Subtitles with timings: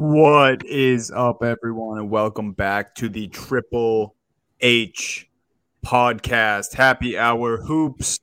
[0.00, 4.14] What is up, everyone, and welcome back to the Triple
[4.60, 5.28] H
[5.84, 6.72] podcast.
[6.72, 8.20] Happy Hour Hoops.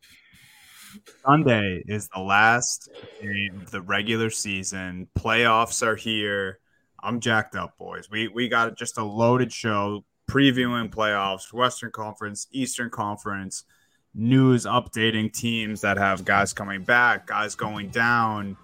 [1.26, 2.90] Sunday is the last
[3.22, 5.10] day of the regular season.
[5.20, 6.60] Playoffs are here.
[7.04, 8.10] I'm jacked up, boys.
[8.10, 13.66] We we got just a loaded show previewing playoffs, Western Conference, Eastern Conference,
[14.14, 18.56] news updating teams that have guys coming back, guys going down.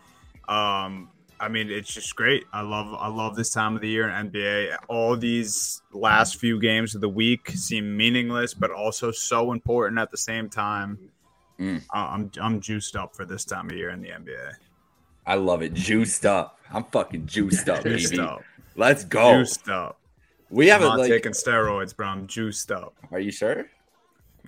[0.48, 1.10] Um,
[1.42, 2.46] I mean, it's just great.
[2.54, 4.78] I love I love this time of the year in NBA.
[4.88, 10.12] All these last few games of the week seem meaningless, but also so important at
[10.12, 11.00] the same time.
[11.60, 11.82] Mm.
[11.92, 14.52] I'm I'm juiced up for this time of year in the NBA.
[15.26, 15.74] I love it.
[15.74, 16.60] Juiced up.
[16.72, 18.22] I'm fucking juiced up, juiced baby.
[18.22, 18.44] Up.
[18.76, 19.40] Let's go.
[19.40, 20.00] Juiced up.
[20.52, 21.10] We haven't not like...
[21.10, 22.08] taking steroids, bro.
[22.08, 22.94] I'm juiced up.
[23.12, 23.66] Are you sure?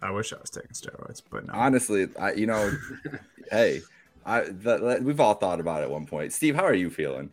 [0.03, 1.53] I wish I was taking steroids, but no.
[1.55, 2.71] Honestly, I you know,
[3.51, 3.81] hey,
[4.25, 6.33] I the, we've all thought about it at one point.
[6.33, 7.29] Steve, how are you feeling?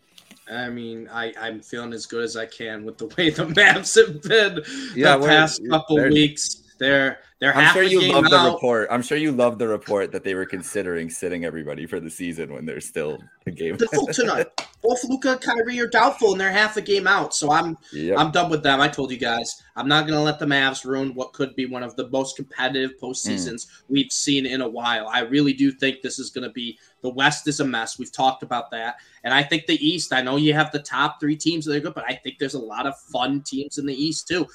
[0.50, 3.94] I mean, I, I'm feeling as good as I can with the way the Mavs
[3.96, 4.62] have been
[4.96, 6.59] yeah, the past couple weeks.
[6.80, 7.55] They're they're.
[7.55, 8.89] I'm sure you love the report.
[8.91, 12.52] I'm sure you love the report that they were considering sitting everybody for the season
[12.52, 13.77] when there's still a game.
[14.13, 14.46] Tonight.
[14.83, 17.35] Both Luka and Kyrie are doubtful, and they're half a game out.
[17.35, 18.17] So I'm yep.
[18.19, 18.80] I'm done with them.
[18.80, 21.67] I told you guys, I'm not going to let the Mavs ruin what could be
[21.67, 23.83] one of the most competitive postseasons mm.
[23.90, 25.07] we've seen in a while.
[25.08, 27.98] I really do think this is going to be the West is a mess.
[27.98, 30.14] We've talked about that, and I think the East.
[30.14, 32.55] I know you have the top three teams that are good, but I think there's
[32.55, 34.46] a lot of fun teams in the East too.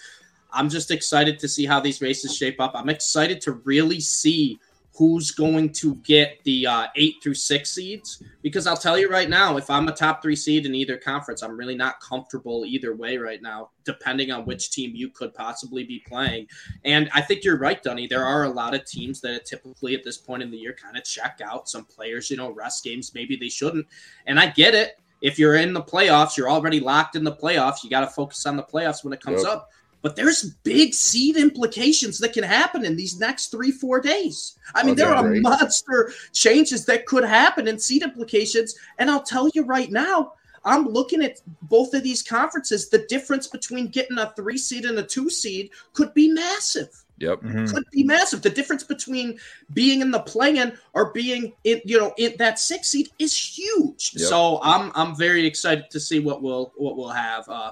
[0.55, 2.71] I'm just excited to see how these races shape up.
[2.73, 4.59] I'm excited to really see
[4.97, 9.29] who's going to get the uh, eight through six seeds because I'll tell you right
[9.29, 12.95] now, if I'm a top three seed in either conference, I'm really not comfortable either
[12.95, 16.47] way right now, depending on which team you could possibly be playing.
[16.85, 18.07] And I think you're right, Dunny.
[18.07, 20.95] There are a lot of teams that typically at this point in the year kind
[20.95, 21.67] of check out.
[21.67, 23.85] Some players, you know, rest games, maybe they shouldn't.
[24.27, 24.93] And I get it.
[25.21, 27.83] If you're in the playoffs, you're already locked in the playoffs.
[27.83, 29.51] You got to focus on the playoffs when it comes yep.
[29.51, 29.69] up
[30.05, 34.55] but there's big seed implications that can happen in these next three, four days.
[34.75, 35.41] I mean, okay, there are great.
[35.41, 38.75] monster changes that could happen in seed implications.
[38.99, 40.33] And I'll tell you right now,
[40.63, 42.87] I'm looking at both of these conferences.
[42.87, 47.03] The difference between getting a three seed and a two seed could be massive.
[47.17, 47.41] Yep.
[47.41, 47.65] Mm-hmm.
[47.73, 48.43] Could be massive.
[48.43, 49.39] The difference between
[49.73, 54.11] being in the play-in or being in, you know, in that six seed is huge.
[54.13, 54.29] Yep.
[54.29, 57.71] So I'm I'm very excited to see what we'll what we'll have uh,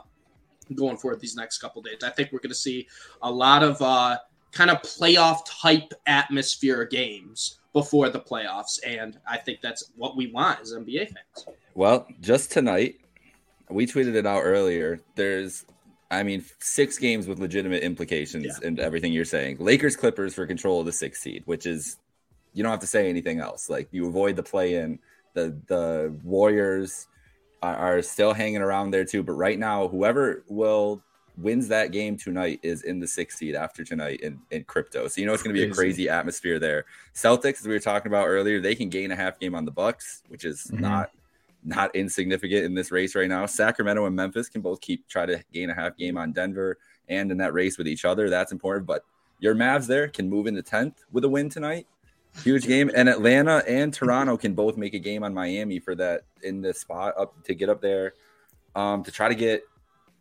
[0.76, 2.04] going forward these next couple days.
[2.04, 2.88] I think we're going to see
[3.22, 4.18] a lot of uh,
[4.52, 10.28] kind of playoff type atmosphere games before the playoffs, and I think that's what we
[10.28, 11.58] want as NBA fans.
[11.74, 13.00] Well, just tonight,
[13.70, 15.00] we tweeted it out earlier.
[15.16, 15.66] There's,
[16.12, 18.68] I mean, six games with legitimate implications yeah.
[18.68, 19.58] and everything you're saying.
[19.60, 21.98] Lakers Clippers for control of the sixth seed, which is
[22.54, 23.70] you don't have to say anything else.
[23.70, 25.00] Like you avoid the play in.
[25.34, 27.08] The the Warriors
[27.72, 29.24] are, still hanging around there too.
[29.24, 31.02] But right now, whoever will
[31.38, 35.08] wins that game tonight is in the sixth seed after tonight in, in crypto.
[35.08, 36.86] So you know it's going to be a crazy atmosphere there.
[37.16, 39.72] Celtics, as we were talking about earlier, they can gain a half game on the
[39.72, 40.82] Bucks, which is mm-hmm.
[40.82, 41.12] not
[41.66, 43.46] not insignificant in this race right now.
[43.46, 46.78] Sacramento and Memphis can both keep try to gain a half game on Denver
[47.08, 48.30] and in that race with each other.
[48.30, 48.86] That's important.
[48.86, 49.06] But
[49.40, 51.88] your Mavs there can move into tenth with a win tonight.
[52.42, 56.24] Huge game, and Atlanta and Toronto can both make a game on Miami for that
[56.42, 58.14] in the spot up to get up there,
[58.76, 59.64] um, to try to get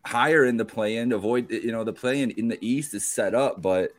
[0.05, 1.13] higher in the play-in.
[1.13, 3.93] Avoid you know the play-in in the East is set up, but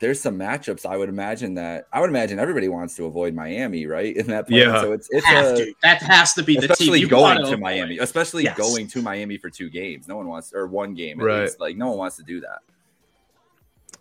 [0.00, 3.86] there's some matchups I would imagine that I would imagine everybody wants to avoid Miami,
[3.86, 4.16] right?
[4.16, 4.58] In that play.
[4.58, 4.80] Yeah.
[4.80, 8.58] So it's it's a, that has to be the especially going to Miami, especially yes.
[8.58, 10.08] going to Miami for two games.
[10.08, 11.42] No one wants or one game, right?
[11.42, 11.60] Least.
[11.60, 12.58] Like no one wants to do that.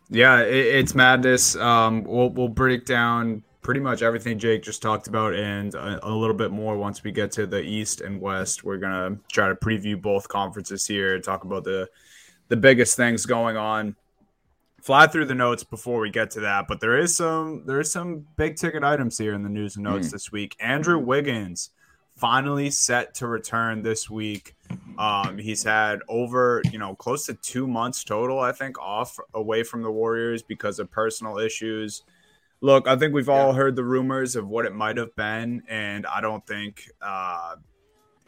[0.09, 1.55] Yeah, it, it's madness.
[1.55, 6.09] Um, we'll we'll break down pretty much everything Jake just talked about and a, a,
[6.09, 8.63] little bit more once we get to the East and West.
[8.63, 11.89] We're gonna try to preview both conferences here, talk about the
[12.47, 13.95] the biggest things going on.
[14.81, 17.91] Fly through the notes before we get to that, but there is some there is
[17.91, 20.11] some big ticket items here in the news and notes mm.
[20.11, 20.55] this week.
[20.59, 21.69] Andrew Wiggins
[22.15, 24.55] finally set to return this week.
[24.97, 29.63] Um, he's had over, you know, close to two months total, I think, off away
[29.63, 32.03] from the Warriors because of personal issues.
[32.61, 33.55] Look, I think we've all yeah.
[33.55, 37.55] heard the rumors of what it might have been, and I don't think uh,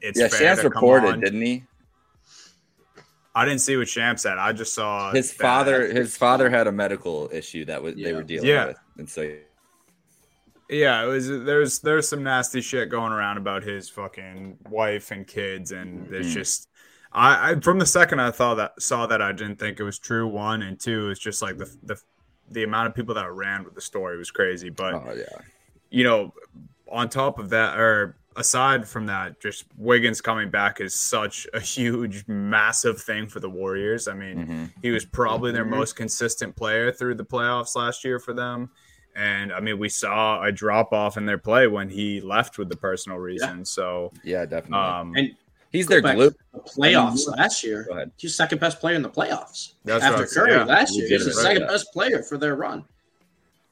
[0.02, 0.28] it's yeah.
[0.28, 1.64] Shams reported, didn't he?
[3.36, 4.38] I didn't see what Sham said.
[4.38, 5.88] I just saw his father.
[5.88, 8.08] His father had a medical issue that was yeah.
[8.08, 8.68] they were dealing yeah.
[8.68, 9.32] with, and so
[10.70, 15.28] yeah, it was there's there's some nasty shit going around about his fucking wife and
[15.28, 16.34] kids, and it's mm.
[16.34, 16.70] just
[17.12, 20.00] I, I, from the second I thought that saw that I didn't think it was
[20.00, 20.28] true.
[20.28, 22.00] One and two, it's just like the the
[22.50, 24.70] the amount of people that ran with the story was crazy.
[24.70, 25.42] But oh, yeah,
[25.90, 26.34] you know,
[26.92, 31.60] on top of that, or aside from that, just Wiggins coming back is such a
[31.60, 34.08] huge, massive thing for the Warriors.
[34.08, 34.66] I mean, mm-hmm.
[34.82, 35.76] he was probably their mm-hmm.
[35.76, 38.70] most consistent player through the playoffs last year for them.
[39.16, 42.70] And I mean, we saw a drop off in their play when he left with
[42.70, 43.60] the personal reason.
[43.60, 43.64] Yeah.
[43.64, 44.80] So yeah, definitely.
[44.80, 45.36] Um, and
[45.74, 46.32] he's their glue.
[46.54, 47.84] The playoffs I mean, last year.
[47.84, 48.12] Go ahead.
[48.16, 50.64] He's second best player in the playoffs That's after Curry yeah.
[50.64, 51.10] last year.
[51.10, 52.86] He's the second best player for their run.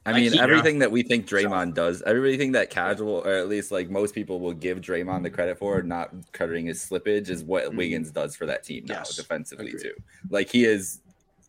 [0.05, 3.89] I mean, everything that we think Draymond does, everything that casual, or at least like
[3.89, 7.77] most people will give Draymond the credit for, not cutting his slippage, is what mm-hmm.
[7.77, 9.15] Wiggins does for that team now yes.
[9.15, 9.83] defensively Agreed.
[9.83, 9.93] too.
[10.29, 11.01] Like he is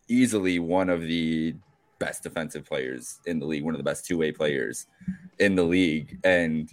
[0.07, 1.55] easily one of the
[1.97, 4.85] best defensive players in the league, one of the best two way players
[5.39, 6.69] in the league, and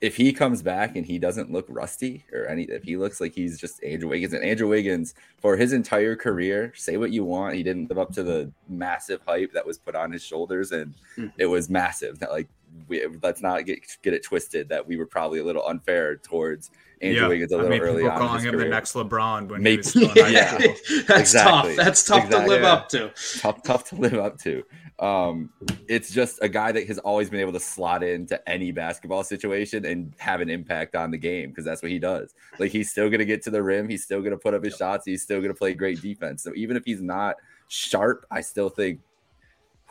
[0.00, 3.34] if he comes back and he doesn't look rusty or any, if he looks like
[3.34, 7.54] he's just Andrew Wiggins and Andrew Wiggins for his entire career, say what you want,
[7.54, 10.94] he didn't live up to the massive hype that was put on his shoulders, and
[11.16, 11.32] mm.
[11.38, 12.18] it was massive.
[12.18, 12.48] That like,
[12.88, 16.70] we, let's not get get it twisted that we were probably a little unfair towards
[17.00, 17.28] Andrew yeah.
[17.28, 18.18] Wiggins a little I mean, early on.
[18.18, 18.64] Calling him career.
[18.64, 21.76] the next LeBron when Maybe, he was yeah, that's exactly.
[21.76, 21.84] tough.
[21.84, 22.44] That's tough exactly.
[22.44, 22.72] to live yeah.
[22.72, 23.12] up to.
[23.38, 24.62] Tough, tough to live up to.
[24.98, 25.50] Um,
[25.88, 29.84] it's just a guy that has always been able to slot into any basketball situation
[29.84, 32.34] and have an impact on the game because that's what he does.
[32.58, 35.04] Like he's still gonna get to the rim, he's still gonna put up his shots,
[35.04, 36.42] he's still gonna play great defense.
[36.42, 37.36] So even if he's not
[37.68, 39.00] sharp, I still think,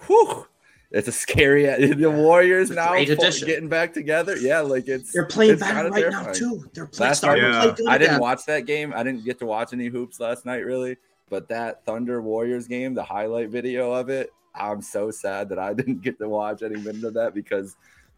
[0.08, 0.48] whew,
[0.92, 1.66] it's a scary.
[1.96, 4.38] The Warriors now getting back together.
[4.38, 6.26] Yeah, like it's they're playing it's better right terrifying.
[6.26, 6.70] now too.
[6.74, 7.10] They're playing.
[7.10, 7.74] Last night, yeah.
[7.88, 8.94] I didn't watch that game.
[8.96, 10.98] I didn't get to watch any hoops last night, really.
[11.30, 15.74] But that Thunder Warriors game, the highlight video of it, I'm so sad that I
[15.76, 17.76] didn't get to watch any minute of that because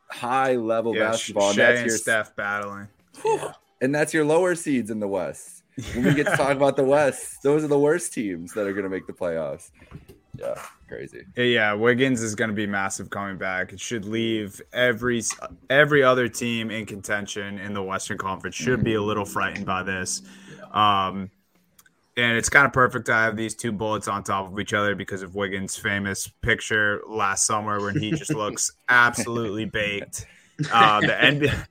[0.09, 1.53] high level yeah, basketball.
[1.53, 2.87] Shai and that's your staff battling,
[3.25, 3.53] yeah.
[3.81, 5.63] and that's your lower seeds in the West.
[5.93, 8.73] When we get to talk about the West, those are the worst teams that are
[8.73, 9.69] going to make the playoffs.
[10.37, 11.25] Yeah, crazy.
[11.35, 13.73] Yeah, Wiggins is going to be massive coming back.
[13.73, 15.23] It should leave every
[15.69, 19.83] every other team in contention in the Western Conference should be a little frightened by
[19.83, 20.21] this.
[20.71, 21.31] Um,
[22.17, 24.95] and it's kind of perfect to have these two bullets on top of each other
[24.95, 30.25] because of Wiggins' famous picture last summer when he just looks absolutely baked.
[30.71, 31.67] Uh, the NBA,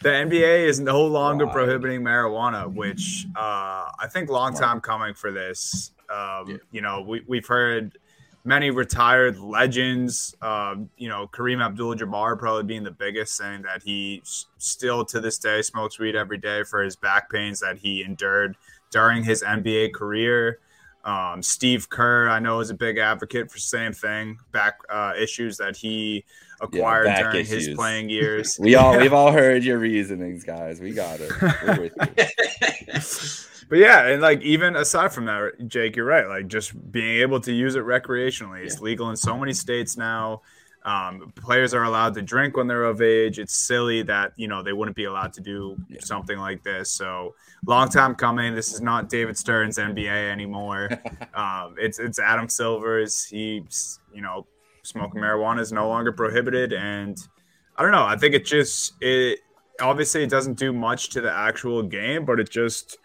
[0.00, 1.52] the NBA is no longer wow.
[1.52, 5.92] prohibiting marijuana, which uh, I think long time coming for this.
[6.08, 6.56] Um, yeah.
[6.70, 7.98] You know, we, we've heard
[8.44, 10.34] many retired legends.
[10.42, 15.38] Um, you know, Kareem Abdul-Jabbar probably being the biggest, saying that he still to this
[15.38, 18.56] day smokes weed every day for his back pains that he endured
[18.90, 20.58] during his NBA career.
[21.04, 25.56] Um, Steve Kerr, I know, is a big advocate for same thing, back uh, issues
[25.56, 26.24] that he
[26.60, 27.66] acquired yeah, during issues.
[27.66, 28.56] his playing years.
[28.60, 30.80] we all we've all heard your reasonings, guys.
[30.80, 31.92] We got it.
[33.72, 36.28] but yeah, and like even aside from that, Jake, you're right.
[36.28, 40.42] Like just being able to use it recreationally, it's legal in so many states now.
[40.84, 43.38] Um, players are allowed to drink when they're of age.
[43.38, 46.00] It's silly that you know they wouldn't be allowed to do yeah.
[46.02, 46.90] something like this.
[46.90, 47.34] So
[47.66, 48.54] long time coming.
[48.54, 50.90] This is not David Stern's NBA anymore.
[51.34, 53.24] um, it's it's Adam Silver's.
[53.24, 54.46] He's you know
[54.82, 57.16] smoking marijuana is no longer prohibited, and
[57.78, 58.04] I don't know.
[58.04, 59.38] I think it just it
[59.80, 62.98] obviously it doesn't do much to the actual game, but it just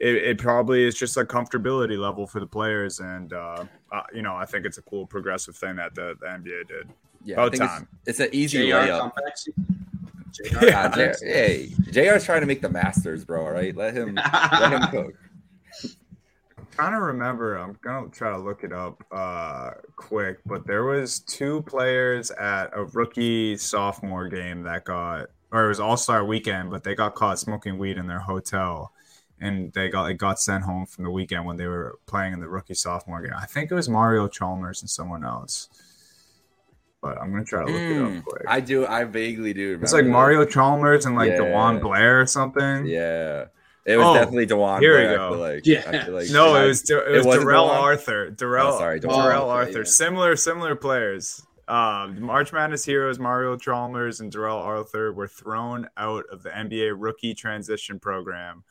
[0.00, 4.22] it, it probably is just a comfortability level for the players, and uh, uh, you
[4.22, 6.88] know I think it's a cool progressive thing that the, the NBA did.
[7.24, 7.88] Yeah, About time.
[8.06, 9.12] It's, it's, an easy JR layup.
[10.30, 13.46] JR, yeah, JR, hey, JR's trying to make the Masters, bro.
[13.46, 15.14] All right, let him let him cook.
[16.56, 17.56] I'm trying to remember.
[17.56, 22.70] I'm gonna try to look it up uh, quick, but there was two players at
[22.72, 27.14] a rookie sophomore game that got, or it was All Star Weekend, but they got
[27.16, 28.92] caught smoking weed in their hotel
[29.40, 32.40] and they got like got sent home from the weekend when they were playing in
[32.40, 33.34] the rookie sophomore game.
[33.36, 35.68] I think it was Mario Chalmers and someone else
[37.00, 38.20] but I'm gonna try to look mm, it up hmm.
[38.20, 38.42] quick.
[38.46, 38.86] I do.
[38.86, 39.78] I vaguely do.
[39.82, 40.10] It's like that.
[40.10, 41.38] Mario Chalmers and like yeah.
[41.38, 42.86] DeJuan Blair or something.
[42.86, 43.46] Yeah.
[43.86, 44.80] It was oh, definitely DeJuan.
[44.80, 45.40] Here Blair, we go.
[45.40, 46.06] Like, yeah.
[46.08, 48.30] Like, no, it was it was it Darrell Arthur.
[48.30, 48.74] Darrell.
[48.74, 49.78] Oh, sorry, Darrell Arthur.
[49.78, 49.84] Yeah.
[49.84, 51.44] Similar similar players.
[51.68, 56.94] Um, March Madness heroes Mario Chalmers and Darrell Arthur were thrown out of the NBA
[56.96, 58.64] rookie transition program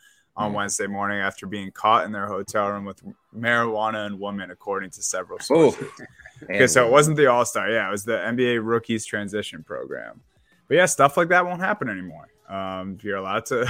[0.45, 0.53] on.
[0.53, 3.01] Wednesday morning after being caught in their hotel room with
[3.35, 5.87] marijuana and women, according to several sources.
[6.43, 7.67] Okay, so it wasn't the All Star.
[7.67, 10.21] Yeah, it was the NBA Rookies Transition Program.
[10.67, 12.27] But yeah, stuff like that won't happen anymore.
[12.47, 13.67] Um, you're allowed to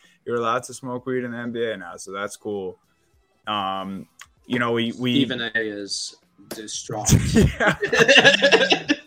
[0.26, 2.76] you're allowed to smoke weed in the NBA now, so that's cool.
[3.46, 4.08] Um,
[4.46, 6.16] you know, we we even A is
[6.48, 7.08] distraught.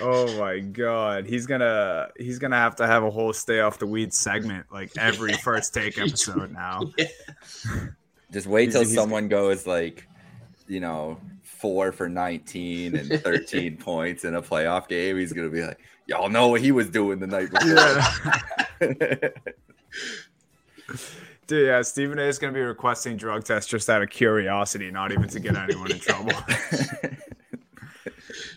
[0.00, 3.86] oh my god, he's gonna he's gonna have to have a whole stay off the
[3.86, 6.92] weed segment like every first take episode now.
[6.96, 7.06] Yeah.
[8.32, 10.08] Just wait till someone goes like,
[10.66, 15.54] you know, four for 19 and 13 points in a playoff game, he's going to
[15.54, 17.68] be like, y'all know what he was doing the night before.
[18.80, 19.28] Yeah.
[21.46, 24.90] Dude, yeah, Stephen A is going to be requesting drug tests just out of curiosity,
[24.90, 26.32] not even to get anyone in trouble.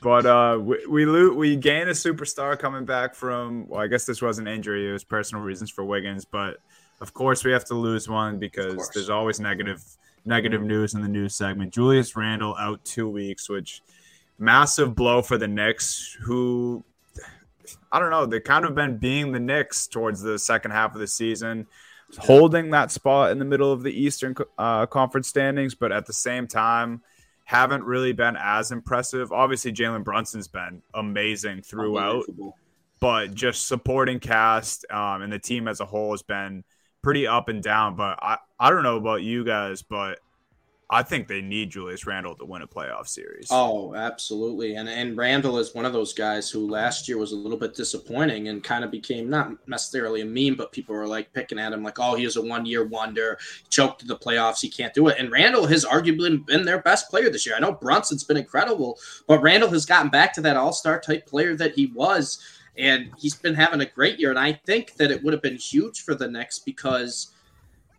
[0.02, 3.68] But uh, we we, lo- we gain a superstar coming back from.
[3.68, 6.26] Well, I guess this was an injury; it was personal reasons for Wiggins.
[6.26, 6.58] But
[7.02, 9.84] of course, we have to lose one because there's always negative
[10.26, 11.74] negative news in the news segment.
[11.74, 13.82] Julius Randle out two weeks, which
[14.38, 16.84] massive blow for the Knicks, who
[17.92, 21.00] I don't know, they kind of been being the Knicks towards the second half of
[21.00, 21.68] the season,
[22.18, 26.14] holding that spot in the middle of the Eastern uh, Conference standings, but at the
[26.14, 27.02] same time,
[27.48, 29.32] haven't really been as impressive.
[29.32, 32.26] Obviously, Jalen Brunson's been amazing throughout,
[33.00, 36.66] but just supporting cast um, and the team as a whole has been
[37.02, 37.96] pretty up and down.
[37.96, 40.20] But I, I don't know about you guys, but
[40.90, 43.50] I think they need Julius Randle to win a playoff series.
[43.52, 44.76] Oh, absolutely.
[44.76, 47.76] And and Randle is one of those guys who last year was a little bit
[47.76, 51.74] disappointing and kind of became not necessarily a meme, but people were like picking at
[51.74, 53.38] him like, oh, he is a one year wonder,
[53.70, 55.18] choked the playoffs, he can't do it.
[55.20, 57.56] And Randle has arguably been their best player this year.
[57.56, 61.26] I know Brunson's been incredible, but Randle has gotten back to that all star type
[61.26, 62.42] player that he was.
[62.78, 64.30] And he's been having a great year.
[64.30, 67.32] And I think that it would have been huge for the Knicks because–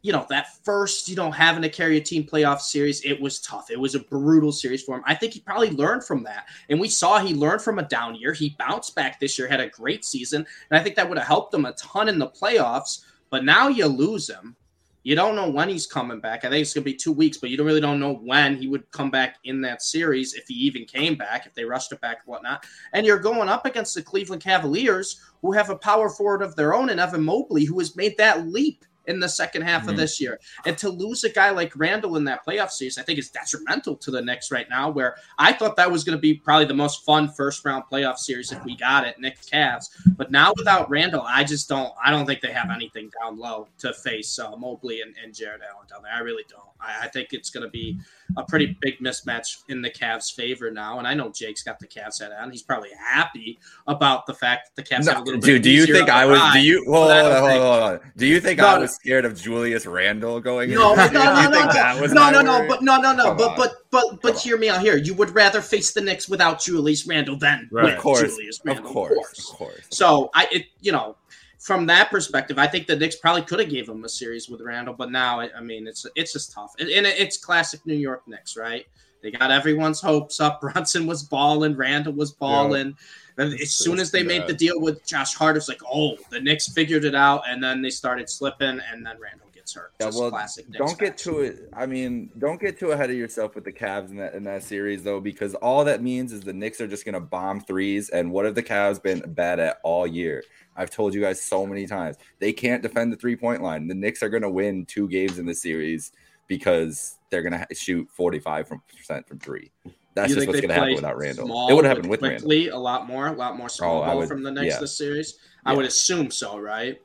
[0.02, 3.40] you know, that first, you know, having to carry a team playoff series, it was
[3.40, 3.71] tough.
[3.71, 5.02] It was a brutal series for him.
[5.07, 6.47] I think he probably learned from that.
[6.69, 8.33] And we saw he learned from a down year.
[8.33, 10.47] He bounced back this year, had a great season.
[10.71, 13.05] And I think that would have helped him a ton in the playoffs.
[13.31, 14.57] But now you lose him.
[15.05, 16.45] You don't know when he's coming back.
[16.45, 18.57] I think it's going to be two weeks, but you don't really don't know when
[18.57, 21.93] he would come back in that series, if he even came back, if they rushed
[21.93, 22.67] it back, whatnot.
[22.93, 26.75] And you're going up against the Cleveland Cavaliers, who have a power forward of their
[26.75, 29.91] own, and Evan Mobley, who has made that leap in the second half mm-hmm.
[29.91, 30.38] of this year.
[30.67, 33.97] And to lose a guy like Randle in that playoff series, I think is detrimental
[33.97, 36.75] to the Knicks right now, where I thought that was going to be probably the
[36.75, 39.88] most fun first round playoff series if we got it, Knicks Cavs.
[40.17, 43.69] But now without Randle, I just don't I don't think they have anything down low
[43.79, 46.12] to face uh, Mobley and, and Jarrett Allen down there.
[46.12, 46.68] I really don't.
[46.81, 47.99] I, I think it's going to be
[48.37, 50.99] a pretty big mismatch in the Cavs' favor now.
[50.99, 52.51] And I know Jake's got the Cavs hat on.
[52.51, 55.69] He's probably happy about the fact that the Cavs no, have a little dude, bit.
[55.69, 56.41] Do you think I was?
[56.53, 58.01] Do you hold on, hold on, hold on?
[58.17, 60.71] Do you think no, I was scared of Julius Randle going?
[60.71, 64.21] No, no, no, no, no, no, no, no, but no, no, no, but but but
[64.23, 64.97] but hear me out here.
[64.97, 67.85] You would rather face the Knicks without Julius Randle than right.
[67.85, 69.51] with course, Julius Randle, of course, of course.
[69.51, 69.87] Of course.
[69.91, 71.17] So I, it, you know,
[71.59, 74.61] from that perspective, I think the Knicks probably could have gave him a series with
[74.61, 78.57] Randle, but now I mean it's it's just tough, and it's classic New York Knicks,
[78.57, 78.87] right?
[79.21, 80.61] They got everyone's hopes up.
[80.62, 82.97] Brunson was balling, Randle was balling.
[83.37, 83.45] Yeah.
[83.45, 86.41] And as soon as they made the deal with Josh Hart, it's like, oh, the
[86.41, 89.93] Knicks figured it out, and then they started slipping, and then Randle gets hurt.
[90.01, 90.69] Yeah, well, classic.
[90.69, 91.69] Knicks don't get too it.
[91.73, 94.63] I mean, don't get too ahead of yourself with the Cavs in that in that
[94.63, 98.11] series though, because all that means is the Knicks are just going to bomb threes.
[98.11, 100.43] And what have the Cavs been bad at all year?
[100.77, 103.89] I've told you guys so many times they can't defend the three point line.
[103.89, 106.13] The Knicks are going to win two games in the series
[106.47, 108.81] because they're going to shoot 45%
[109.27, 109.71] from three.
[110.15, 111.69] That's just what's going to happen without Randle.
[111.69, 112.79] It would have happened with quickly, Randle.
[112.79, 114.81] A lot more, a lot more small oh, ball would, from the Knicks yeah.
[114.81, 115.39] this series.
[115.65, 116.99] I would assume so, right?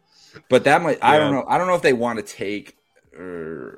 [0.49, 1.09] But that might, yeah.
[1.09, 1.45] I don't know.
[1.47, 2.77] I don't know if they want to take.
[3.17, 3.71] Uh,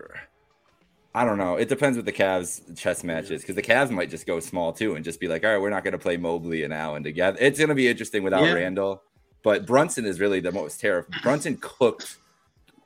[1.14, 1.56] I don't know.
[1.56, 4.96] It depends what the Cavs chess matches because the Cavs might just go small too
[4.96, 7.38] and just be like, all right, we're not going to play Mobley and Allen together.
[7.40, 9.02] It's going to be interesting without Randle.
[9.42, 11.22] But Brunson is really the most terrifying.
[11.22, 12.18] Brunson cooked,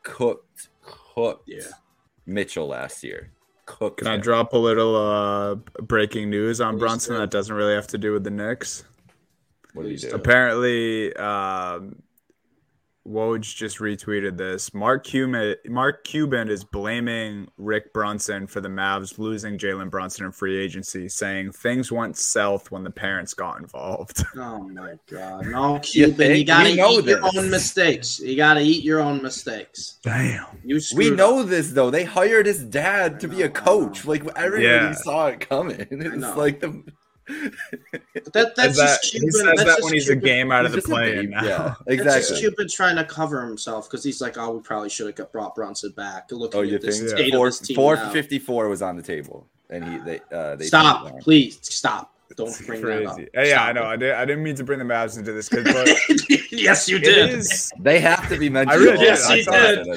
[0.03, 1.61] cooked, cooked yeah.
[2.25, 3.31] Mitchell last year.
[3.65, 3.99] Cooked.
[3.99, 4.13] Can him.
[4.13, 8.11] I drop a little uh, breaking news on Brunson that doesn't really have to do
[8.11, 8.83] with the Knicks?
[9.73, 10.13] What did he do?
[10.13, 11.95] Apparently, um,
[13.09, 14.73] Woj just retweeted this.
[14.73, 20.31] Mark Cuban, Mark Cuban is blaming Rick Brunson for the Mavs losing Jalen Brunson in
[20.31, 24.23] free agency, saying things went south when the parents got involved.
[24.39, 25.47] Oh my God!
[25.47, 27.05] No, Cuban, you, you gotta eat this.
[27.05, 28.19] your own mistakes.
[28.19, 29.97] You gotta eat your own mistakes.
[30.01, 30.45] Damn.
[30.63, 31.47] You we know up.
[31.47, 31.89] this though.
[31.89, 34.05] They hired his dad to be a coach.
[34.05, 34.93] Like everybody yeah.
[34.93, 35.87] saw it coming.
[35.91, 36.83] It's like the
[38.33, 39.27] that, that's that, just Cuban.
[39.27, 40.23] He says that when he's Cuban.
[40.23, 41.27] a game out of the play.
[41.29, 41.97] Yeah, exactly.
[41.97, 45.31] That's just Cuban trying to cover himself because he's like, oh, we probably should have
[45.31, 46.31] brought Brunson back.
[46.31, 47.31] Look oh, you at this think?
[47.31, 47.37] Yeah.
[47.37, 51.19] Four, four fifty four was on the table, and he they uh, they stop.
[51.19, 52.13] Please stop.
[52.35, 53.03] Don't bring Crazy.
[53.03, 53.19] that up.
[53.33, 53.83] Yeah, Stop I know.
[53.85, 55.65] I, did, I didn't mean to bring the Mavs into this, but
[56.51, 57.31] yes, you did.
[57.31, 58.79] Is, they have to be mentioned.
[58.79, 59.45] I really yes, did.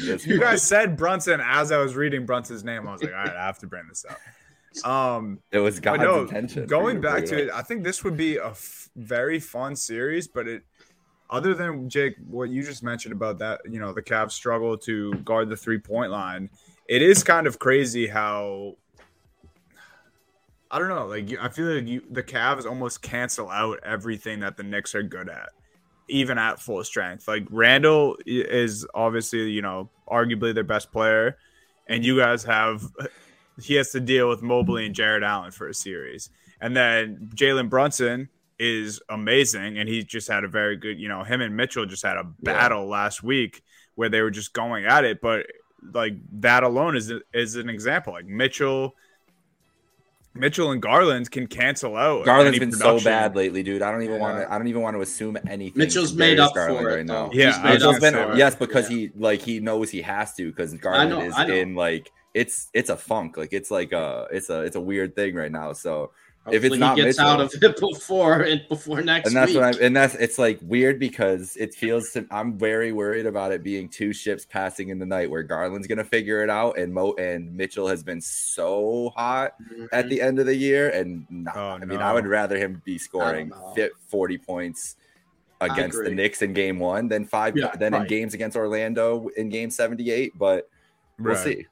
[0.00, 0.26] did.
[0.26, 2.88] You guys said Brunson as I was reading Brunson's name.
[2.88, 4.18] I was like, all right, I have to bring this up.
[4.84, 6.66] Um, it was God's no, intention.
[6.66, 10.48] Going back to it, I think this would be a f- very fun series, but
[10.48, 10.62] it,
[11.30, 15.14] other than Jake, what you just mentioned about that, you know, the Cavs struggle to
[15.24, 16.50] guard the three point line.
[16.88, 18.76] It is kind of crazy how
[20.70, 21.06] I don't know.
[21.06, 25.02] Like I feel like you, the Cavs almost cancel out everything that the Knicks are
[25.02, 25.50] good at.
[26.08, 27.28] even at full strength.
[27.28, 31.36] Like Randle is obviously, you know, arguably their best player,
[31.86, 32.82] and you guys have
[33.60, 36.30] he has to deal with Mobley and Jarrett Allen for a series.
[36.60, 38.28] And then Jalen Brunson
[38.58, 42.04] is amazing, and he just had a very good, you know, him and Mitchell just
[42.04, 42.90] had a battle yeah.
[42.90, 43.62] last week
[43.94, 45.20] where they were just going at it.
[45.20, 45.46] But
[45.92, 48.12] like that alone is is an example.
[48.12, 48.94] Like Mitchell
[50.34, 52.24] Mitchell and Garland can cancel out.
[52.24, 53.00] Garland's been production.
[53.00, 53.82] so bad lately, dude.
[53.82, 54.20] I don't even yeah.
[54.20, 54.52] want to.
[54.52, 55.78] I don't even want to assume anything.
[55.78, 57.30] Mitchell's made up Garland for it right now.
[57.32, 58.96] Yeah, Mitchell's been yes because yeah.
[58.96, 62.90] he like he knows he has to because Garland know, is in like it's it's
[62.90, 63.36] a funk.
[63.36, 65.72] Like it's like a it's a it's a weird thing right now.
[65.72, 66.12] So
[66.44, 69.36] Hopefully if it's not he gets Mitchell, out of it before and before next and
[69.36, 69.60] that's week.
[69.60, 73.52] what I'm and that's it's like weird because it feels to, I'm very worried about
[73.52, 76.92] it being two ships passing in the night where Garland's gonna figure it out and
[76.92, 79.86] Mo and Mitchell has been so hot mm-hmm.
[79.92, 82.82] at the end of the year and not, oh, I mean I would rather him
[82.84, 84.96] be scoring fit 40 points
[85.60, 88.02] against the Knicks in game one than five yeah, than right.
[88.02, 90.68] in games against Orlando in game 78 but
[91.20, 91.44] we'll right.
[91.44, 91.66] see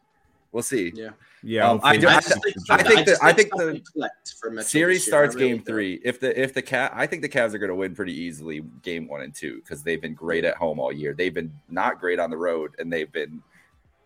[0.52, 1.10] we'll see yeah
[1.43, 5.49] yeah, um, I, I, I, think I think the, I think the series starts really
[5.49, 6.00] game three.
[6.04, 8.60] If the if the cat, I think the Cavs are going to win pretty easily
[8.82, 11.15] game one and two because they've been great at home all year.
[11.15, 13.43] They've been not great on the road, and they've been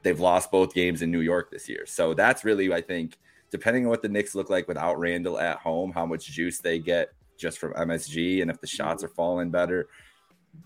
[0.02, 1.87] they've lost both games in New York this year.
[1.87, 3.18] So that's really, I think,
[3.50, 6.78] depending on what the Knicks look like without Randle at home, how much juice they
[6.78, 9.88] get just from MSG, and if the shots are falling better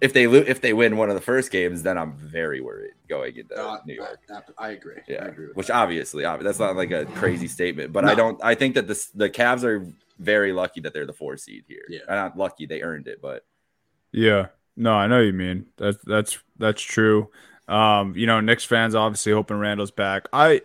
[0.01, 2.93] if they lo- if they win one of the first games, then I'm very worried
[3.09, 4.21] going into uh, New York.
[4.31, 5.01] I, I agree.
[5.09, 5.77] Yeah, I agree which that.
[5.77, 8.11] obviously, that's not like a crazy statement, but no.
[8.11, 8.45] I don't.
[8.45, 9.87] I think that the the Cavs are
[10.19, 11.85] very lucky that they're the four seed here.
[11.89, 13.21] Yeah, not lucky; they earned it.
[13.21, 13.45] But
[14.13, 14.47] yeah,
[14.77, 17.31] no, I know you mean that's that's that's true.
[17.67, 20.29] Um, you know, Knicks fans obviously hoping Randle's back.
[20.33, 20.63] I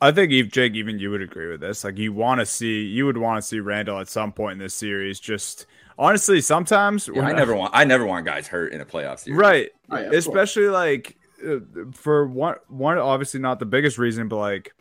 [0.00, 1.82] I think Eve Jake, even you would agree with this.
[1.82, 4.58] Like you want to see, you would want to see Randall at some point in
[4.58, 5.18] this series.
[5.18, 5.66] Just
[5.98, 9.38] honestly, sometimes yeah, I never want, I never want guys hurt in a playoff series.
[9.38, 10.74] Right, oh, yeah, especially course.
[10.74, 11.58] like uh,
[11.92, 14.72] for one, one obviously not the biggest reason, but like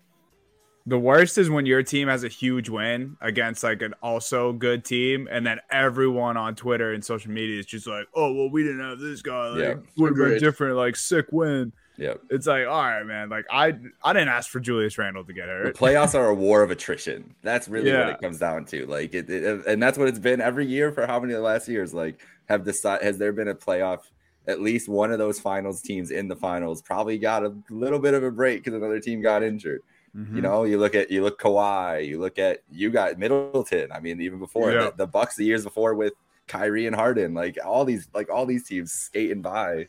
[0.85, 4.85] the worst is when your team has a huge win against like an also good
[4.85, 8.63] team, and then everyone on Twitter and social media is just like, "Oh, well, we
[8.63, 9.49] didn't have this guy.
[9.49, 10.77] Like, yeah, would have been different.
[10.77, 13.29] Like, sick win." Yeah, it's like, all right, man.
[13.29, 15.73] Like I, I didn't ask for Julius Randle to get hurt.
[15.73, 17.33] The playoffs are a war of attrition.
[17.41, 18.05] That's really yeah.
[18.05, 18.85] what it comes down to.
[18.85, 21.45] Like it, it, and that's what it's been every year for how many of the
[21.45, 21.93] last years.
[21.93, 24.01] Like, have decided has there been a playoff?
[24.45, 28.13] At least one of those finals teams in the finals probably got a little bit
[28.13, 29.81] of a break because another team got injured.
[30.15, 30.35] Mm-hmm.
[30.35, 33.91] You know, you look at you look Kawhi, you look at you got Middleton.
[33.91, 34.85] I mean, even before yeah.
[34.85, 36.13] the, the Bucks the years before with
[36.47, 39.87] Kyrie and Harden, like all these like all these teams skating by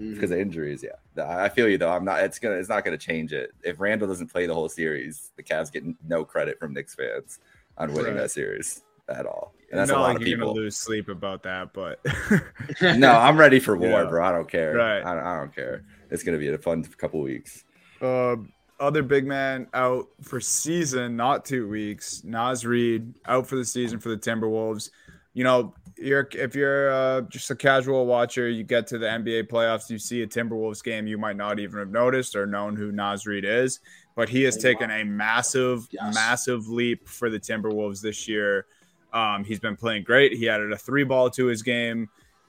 [0.00, 0.14] mm-hmm.
[0.14, 0.84] because of injuries.
[0.84, 1.90] Yeah, I feel you though.
[1.90, 2.22] I'm not.
[2.22, 2.56] It's gonna.
[2.56, 3.52] It's not gonna change it.
[3.62, 7.38] If Randle doesn't play the whole series, the Cavs get no credit from Knicks fans
[7.78, 8.22] on winning right.
[8.22, 9.54] that series at all.
[9.70, 10.54] And that's not a lot like of people.
[10.54, 12.00] lose sleep about that, but
[12.98, 14.04] no, I'm ready for war, yeah.
[14.04, 14.24] bro.
[14.24, 14.74] I don't care.
[14.74, 15.00] Right.
[15.00, 15.84] I, I, don't care.
[16.10, 17.64] It's gonna be a fun couple weeks.
[18.00, 18.36] Uh,
[18.80, 22.22] other big man out for season, not two weeks.
[22.24, 24.90] Naz Reid out for the season for the Timberwolves.
[25.34, 29.48] You know, you're if you're uh, just a casual watcher, you get to the NBA
[29.48, 32.90] playoffs, you see a Timberwolves game, you might not even have noticed or known who
[32.90, 33.80] Naz Reid is,
[34.16, 36.14] but he has taken a massive, yes.
[36.14, 38.66] massive leap for the Timberwolves this year.
[39.12, 40.32] Um, he's been playing great.
[40.32, 42.08] He added a three ball to his game.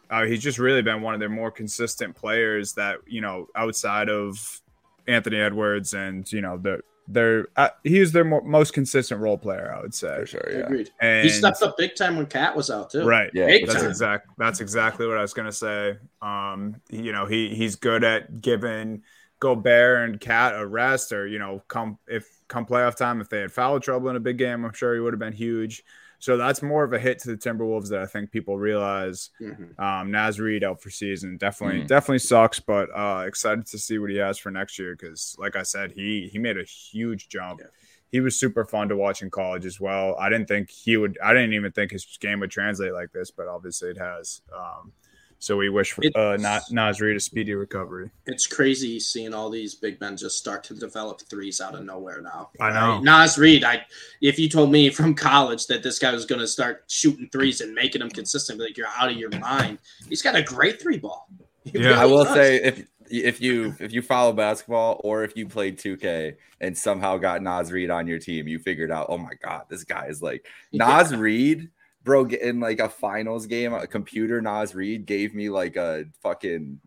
[0.10, 4.10] Uh, he's just really been one of their more consistent players that you know outside
[4.10, 4.62] of
[5.08, 9.74] Anthony Edwards and you know the they're uh, he's their mo- most consistent role player,
[9.76, 10.16] I would say.
[10.22, 10.60] For sure, yeah.
[10.60, 10.90] Agreed.
[11.00, 13.04] And he stepped up big time when KAT was out too.
[13.04, 13.30] Right.
[13.34, 13.48] Yeah.
[13.48, 13.90] Big that's time.
[13.90, 14.28] exact.
[14.38, 15.98] That's exactly what I was gonna say.
[16.22, 19.04] Um, you know, he he's good at giving
[19.40, 23.40] Gobert and KAT a rest, or you know, come if come playoff time if they
[23.40, 25.84] had foul trouble in a big game, I'm sure he would have been huge.
[26.22, 29.32] So that's more of a hit to the Timberwolves that I think people realize.
[29.42, 29.82] Mm-hmm.
[29.84, 31.88] Um, Naz Reid out for season definitely mm-hmm.
[31.88, 35.56] definitely sucks, but uh, excited to see what he has for next year because, like
[35.56, 37.60] I said, he he made a huge jump.
[37.60, 37.68] Yeah.
[38.12, 40.16] He was super fun to watch in college as well.
[40.20, 41.18] I didn't think he would.
[41.24, 44.42] I didn't even think his game would translate like this, but obviously it has.
[44.56, 44.92] Um,
[45.42, 48.12] so we wish for uh, not Naz Reid a speedy recovery.
[48.28, 52.22] It's crazy seeing all these big men just start to develop threes out of nowhere
[52.22, 52.52] now.
[52.60, 52.94] I know.
[52.94, 53.04] Right?
[53.04, 53.82] Naz Reid, I
[54.22, 57.62] if you told me from college that this guy was going to start shooting threes
[57.62, 59.80] and making them consistent, like you're out of your mind.
[60.08, 61.28] He's got a great three ball.
[61.64, 62.34] He yeah, really I will does.
[62.34, 67.18] say if if you if you follow basketball or if you played 2K and somehow
[67.18, 70.24] got Naz Reid on your team, you figured out, oh my god, this guy is
[70.24, 71.70] like Naz Reid
[72.04, 76.80] bro, in like a finals game, a computer Naz Reid gave me like a fucking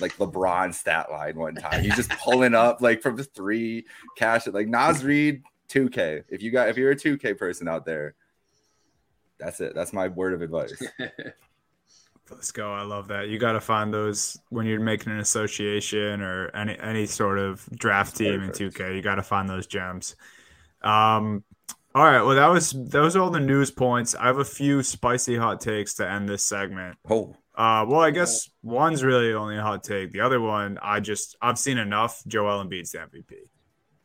[0.00, 1.82] like LeBron stat line one time.
[1.82, 6.24] He's just pulling up like from the three cash it like Naz Reid 2K.
[6.28, 8.14] If you got if you're a 2K person out there,
[9.38, 9.74] that's it.
[9.74, 10.80] That's my word of advice.
[12.30, 12.72] Let's go.
[12.72, 13.28] I love that.
[13.28, 17.68] You got to find those when you're making an association or any any sort of
[17.74, 18.60] draft team Perfect.
[18.60, 18.94] in 2K.
[18.94, 20.14] You got to find those gems.
[20.82, 21.42] Um,
[21.94, 22.22] all right.
[22.22, 24.14] Well, that was those are all the news points.
[24.14, 26.98] I have a few spicy hot takes to end this segment.
[27.08, 27.36] Oh.
[27.54, 30.12] Uh, well, I guess one's really only a hot take.
[30.12, 32.22] The other one, I just I've seen enough.
[32.26, 33.34] Joel Embiid's the MVP.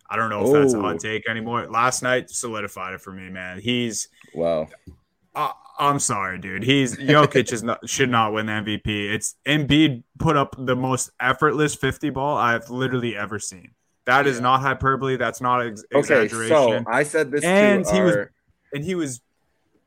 [0.10, 0.54] I don't know if oh.
[0.54, 0.98] that's a hot oh.
[0.98, 1.68] take anymore.
[1.68, 3.60] Last night solidified it for me, man.
[3.60, 4.68] He's wow.
[5.36, 6.64] Uh, I'm sorry, dude.
[6.64, 9.14] He's Jokic is not should not win the MVP.
[9.14, 13.72] It's Embiid put up the most effortless 50 ball I've literally ever seen.
[14.06, 15.16] That is not hyperbole.
[15.18, 16.56] That's not ex- exaggeration.
[16.56, 18.06] Okay, so I said this, and he our...
[18.06, 18.16] was,
[18.74, 19.22] and he was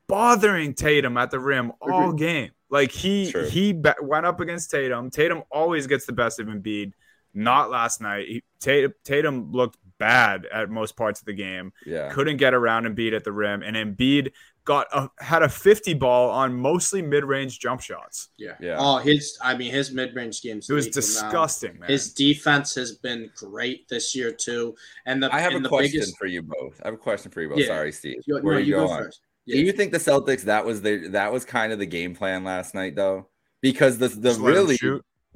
[0.09, 2.51] bothering Tatum at the rim all game.
[2.71, 3.49] Like he True.
[3.49, 5.11] he be- went up against Tatum.
[5.11, 6.93] Tatum always gets the best of Embiid.
[7.33, 8.27] Not last night.
[8.29, 11.73] He, Tatum, Tatum looked bad at most parts of the game.
[11.87, 14.33] Yeah, couldn't get around Embiid at the rim, and Embiid
[14.69, 18.29] got a, had a 50 ball on mostly mid-range jump shots.
[18.37, 18.53] Yeah.
[18.61, 18.77] Yeah.
[18.79, 20.69] Oh, his I mean his mid-range games.
[20.69, 21.89] It was disgusting, man.
[21.89, 24.77] His defense has been great this year too.
[25.07, 26.19] And the I have a question biggest...
[26.19, 26.79] for you both.
[26.85, 27.59] I have a question for you both.
[27.61, 27.69] Yeah.
[27.69, 28.21] Sorry, Steve.
[28.27, 29.23] You, Where no, you, you go, first.
[29.47, 29.57] Yeah.
[29.57, 32.45] Do you think the Celtics that was the that was kind of the game plan
[32.45, 33.29] last night though?
[33.63, 34.77] Because the the Just really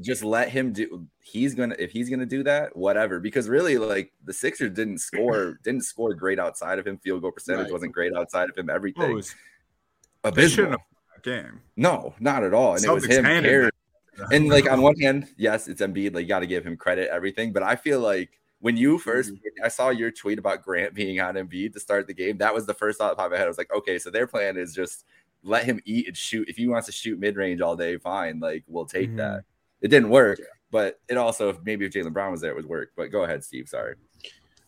[0.01, 3.21] just let him do he's gonna if he's gonna do that whatever.
[3.21, 6.99] Because really like the sixers didn't score didn't score great outside of him.
[6.99, 7.73] Field goal percentage right.
[7.73, 9.23] wasn't great outside of him everything.
[10.25, 10.77] oh, abysmal.
[11.23, 11.61] Game.
[11.77, 12.75] No not at all.
[12.75, 13.71] And Celtics it was him
[14.33, 17.09] and like on one hand yes it's Embiid like you got to give him credit
[17.11, 17.53] everything.
[17.53, 19.65] But I feel like when you 1st mm-hmm.
[19.65, 22.39] I saw your tweet about Grant being on Embiid to start the game.
[22.39, 23.47] That was the first thought that popped my head.
[23.47, 25.05] I was like okay so their plan is just
[25.45, 26.49] let him eat and shoot.
[26.49, 28.41] If he wants to shoot mid range all day fine.
[28.41, 29.19] Like we'll take mm-hmm.
[29.19, 29.45] that
[29.83, 30.47] it didn't work, yeah.
[30.71, 32.93] but it also maybe if Jaylen Brown was there, it would work.
[32.97, 33.69] But go ahead, Steve.
[33.69, 33.95] Sorry.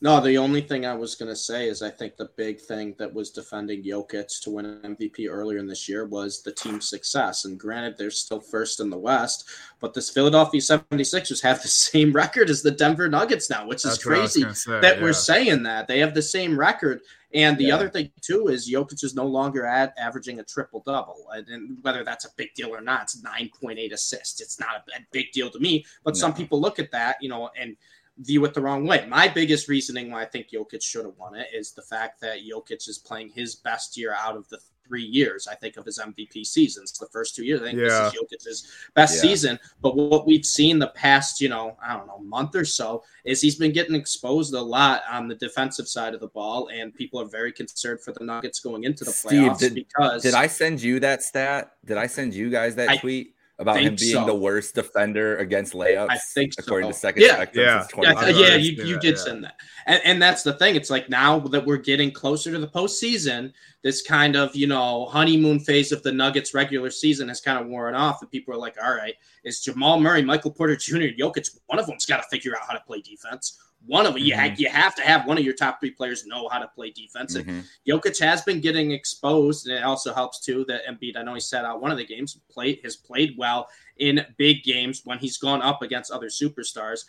[0.05, 2.95] No, the only thing I was going to say is I think the big thing
[2.99, 6.83] that was defending Jokic to win an MVP earlier in this year was the team
[6.83, 7.47] success.
[7.47, 9.49] And granted, they're still first in the West,
[9.81, 13.97] but this Philadelphia 76ers have the same record as the Denver Nuggets now, which That's
[13.97, 15.03] is crazy say, that yeah.
[15.03, 15.89] we're saying that.
[15.89, 17.01] They have the same record.
[17.35, 17.75] And the yeah.
[17.75, 22.05] other thing too is Jokic is no longer at averaging a triple double, and whether
[22.05, 24.41] that's a big deal or not, it's nine point eight assists.
[24.41, 26.21] It's not a, big deal to me, but no.
[26.21, 27.77] some people look at that, you know, and
[28.19, 29.05] view it the wrong way.
[29.09, 32.39] My biggest reasoning why I think Jokic should have won it is the fact that
[32.49, 35.47] Jokic is playing his best year out of the three years.
[35.47, 37.61] I think of his MVP seasons, the first two years.
[37.61, 37.85] I think yeah.
[37.85, 39.31] this is Jokic's best yeah.
[39.31, 39.59] season.
[39.81, 43.41] But what we've seen the past, you know, I don't know, month or so is
[43.41, 47.21] he's been getting exposed a lot on the defensive side of the ball, and people
[47.21, 50.23] are very concerned for the Nuggets going into the playoffs did, because.
[50.23, 51.73] Did I send you that stat?
[51.85, 53.34] Did I send you guys that I, tweet?
[53.59, 54.27] About him being so.
[54.27, 56.11] the worst defender against layups.
[56.11, 56.93] I think according so.
[56.93, 57.45] to second yeah.
[57.55, 57.87] yeah.
[58.03, 59.23] yeah, yeah, you, you did yeah.
[59.23, 59.57] send that.
[59.87, 60.75] And, and that's the thing.
[60.75, 65.07] It's like now that we're getting closer to the postseason, this kind of, you know,
[65.07, 68.23] honeymoon phase of the Nuggets regular season has kind of worn off.
[68.23, 69.15] And people are like, all right,
[69.45, 72.75] is Jamal Murray, Michael Porter Jr., Jokic, one of them's got to figure out how
[72.75, 73.61] to play defense.
[73.87, 74.55] One of them, mm-hmm.
[74.57, 76.91] you, you have to have one of your top three players know how to play
[76.91, 77.37] defense.
[77.37, 77.61] Mm-hmm.
[77.87, 81.17] Jokic has been getting exposed, and it also helps too that Embiid.
[81.17, 83.69] I know he sat out one of the games, played has played well
[83.99, 87.05] in big games when he's gone up against other superstars.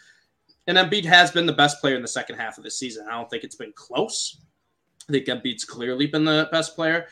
[0.68, 3.08] And Embiid has been the best player in the second half of the season.
[3.08, 4.42] I don't think it's been close.
[5.08, 7.08] I think Embiid's clearly been the best player.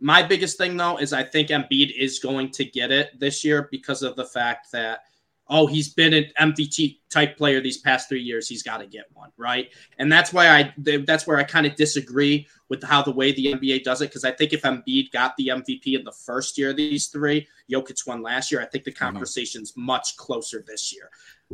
[0.00, 3.68] My biggest thing though is I think Embiid is going to get it this year
[3.70, 5.00] because of the fact that
[5.48, 8.48] oh, he's been an MVP type player these past three years.
[8.48, 9.70] He's got to get one, right?
[9.98, 13.46] And that's why I that's where I kind of disagree with how the way the
[13.46, 14.08] NBA does it.
[14.08, 17.46] Because I think if Embiid got the MVP in the first year of these three,
[17.70, 18.60] Jokic won last year.
[18.60, 19.04] I think the mm-hmm.
[19.04, 21.10] conversation's much closer this year.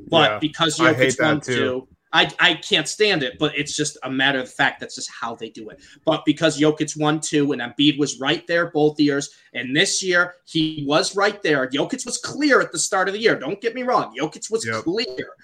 [0.08, 4.10] But yeah, because Jokic won two I, I can't stand it, but it's just a
[4.10, 4.80] matter of fact.
[4.80, 5.80] That's just how they do it.
[6.04, 10.34] But because Jokic won two and Embiid was right there both years, and this year
[10.44, 11.68] he was right there.
[11.68, 13.38] Jokic was clear at the start of the year.
[13.38, 14.14] Don't get me wrong.
[14.18, 14.82] Jokic was yep.
[14.82, 15.34] clear.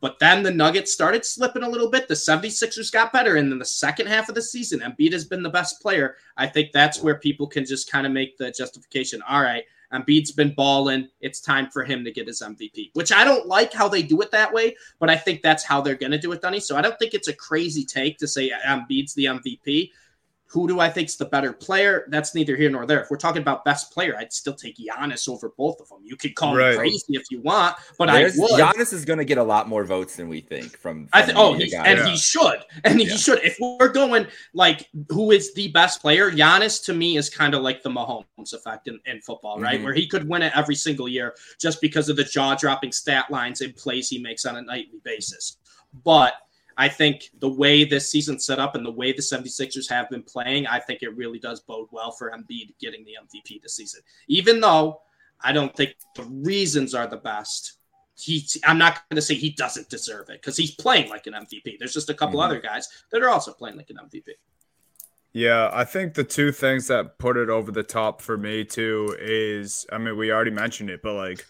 [0.00, 2.06] But then the Nuggets started slipping a little bit.
[2.06, 3.36] The 76ers got better.
[3.36, 6.16] And then the second half of the season, Embiid has been the best player.
[6.36, 9.20] I think that's where people can just kind of make the justification.
[9.28, 11.08] All right, Embiid's been balling.
[11.20, 14.20] It's time for him to get his MVP, which I don't like how they do
[14.20, 16.60] it that way, but I think that's how they're going to do it, Dunny.
[16.60, 19.90] So I don't think it's a crazy take to say Embiid's the MVP.
[20.50, 22.06] Who do I think's the better player?
[22.08, 23.02] That's neither here nor there.
[23.02, 25.98] If we're talking about best player, I'd still take Giannis over both of them.
[26.02, 26.70] You could call right.
[26.70, 28.50] me crazy if you want, but There's, I would.
[28.52, 31.06] Giannis is going to get a lot more votes than we think from.
[31.06, 31.36] from I think.
[31.36, 32.06] Oh, he, and yeah.
[32.06, 33.08] he should, and yeah.
[33.08, 33.44] he should.
[33.44, 37.60] If we're going like who is the best player, Giannis to me is kind of
[37.60, 39.74] like the Mahomes effect in, in football, right?
[39.74, 39.84] Mm-hmm.
[39.84, 43.60] Where he could win it every single year just because of the jaw-dropping stat lines
[43.60, 45.58] and plays he makes on a nightly basis.
[46.04, 46.32] But
[46.78, 50.22] I think the way this season's set up and the way the 76ers have been
[50.22, 54.00] playing, I think it really does bode well for Embiid getting the MVP this season.
[54.28, 55.00] Even though
[55.40, 57.74] I don't think the reasons are the best.
[58.16, 61.34] He, I'm not going to say he doesn't deserve it because he's playing like an
[61.34, 61.78] MVP.
[61.78, 62.50] There's just a couple mm-hmm.
[62.50, 64.30] other guys that are also playing like an MVP.
[65.32, 69.16] Yeah, I think the two things that put it over the top for me too
[69.20, 71.46] is, I mean, we already mentioned it, but like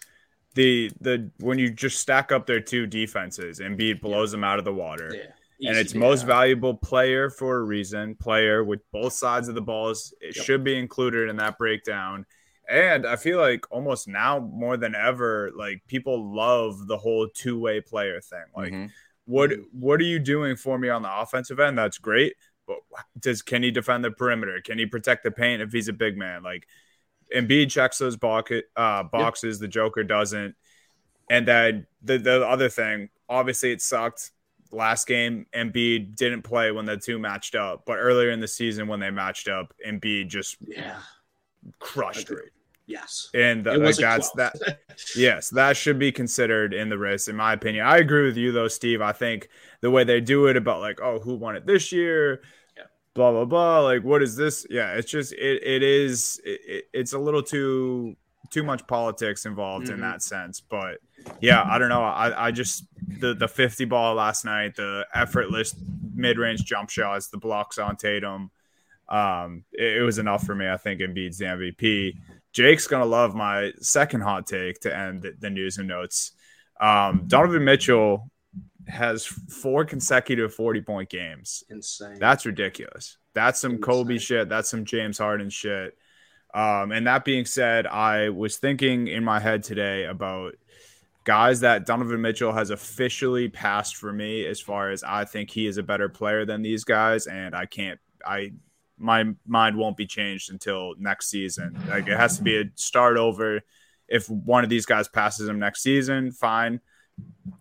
[0.59, 4.39] the the when you just stack up their two defenses, and Embiid blows yeah.
[4.39, 5.15] them out of the water.
[5.15, 5.31] Yeah.
[5.61, 8.17] Easy, and it's most valuable player for a reason.
[8.17, 10.13] Player with both sides of the balls.
[10.21, 10.45] It yep.
[10.45, 12.27] should be included in that breakdown.
[12.69, 17.59] And I feel like almost now more than ever, like people love the whole two
[17.59, 18.45] way player thing.
[18.57, 18.87] Like, mm-hmm.
[19.27, 21.79] what what are you doing for me on the offensive end?
[21.79, 22.35] That's great,
[22.67, 22.79] but
[23.19, 24.61] does can he defend the perimeter?
[24.63, 26.43] Can he protect the paint if he's a big man?
[26.43, 26.67] Like,
[27.35, 29.57] Embiid checks those bucket, uh, boxes.
[29.57, 29.61] Yep.
[29.61, 30.55] The Joker doesn't.
[31.31, 34.31] And then the the other thing, obviously, it sucked
[34.73, 38.89] last game, Embiid didn't play when the two matched up, but earlier in the season
[38.89, 41.01] when they matched up, Embiid just yeah
[41.79, 42.53] crushed it.
[42.87, 44.55] Yes, and uh, like that's that.
[45.17, 47.87] yes, that should be considered in the race, in my opinion.
[47.87, 49.03] I agree with you though, Steve.
[49.03, 49.49] I think
[49.83, 52.43] the way they do it about like, oh, who won it this year?
[53.19, 53.81] Blah blah blah.
[53.81, 54.65] Like, what is this?
[54.71, 55.61] Yeah, it's just it.
[55.65, 56.41] It is.
[56.45, 58.15] It, it's a little too
[58.49, 59.95] too much politics involved mm-hmm.
[59.95, 60.61] in that sense.
[60.61, 60.99] But
[61.41, 62.05] yeah, I don't know.
[62.05, 62.85] I, I just
[63.19, 65.75] the the 50 ball last night, the effortless
[66.15, 68.53] mid range jump shots, the blocks on Tatum.
[69.09, 70.69] Um, it, it, was enough for me.
[70.69, 72.19] I think Embiid's the MVP.
[72.53, 76.31] Jake's gonna love my second hot take to end the, the news and notes.
[76.81, 78.31] Um, Donovan Mitchell
[78.89, 81.65] has four consecutive 40 point games.
[81.71, 82.19] Insane.
[82.19, 83.19] That's ridiculous.
[83.35, 83.83] That's some Insane.
[83.83, 84.49] Kobe shit.
[84.49, 85.97] That's some James Harden shit.
[86.55, 90.55] Um, and that being said, I was thinking in my head today about
[91.25, 95.67] guys that Donovan Mitchell has officially passed for me as far as I think he
[95.67, 98.53] is a better player than these guys, and I can't I
[98.99, 101.79] my mind won't be changed until next season.
[101.89, 103.61] Like it has to be a start over.
[104.09, 106.81] If one of these guys passes him next season, fine.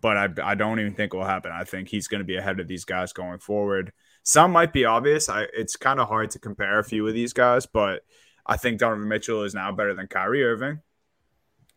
[0.00, 1.52] But I, I don't even think will happen.
[1.52, 3.92] I think he's going to be ahead of these guys going forward.
[4.22, 5.28] Some might be obvious.
[5.28, 8.02] I, it's kind of hard to compare a few of these guys, but
[8.46, 10.80] I think Donovan Mitchell is now better than Kyrie Irving.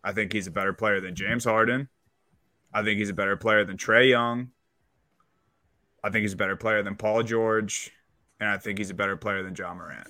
[0.03, 1.87] I think he's a better player than James Harden.
[2.73, 4.49] I think he's a better player than Trae Young.
[6.03, 7.91] I think he's a better player than Paul George.
[8.39, 10.07] And I think he's a better player than Ja Morant.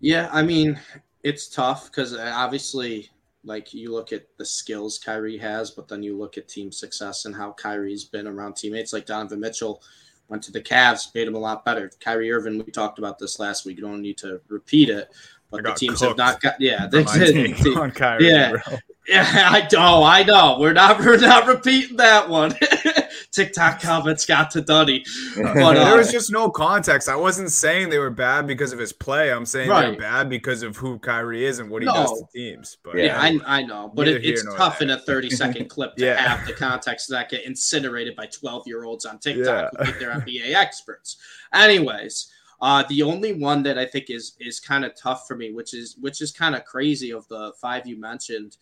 [0.00, 0.80] Yeah, I mean,
[1.22, 3.10] it's tough because uh, obviously,
[3.44, 7.24] like, you look at the skills Kyrie has, but then you look at team success
[7.24, 9.82] and how Kyrie's been around teammates like Donovan Mitchell
[10.28, 11.90] went to the Cavs, made him a lot better.
[12.00, 13.76] Kyrie Irving, we talked about this last week.
[13.76, 15.10] You don't need to repeat it,
[15.50, 16.60] but the teams have not got.
[16.60, 17.66] Yeah, they did.
[17.76, 18.78] on Kyrie, yeah, bro.
[19.08, 19.48] yeah.
[19.50, 20.58] I know, I know.
[20.60, 22.54] We're not, we're not repeating that one.
[23.32, 25.04] TikTok comments got to Duddy.
[25.36, 27.08] But uh, there was just no context.
[27.08, 29.32] I wasn't saying they were bad because of his play.
[29.32, 29.90] I'm saying right.
[29.90, 31.94] they're bad because of who Kyrie is and what he no.
[31.94, 32.78] does to teams.
[32.82, 34.88] But yeah, I, I know, but it, it's tough there.
[34.88, 36.16] in a 30 second clip to yeah.
[36.16, 39.78] have the context that get incinerated by 12 year olds on TikTok yeah.
[39.78, 41.16] who think they're NBA experts.
[41.52, 42.32] Anyways.
[42.62, 45.72] Uh, the only one that I think is is kind of tough for me, which
[45.72, 48.58] is which is kind of crazy of the five you mentioned,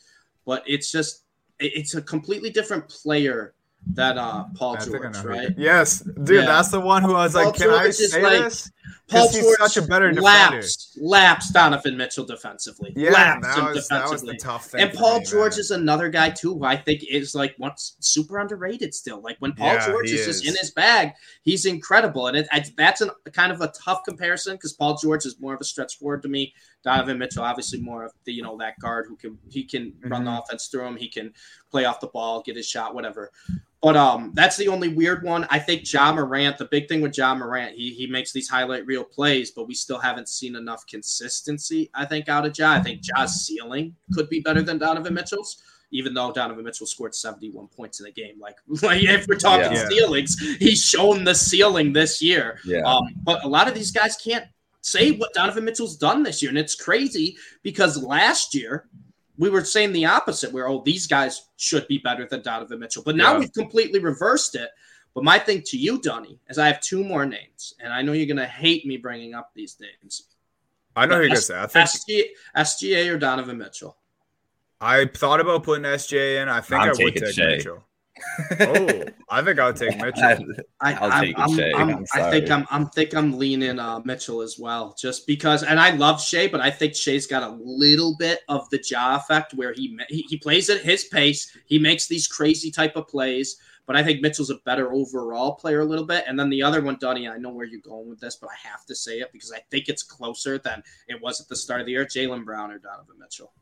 [0.46, 1.24] but it's just
[1.58, 3.54] it's a completely different player
[3.94, 5.54] that uh Paul I George, right?
[5.56, 6.46] Yes, dude, yeah.
[6.46, 8.70] that's the one who I was Paul like, can I say like, this?
[9.08, 12.92] Paul George such a better laps, laps Donovan Mitchell defensively.
[12.94, 13.98] Yeah, laps that was, defensively.
[13.98, 14.82] That was the tough thing.
[14.82, 15.60] And Paul me, George man.
[15.60, 19.22] is another guy too who I think is like what's super underrated still.
[19.22, 21.12] Like when Paul yeah, George is, is, just in his bag,
[21.42, 22.26] he's incredible.
[22.26, 25.54] And it, it, that's an, kind of a tough comparison because Paul George is more
[25.54, 26.52] of a stretch forward to me.
[26.84, 30.08] Donovan Mitchell, obviously more of the you know that guard who can he can mm-hmm.
[30.08, 30.40] run the mm-hmm.
[30.40, 30.96] offense through him.
[30.96, 31.32] He can
[31.70, 33.30] play off the ball, get his shot, whatever.
[33.80, 35.46] But um, that's the only weird one.
[35.50, 38.84] I think Ja Morant, the big thing with Ja Morant, he, he makes these highlight
[38.86, 42.72] reel plays, but we still haven't seen enough consistency, I think, out of Ja.
[42.72, 45.62] I think Ja's ceiling could be better than Donovan Mitchell's,
[45.92, 48.40] even though Donovan Mitchell scored 71 points in a game.
[48.40, 49.88] Like, like if we're talking yeah.
[49.88, 52.58] ceilings, he's shown the ceiling this year.
[52.64, 52.80] Yeah.
[52.80, 54.46] Um, but a lot of these guys can't
[54.80, 55.18] say hmm.
[55.18, 56.50] what Donovan Mitchell's done this year.
[56.50, 58.88] And it's crazy because last year
[59.36, 63.02] we were saying the opposite, where oh, these guys should be better than Donovan Mitchell.
[63.04, 63.40] But now yeah.
[63.40, 64.70] we've completely reversed it.
[65.14, 68.12] But my thing to you, Donnie, is I have two more names, and I know
[68.12, 70.24] you're gonna hate me bringing up these names.
[70.94, 71.58] I know who you're gonna say.
[71.58, 72.22] I think SGA,
[72.56, 73.96] SGA or Donovan Mitchell.
[74.80, 76.48] I thought about putting SGA in.
[76.48, 77.46] I think I'm i would take Shai.
[77.46, 77.87] Mitchell
[78.60, 80.38] oh, I think I'll take Mitchell.
[80.80, 81.72] I, I'll I'm, take I'm, Shai.
[81.74, 85.62] I'm, I'm i think I'm, I'm think I'm leaning uh, Mitchell as well, just because.
[85.62, 89.16] And I love Shai, but I think Shai's got a little bit of the jaw
[89.16, 91.56] effect where he he, he plays at his pace.
[91.66, 95.80] He makes these crazy type of plays, but I think Mitchell's a better overall player
[95.80, 96.24] a little bit.
[96.28, 98.68] And then the other one, Dunny, I know where you're going with this, but I
[98.68, 101.80] have to say it because I think it's closer than it was at the start
[101.80, 102.04] of the year.
[102.04, 103.52] Jaylen Brown or Donovan Mitchell.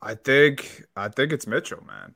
[0.00, 2.14] I think I think it's Mitchell, man.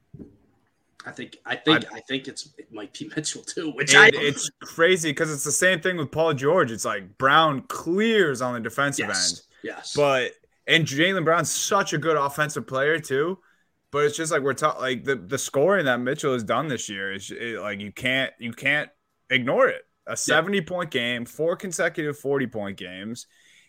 [1.04, 4.10] I think I think I, I think it's it might be Mitchell too, which I
[4.12, 6.70] it's crazy because it's the same thing with Paul George.
[6.70, 9.40] It's like Brown clears on the defensive yes, end.
[9.64, 9.94] Yes.
[9.96, 10.32] But
[10.66, 13.38] and Jaylen Brown's such a good offensive player too.
[13.90, 16.88] But it's just like we're talking like the, the scoring that Mitchell has done this
[16.88, 18.88] year is it, like you can't you can't
[19.28, 19.82] ignore it.
[20.06, 20.64] A 70 yeah.
[20.66, 23.26] point game, four consecutive 40 point games.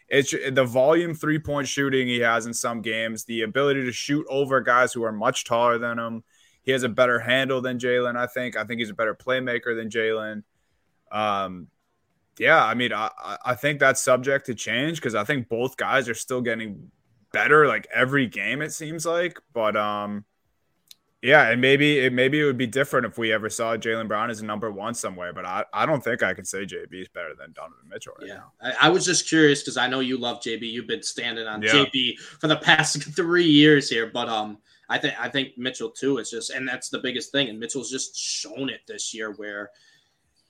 [0.08, 4.26] It's the volume three point shooting he has in some games, the ability to shoot
[4.30, 6.24] over guys who are much taller than him
[6.64, 8.16] he has a better handle than Jaylen.
[8.18, 8.58] I think.
[8.58, 10.44] I think he's a better playmaker than Jaylen.
[11.12, 11.68] Um,
[12.40, 13.10] yeah, I mean, I
[13.46, 16.92] I think that's subject to change because I think both guys are still getting
[17.32, 18.62] better like every game.
[18.62, 20.26] It seems like, but um,
[21.22, 24.30] yeah, and maybe it maybe it would be different if we ever saw Jaylen Brown
[24.30, 25.32] as a number one somewhere.
[25.32, 28.28] But I, I don't think I can say JB is better than Donovan Mitchell right
[28.28, 28.42] yeah.
[28.62, 30.62] I, I was just curious because I know you love JB.
[30.64, 31.70] You've been standing on yeah.
[31.72, 34.58] JB for the past three years here, but um,
[34.90, 37.50] I think I think Mitchell too is just, and that's the biggest thing.
[37.50, 39.72] And Mitchell's just shown it this year where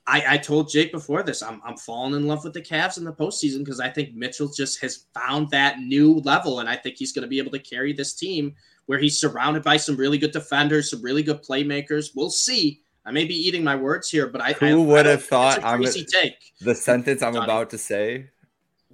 [0.06, 3.06] I, I told Jake before this, I'm, I'm falling in love with the Cavs in
[3.06, 6.60] the postseason because I think Mitchell just has found that new level.
[6.60, 8.54] And I think he's going to be able to carry this team
[8.86, 12.10] where he's surrounded by some really good defenders, some really good playmakers.
[12.16, 12.82] We'll see.
[13.06, 15.64] I may be eating my words here, but I who I, would I have thought
[15.64, 16.54] I'm a, take.
[16.62, 18.30] the sentence I'm about to say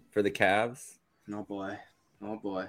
[0.09, 0.95] for the Cavs?
[1.31, 1.77] Oh boy,
[2.23, 2.67] oh boy.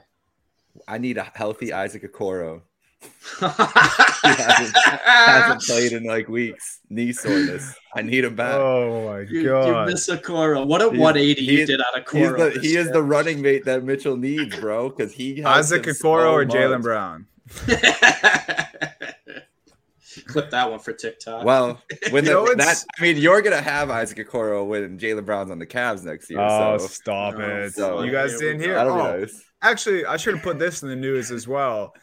[0.86, 2.62] I need a healthy Isaac Okoro.
[3.00, 6.80] he hasn't, hasn't, played in like weeks.
[6.90, 7.74] Knee soreness.
[7.94, 8.54] I need him back.
[8.54, 9.66] Oh my you, god!
[9.66, 10.66] You miss Okoro.
[10.66, 12.50] What a he's, 180 you did out of Cora.
[12.60, 14.90] he is the running mate that Mitchell needs, bro.
[14.90, 17.26] Because he Isaac Okoro or Jaylen Brown.
[20.26, 21.44] Clip that one for TikTok.
[21.44, 21.80] Well,
[22.10, 25.58] when the, know, that I mean, you're gonna have Isaac Okoro when Jaylen Brown's on
[25.58, 26.40] the Cavs next year.
[26.40, 26.86] Oh, so.
[26.86, 27.74] stop oh, it!
[27.74, 28.74] So, you guys didn't hear?
[28.74, 29.14] That'll oh.
[29.14, 29.44] be nice.
[29.62, 31.94] Actually, I should have put this in the news as well.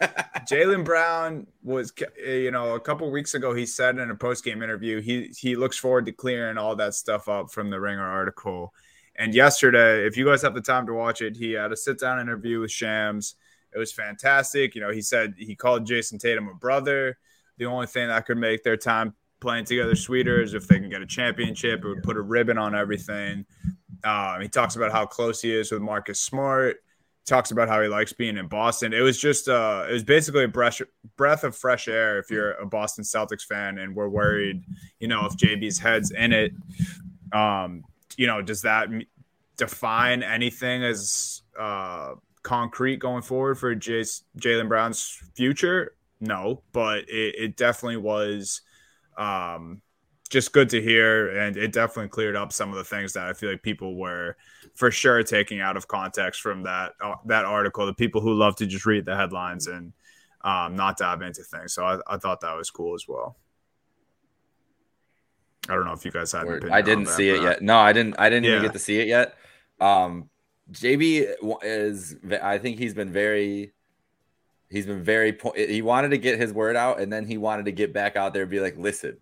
[0.50, 1.92] Jaylen Brown was,
[2.24, 5.56] you know, a couple weeks ago, he said in a post game interview, he he
[5.56, 8.74] looks forward to clearing all that stuff up from the Ringer article.
[9.16, 12.00] And yesterday, if you guys have the time to watch it, he had a sit
[12.00, 13.34] down interview with Shams.
[13.74, 14.76] It was fantastic.
[14.76, 17.18] You know, he said he called Jayson Tatum a brother.
[17.58, 20.90] The only thing that could make their time playing together sweeter is if they can
[20.90, 21.84] get a championship.
[21.84, 23.46] It would put a ribbon on everything.
[24.04, 26.78] Um, he talks about how close he is with Marcus Smart
[27.28, 28.94] talks about how he likes being in Boston.
[28.94, 30.82] It was just uh it was basically a breath
[31.18, 34.64] breath of fresh air if you're a Boston Celtics fan and we're worried,
[35.00, 36.54] you know, if JB's head's in it.
[37.34, 37.84] Um,
[38.16, 38.88] you know, does that
[39.58, 45.96] define anything as uh concrete going forward for Jaylen Brown's future?
[46.20, 48.62] No, but it, it definitely was
[49.18, 49.82] um
[50.28, 53.34] just good to hear and it definitely cleared up some of the things that I
[53.34, 54.36] feel like people were
[54.76, 57.86] for sure taking out of context from that uh, that article.
[57.86, 59.94] The people who love to just read the headlines and
[60.42, 61.74] um, not dive into things.
[61.74, 63.38] So I, I, thought that was cool as well.
[65.68, 66.48] I don't know if you guys had.
[66.72, 67.62] I didn't see it yet.
[67.62, 68.16] No, I didn't.
[68.20, 68.52] I didn't yeah.
[68.52, 69.36] even get to see it yet.
[69.80, 70.30] Um,
[70.72, 72.16] JB is.
[72.42, 73.74] I think he's been very.
[74.70, 75.38] He's been very.
[75.56, 78.34] He wanted to get his word out, and then he wanted to get back out
[78.34, 79.18] there and be like, "Listen,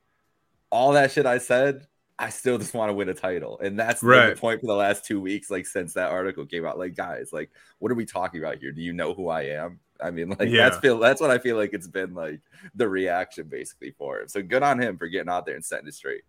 [0.75, 1.87] all that shit I said,
[2.19, 3.59] I still just want to win a title.
[3.59, 4.35] And that's right.
[4.35, 6.77] the point for the last two weeks, like since that article came out.
[6.77, 7.49] Like, guys, like,
[7.79, 8.71] what are we talking about here?
[8.71, 9.79] Do you know who I am?
[10.01, 10.69] I mean, like yeah.
[10.69, 12.41] that's feel that's what I feel like it's been like
[12.75, 14.27] the reaction basically for him.
[14.27, 16.23] So good on him for getting out there and setting it straight.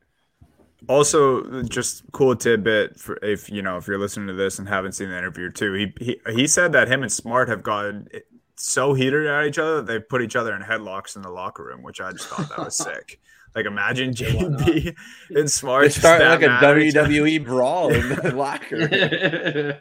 [0.89, 4.93] Also, just cool tidbit for if you know if you're listening to this and haven't
[4.93, 5.73] seen the interview too.
[5.73, 8.09] He he he said that him and Smart have gotten
[8.55, 11.65] so heated at each other that they put each other in headlocks in the locker
[11.65, 13.21] room, which I just thought that was sick.
[13.57, 14.95] Like imagine JB
[15.31, 19.81] and Smart start like a WWE brawl in the locker.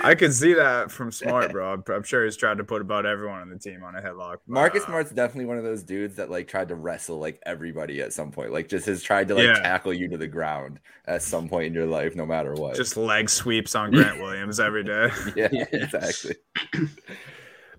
[0.00, 1.72] I could see that from Smart, bro.
[1.72, 4.36] I'm, I'm, sure he's tried to put about everyone on the team on a headlock.
[4.46, 7.42] But, Marcus uh, Smart's definitely one of those dudes that like tried to wrestle like
[7.44, 8.52] everybody at some point.
[8.52, 9.54] Like just has tried to like yeah.
[9.54, 12.76] tackle you to the ground at some point in your life, no matter what.
[12.76, 15.10] Just leg sweeps on Grant Williams every day.
[15.36, 16.36] yeah, yeah, exactly.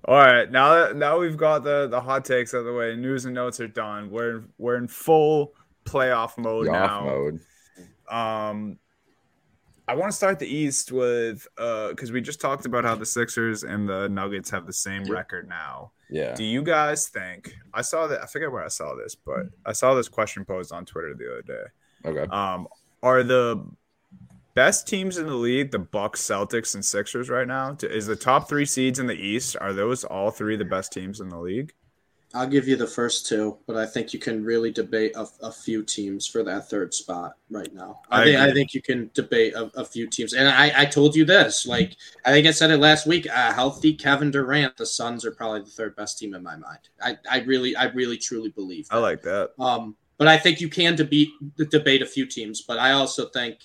[0.06, 2.96] All right, now that now we've got the the hot takes out of the way,
[2.96, 4.10] news and notes are done.
[4.10, 5.54] We're we're in full
[5.86, 7.06] playoff mode now.
[7.06, 7.40] Mode.
[8.10, 8.80] Um,
[9.88, 13.06] I want to start the East with uh because we just talked about how the
[13.06, 15.92] Sixers and the Nuggets have the same record now.
[16.10, 16.36] Yeah.
[16.36, 17.56] Do you guys think?
[17.74, 18.22] I saw that.
[18.22, 21.32] I forget where I saw this, but I saw this question posed on Twitter the
[21.32, 22.10] other day.
[22.10, 22.30] Okay.
[22.30, 22.68] Um,
[23.02, 23.66] are the
[24.54, 27.76] best teams in the league the Bucks, Celtics, and Sixers right now?
[27.82, 29.56] Is the top three seeds in the East?
[29.60, 31.74] Are those all three the best teams in the league?
[32.36, 35.52] I'll give you the first two, but I think you can really debate a, a
[35.52, 38.02] few teams for that third spot right now.
[38.10, 38.50] I, I think agree.
[38.50, 41.68] I think you can debate a, a, few teams, and I, I told you this.
[41.68, 41.96] Like
[42.26, 43.28] I think I said it last week.
[43.28, 46.90] A healthy Kevin Durant, the Suns are probably the third best team in my mind.
[47.00, 48.88] I, I really I really truly believe.
[48.90, 48.96] That.
[48.96, 49.52] I like that.
[49.60, 51.30] Um, but I think you can debate
[51.70, 52.62] debate a few teams.
[52.62, 53.60] But I also think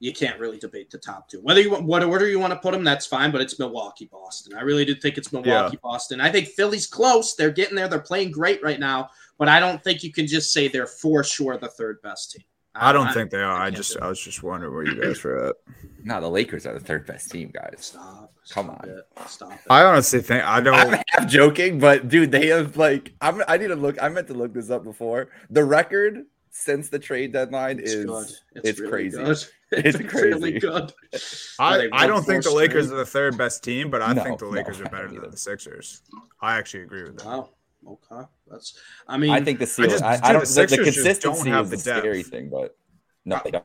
[0.00, 1.40] you can't really debate the top two.
[1.42, 3.30] Whether you want what order you want to put them, that's fine.
[3.30, 4.56] But it's Milwaukee, Boston.
[4.56, 5.80] I really do think it's Milwaukee, yeah.
[5.82, 6.20] Boston.
[6.20, 7.34] I think Philly's close.
[7.34, 7.86] They're getting there.
[7.86, 9.10] They're playing great right now.
[9.38, 12.44] But I don't think you can just say they're for sure the third best team.
[12.74, 13.52] I, I don't I, think they are.
[13.52, 15.56] I, I just I was just wondering where you guys were at.
[16.02, 17.74] No, the Lakers are the third best team, guys.
[17.78, 18.32] Stop.
[18.50, 18.88] Come on.
[18.88, 19.06] It.
[19.26, 19.52] Stop.
[19.52, 19.58] It.
[19.68, 20.74] I honestly think I don't.
[20.74, 23.42] I'm half joking, but dude, they have like I'm.
[23.48, 24.00] I need to look.
[24.02, 25.28] I meant to look this up before.
[25.50, 29.16] The record since the trade deadline it's is it's, it's really crazy.
[29.16, 29.44] Good.
[29.72, 30.26] It's, it's crazy.
[30.26, 30.92] really good.
[31.60, 34.40] I, I don't think the Lakers are the third best team, but I no, think
[34.40, 36.02] the Lakers no, are better than the Sixers.
[36.40, 37.26] I actually agree with that.
[37.26, 37.50] Wow.
[37.86, 38.26] Okay.
[38.48, 38.76] That's
[39.06, 41.54] I mean I think the ceiling, I, just, I, I don't the, the consistency don't
[41.54, 42.76] have is the, the scary thing, but
[43.24, 43.64] no, they don't.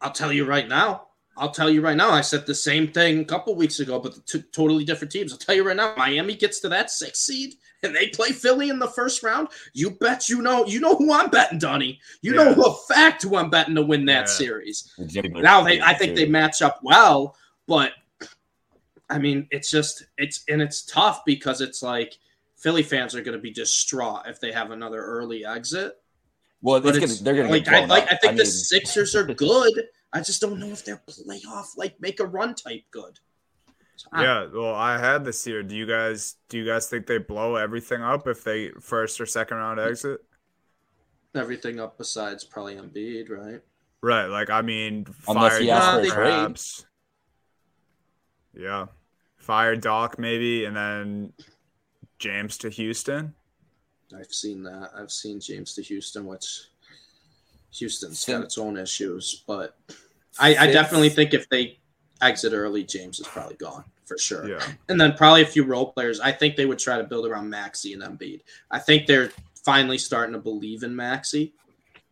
[0.00, 1.06] I'll tell you right now.
[1.36, 2.10] I'll tell you right now.
[2.10, 5.32] I said the same thing a couple weeks ago, but t- totally different teams.
[5.32, 5.94] I'll tell you right now.
[5.96, 9.90] Miami gets to that six seed and they play Philly in the first round, you
[9.90, 12.00] bet you know you know who I'm betting, Donnie.
[12.22, 12.52] You yeah.
[12.52, 14.24] know a fact who I'm betting to win that yeah.
[14.26, 14.92] series.
[14.98, 17.92] Now they I think they match up well, but
[19.08, 22.16] I mean it's just it's and it's tough because it's like
[22.56, 25.94] Philly fans are going to be distraught if they have another early exit.
[26.62, 28.46] Well, but gonna, they're going to like I like I think I the.
[28.46, 29.72] Sixers are good.
[30.12, 33.18] I just don't know if they're playoff like make a run type good.
[34.12, 34.22] Ah.
[34.22, 35.62] Yeah, well, I had this year.
[35.62, 39.26] Do you guys do you guys think they blow everything up if they first or
[39.26, 39.90] second round mm.
[39.90, 40.20] exit?
[41.34, 43.60] Everything up besides probably Embiid, right?
[44.02, 44.26] Right.
[44.26, 46.86] Like I mean, Unless fire Doc perhaps.
[48.54, 48.86] Yeah,
[49.36, 51.32] fire Doc maybe, and then
[52.18, 53.34] James to Houston.
[54.16, 54.90] I've seen that.
[54.96, 56.62] I've seen James to Houston, which
[57.74, 59.76] Houston's got its own issues, but
[60.38, 61.79] I, I definitely think if they
[62.22, 64.48] exit early, James is probably gone for sure.
[64.48, 64.64] Yeah.
[64.88, 66.18] And then probably a few role players.
[66.20, 68.40] I think they would try to build around Maxey and Embiid.
[68.70, 69.30] I think they're
[69.64, 71.52] finally starting to believe in Maxey.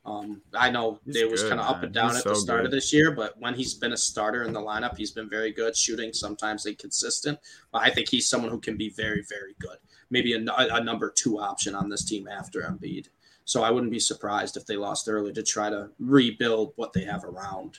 [0.07, 2.37] Um, I know he's they was kind of up and down he's at so the
[2.37, 2.67] start good.
[2.67, 5.53] of this year, but when he's been a starter in the lineup, he's been very
[5.53, 7.39] good shooting, sometimes inconsistent.
[7.73, 9.77] But I think he's someone who can be very, very good.
[10.09, 13.09] Maybe a, a number two option on this team after Embiid.
[13.45, 17.05] So I wouldn't be surprised if they lost early to try to rebuild what they
[17.05, 17.79] have around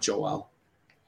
[0.00, 0.51] Joel.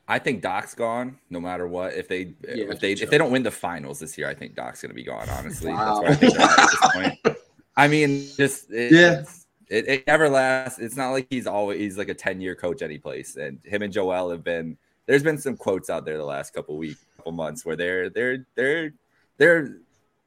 [0.06, 1.94] I think Doc's gone no matter what.
[1.94, 4.54] If they yeah, if they if they don't win the finals this year, I think
[4.54, 5.28] Doc's gonna be gone.
[5.30, 6.02] Honestly, wow.
[6.02, 7.38] that's what I think at this point.
[7.76, 9.24] I mean, just it, yeah.
[9.70, 10.78] It, it, never lasts.
[10.78, 13.36] It's not like he's always he's like a ten year coach any place.
[13.36, 14.76] And him and Joel have been.
[15.06, 18.46] There's been some quotes out there the last couple weeks, couple months where they're they're
[18.54, 18.92] they're
[19.38, 19.76] they're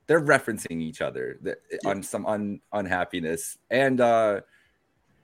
[0.07, 1.39] they're referencing each other
[1.85, 4.01] on some un, unhappiness and.
[4.01, 4.41] uh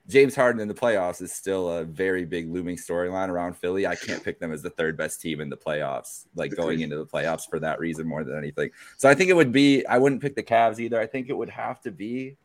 [0.06, 3.86] James Harden in the playoffs is still a very big looming storyline around Philly.
[3.86, 6.96] I can't pick them as the third best team in the playoffs, like going into
[6.96, 8.70] the playoffs for that reason more than anything.
[8.98, 11.00] So I think it would be, I wouldn't pick the Cavs either.
[11.00, 12.36] I think it would have to be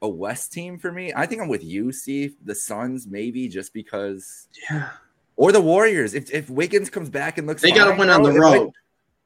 [0.00, 1.12] a West team for me.
[1.14, 2.34] I think I'm with you, Steve.
[2.44, 4.48] The Suns, maybe just because.
[4.70, 4.88] Yeah.
[5.36, 6.14] Or the Warriors.
[6.14, 8.72] If, if Wiggins comes back and looks, they got to win on the road.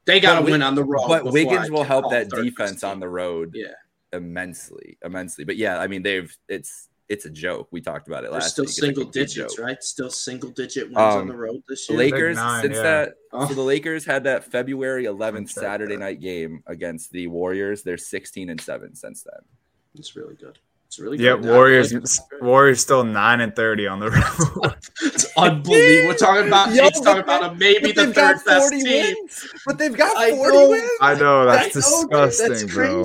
[0.06, 1.06] they got to win on the road.
[1.06, 3.52] But Wiggins will help that defense on the road.
[3.54, 3.68] Yeah.
[4.12, 5.44] Immensely, immensely.
[5.44, 7.68] But yeah, I mean, they've, it's, it's a joke.
[7.70, 8.56] We talked about it last.
[8.56, 9.82] They're still single digits, right?
[9.82, 11.98] Still single digit wins um, on the road this year.
[11.98, 12.82] Lakers nine, since yeah.
[12.82, 13.14] that.
[13.32, 13.46] Oh.
[13.46, 17.82] So the Lakers had that February 11th Saturday night game against the Warriors.
[17.82, 19.40] They're 16 and seven since then.
[19.94, 20.58] It's really good.
[20.86, 21.36] It's really yeah.
[21.36, 21.46] Good.
[21.46, 24.74] Warriors, like Warriors still nine and thirty on the road.
[25.02, 26.08] it's unbelievable.
[26.08, 29.48] We're talking about Yo, talking about a maybe the third best team, wins.
[29.66, 30.90] but they've got forty I wins.
[31.00, 33.04] I know that's I know, disgusting, that's bro.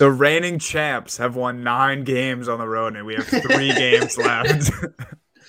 [0.00, 4.16] The reigning champs have won nine games on the road, and we have three games
[4.16, 4.70] left.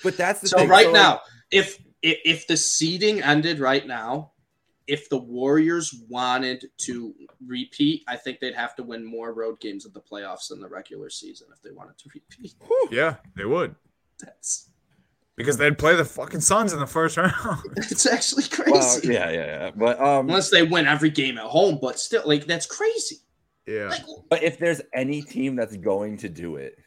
[0.04, 0.68] But that's the so thing.
[0.68, 4.32] right so now, if, if if the seeding ended right now,
[4.86, 7.14] if the Warriors wanted to
[7.46, 10.68] repeat, I think they'd have to win more road games of the playoffs than the
[10.68, 12.54] regular season if they wanted to repeat.
[12.90, 13.74] Yeah, they would.
[14.20, 14.68] That's
[15.34, 17.32] because they'd play the fucking Suns in the first round.
[17.78, 18.70] it's actually crazy.
[18.70, 19.70] Well, yeah, yeah, yeah.
[19.74, 23.16] But um, unless they win every game at home, but still, like that's crazy.
[23.66, 23.88] Yeah.
[23.88, 26.78] Like, but if there's any team that's going to do it,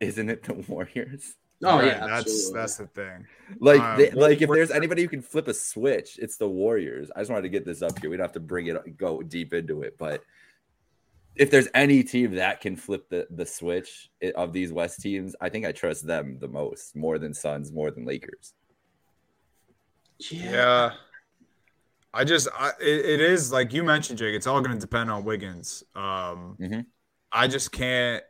[0.00, 1.36] isn't it the Warriors?
[1.64, 3.26] Oh right, yeah, that's that's the thing.
[3.58, 7.10] Like, um, they, like if there's anybody who can flip a switch, it's the Warriors.
[7.16, 8.10] I just wanted to get this up here.
[8.10, 10.22] We don't have to bring it go deep into it, but
[11.34, 15.48] if there's any team that can flip the the switch of these West teams, I
[15.48, 18.54] think I trust them the most, more than Suns, more than Lakers.
[20.30, 20.50] Yeah.
[20.50, 20.92] yeah.
[22.14, 24.34] I just, I, it, it is like you mentioned, Jake.
[24.34, 25.82] It's all going to depend on Wiggins.
[25.94, 26.80] Um, mm-hmm.
[27.30, 28.22] I just can't.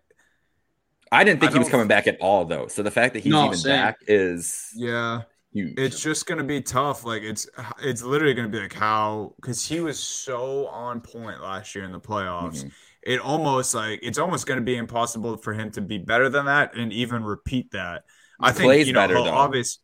[1.10, 2.66] I didn't think I he was coming back at all, though.
[2.68, 3.72] So the fact that he's No, even same.
[3.72, 5.22] back is Yeah,
[5.52, 5.74] huge.
[5.78, 7.04] it's just gonna be tough.
[7.04, 7.48] Like it's
[7.82, 11.92] it's literally gonna be like how because he was so on point last year in
[11.92, 12.64] the playoffs.
[12.64, 12.72] Mhm.
[13.02, 16.74] It almost like it's almost gonna be impossible for him to be better than that
[16.76, 18.02] and even repeat that.
[18.40, 19.30] I think Clay's you know better, he'll though.
[19.30, 19.78] obvious.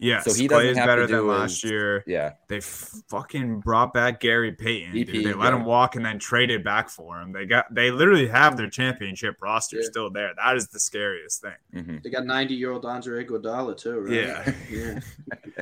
[0.00, 2.04] Yes, So he Clay doesn't is have to better than last his- year.
[2.06, 2.32] Yeah.
[2.48, 4.92] They fucking brought back Gary Payton.
[4.92, 5.08] dude.
[5.08, 5.56] They let yeah.
[5.60, 7.32] him walk and then traded back for him.
[7.32, 9.82] They got they literally have their championship roster Yeah.
[9.84, 10.32] still there.
[10.36, 11.54] That is the scariest thing.
[11.74, 12.02] Mhm.
[12.02, 14.12] They got 90 year old Andre Iguodala too, right?
[14.12, 14.52] Yeah.
[14.70, 15.00] yeah.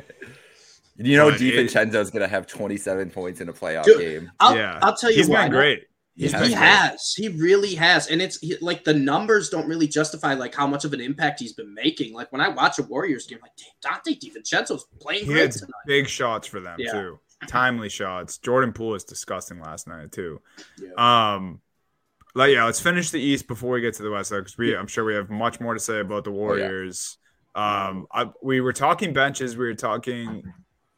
[0.95, 4.31] You know, But it- DiVincenzo's going to have 27 points in a playoff Dude, game.
[4.39, 5.43] I'll, yeah, I'll tell you he's why.
[5.45, 5.87] been great.
[6.15, 6.59] He He's has He been.
[6.59, 6.99] great.
[7.15, 8.07] He really has.
[8.07, 11.39] And it's he, like the numbers don't really justify like how much of an impact
[11.39, 12.13] he's been making.
[12.13, 15.51] Like when I watch a Warriors game, like damn, Donte DiVincenzo's playing He great had
[15.53, 15.71] tonight.
[15.87, 16.91] big shots for them Yeah.
[16.91, 17.19] too.
[17.47, 18.37] Timely shots.
[18.37, 20.39] Jordan Poole is disgusting last night too.
[20.79, 21.33] Yeah.
[21.35, 21.61] Um,
[22.35, 24.87] like yeah, let's finish the East before we get to the West because we I'm
[24.87, 27.17] sure we have much more to say about the Oh, Warriors.
[27.55, 30.43] Um, I, we were talking benches, we were talking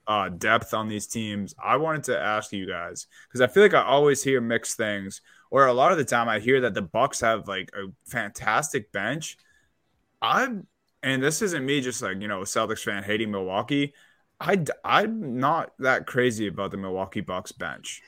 [0.08, 1.54] uh depth on these teams.
[1.64, 5.22] I wanted to ask you guys because I feel like I always hear mixed things,
[5.50, 8.92] or a lot of the time I hear that the Bucks have like a fantastic
[8.92, 9.38] bench.
[10.22, 10.68] I'm
[11.04, 13.94] and this isn't me just like you know a Celtics fan hating Milwaukee.
[14.40, 18.02] I I'm not that crazy about the Milwaukee Bucks bench.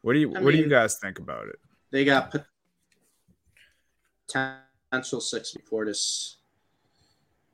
[0.00, 1.56] What do you I What do you guys think about it?
[1.90, 2.34] They got
[4.26, 6.36] potential six Portis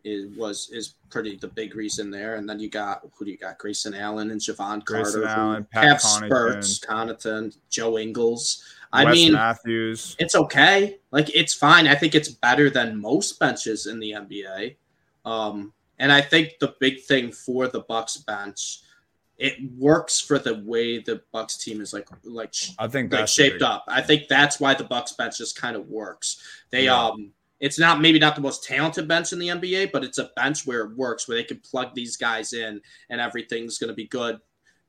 [0.09, 2.37] is was is pretty the big reason there.
[2.37, 3.59] And then you got who do you got?
[3.59, 8.65] Grayson Allen and Jevon Grayson Carter Allen, Pat spurts, Connaughton, Joe Ingles.
[8.93, 10.17] I Wes mean Matthews.
[10.19, 10.99] it's okay.
[11.11, 11.87] Like it's fine.
[11.87, 14.77] I think it's better than most benches in the NBA.
[15.25, 18.81] Um, and I think the big thing for the Bucks bench,
[19.37, 23.33] it works for the way the Bucks team is like like I think like that's
[23.33, 23.85] shaped big- up.
[23.89, 26.41] I think that's why the Bucks bench just kind of works.
[26.71, 26.99] They Yeah.
[27.09, 30.31] um it's not maybe not the most talented bench in the NBA, but it's a
[30.37, 32.81] bench where it works, where they can plug these guys in
[33.11, 34.39] and everything's gonna be good.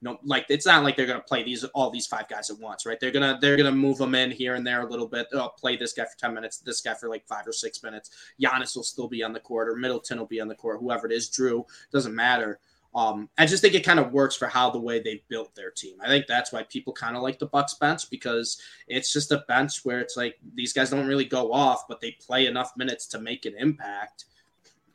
[0.02, 2.86] No, like it's not like they're gonna play these all these five guys at once,
[2.86, 2.98] right?
[3.00, 5.28] They're gonna they're gonna move them in here and there a little bit.
[5.34, 8.10] Oh, play this guy for ten minutes, this guy for like five or six minutes.
[8.42, 11.06] Giannis will still be on the court, or Middleton will be on the court, whoever
[11.06, 11.30] it is.
[11.30, 12.60] Jrue doesn't matter.
[12.96, 15.70] Um, I just think it kind of works for how the way they built their
[15.70, 15.98] team.
[16.02, 19.44] I think that's why people kind of like the Bucks bench because it's just a
[19.48, 23.06] bench where it's like these guys don't really go off, but they play enough minutes
[23.08, 24.26] to make an impact,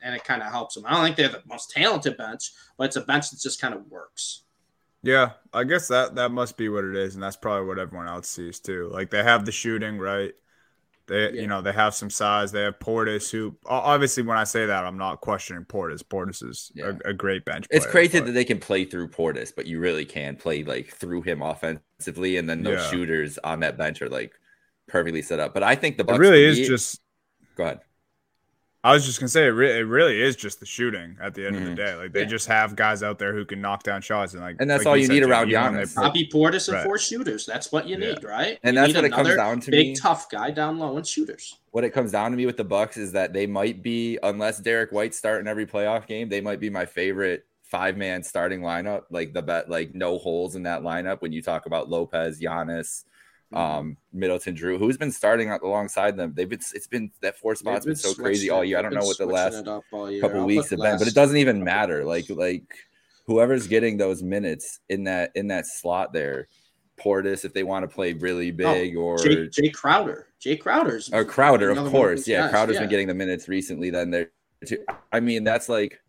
[0.01, 0.85] and it kind of helps them.
[0.85, 3.73] I don't think they're the most talented bench, but it's a bench that just kind
[3.73, 4.41] of works.
[5.01, 8.07] Yeah, I guess that that must be what it is, and that's probably what everyone
[8.07, 8.89] else sees too.
[8.91, 10.33] Like they have the shooting, right?
[11.07, 11.41] They, Yeah.
[11.41, 12.51] you know, they have some size.
[12.51, 16.01] They have Portis, who obviously, when I say that, I'm not questioning Portis.
[16.03, 16.93] Portis is Yeah.
[17.05, 17.67] a, a great bench.
[17.69, 20.63] It's player, crazy but- that they can play through Portis, but you really can play
[20.63, 22.89] like through him offensively, and then those Yeah.
[22.91, 24.33] shooters on that bench are like
[24.87, 25.53] perfectly set up.
[25.53, 27.01] But I think the it really is me- just.
[27.55, 27.79] go ahead.
[28.85, 31.47] I was just gonna say it, re- it really is just the shooting at the
[31.47, 31.69] end of Mhm.
[31.69, 31.95] the day.
[31.95, 32.25] Like they Yeah.
[32.27, 34.87] just have guys out there who can knock down shots, and like And that's like
[34.91, 35.93] all you need Jim, around even when they Giannis.
[35.95, 36.83] play- Bobby Portis and Right.
[36.85, 37.47] four shooters.
[37.47, 38.09] That's what you Yeah.
[38.13, 38.59] need, right?
[38.63, 39.95] And You that's what it comes down to Big me.
[39.95, 41.57] tough guy down low and shooters.
[41.71, 44.59] What it comes down to me with the Bucks is that they might be, unless
[44.59, 48.61] Derrick White start in every playoff game, they might be my favorite five man starting
[48.61, 49.05] lineup.
[49.09, 51.21] Like the bet, like no holes in that lineup.
[51.21, 53.09] When you talk about Lopez, Giannis, Mm-hmm.
[53.53, 56.33] Um, Middleton, Drew, who's been starting out alongside them.
[56.35, 58.77] They've been, it's been that four spot's They've been so crazy all year.
[58.77, 60.21] I don't know what the last it up all year.
[60.21, 62.03] couple I'll weeks have been, but it doesn't even matter.
[62.03, 62.63] Like like
[63.27, 66.47] whoever's getting those minutes in that in that slot there,
[66.97, 70.27] Portis if they want to play really big or Jae, Jae Crowder.
[70.43, 72.27] Jae Crowder's or Crowder, of course.
[72.27, 72.81] Yeah, guys, Crowder's yeah.
[72.81, 73.89] been getting the minutes recently.
[73.89, 74.29] Then there.
[75.11, 76.01] I mean, that's like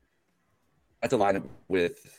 [1.02, 2.15] that's a lineup with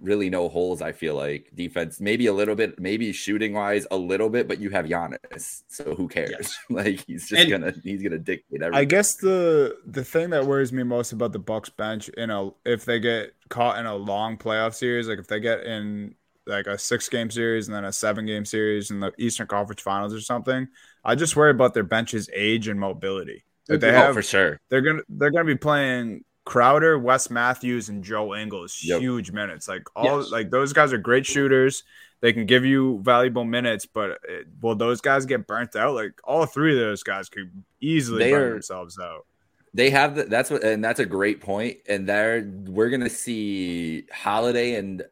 [0.00, 0.82] really no holes.
[0.82, 4.58] I feel like defense, maybe a little bit, maybe shooting wise, a little bit, but
[4.60, 6.30] you have Giannis, so who cares?
[6.30, 6.58] Yes.
[6.70, 8.74] like he's just And- gonna he's gonna dictate everything.
[8.74, 12.50] I guess the the thing that worries me most about the Bucks bench in a
[12.64, 16.14] if they get caught in a long playoff series, like if they get in
[16.46, 19.82] like a six game series and then a seven game series in the Eastern Conference
[19.82, 20.68] Finals or something,
[21.04, 23.44] I just worry about their bench's age and mobility.
[23.68, 24.60] Like they oh, have for sure.
[24.68, 29.00] they're gonna they're gonna be playing Crowder, Wes Matthews, and Joe Ingles Yep.
[29.00, 29.68] huge minutes.
[29.68, 30.30] Like all Yes.
[30.30, 31.82] like those guys are great shooters.
[32.22, 35.94] They can give you valuable minutes, but it, will those guys get burnt out?
[35.94, 39.26] Like all three of those guys could easily They burn are- themselves out.
[39.74, 41.76] They have the, that's what, and that's a great point.
[41.86, 45.04] And there, we're gonna see Holiday and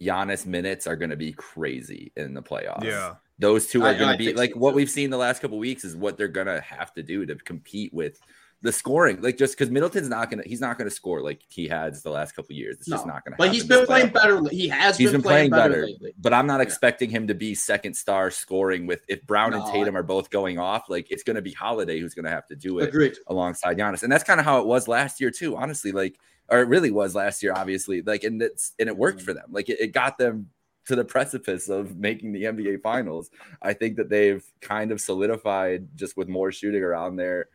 [0.00, 2.84] Giannis minutes are gonna be crazy in the playoffs.
[2.84, 3.14] Yeah.
[3.40, 5.40] those two are I- gonna I be think like so, what we've seen the last
[5.40, 8.20] couple weeks is what they're gonna have to do to compete with
[8.60, 12.02] the scoring, like just because Middleton's not gonna, he's not gonna score like he has
[12.02, 12.76] the last couple years.
[12.78, 13.36] It's no, just not gonna.
[13.36, 14.42] But he's been playing better.
[14.50, 14.96] He has.
[14.96, 15.86] He's been, been playing, playing, better.
[15.86, 16.14] Lately.
[16.18, 16.64] But I'm not yeah.
[16.64, 20.02] expecting him to be second star scoring with if Brown no, and Tatum I, are
[20.02, 20.88] both going off.
[20.88, 23.16] Like it's gonna be Holiday who's gonna have to do it agreed.
[23.28, 25.56] alongside Giannis, and that's kind of how it was last year too.
[25.56, 28.02] Honestly, like or it really was last year, obviously.
[28.02, 29.26] Like and it's and it worked mm-hmm.
[29.26, 29.50] for them.
[29.50, 30.48] Like it, it got them
[30.86, 33.30] to the precipice of making the NBA finals.
[33.60, 37.48] I think that they've kind of solidified just with more shooting around there.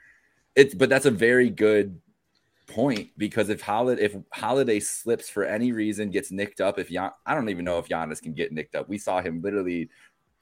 [0.56, 1.99] It's but that's a very good
[2.68, 7.12] point because if Holiday if Holiday slips for any reason, gets nicked up, if Jan,
[7.26, 8.89] I don't even know if Giannis can get nicked up.
[8.89, 9.89] We saw him literally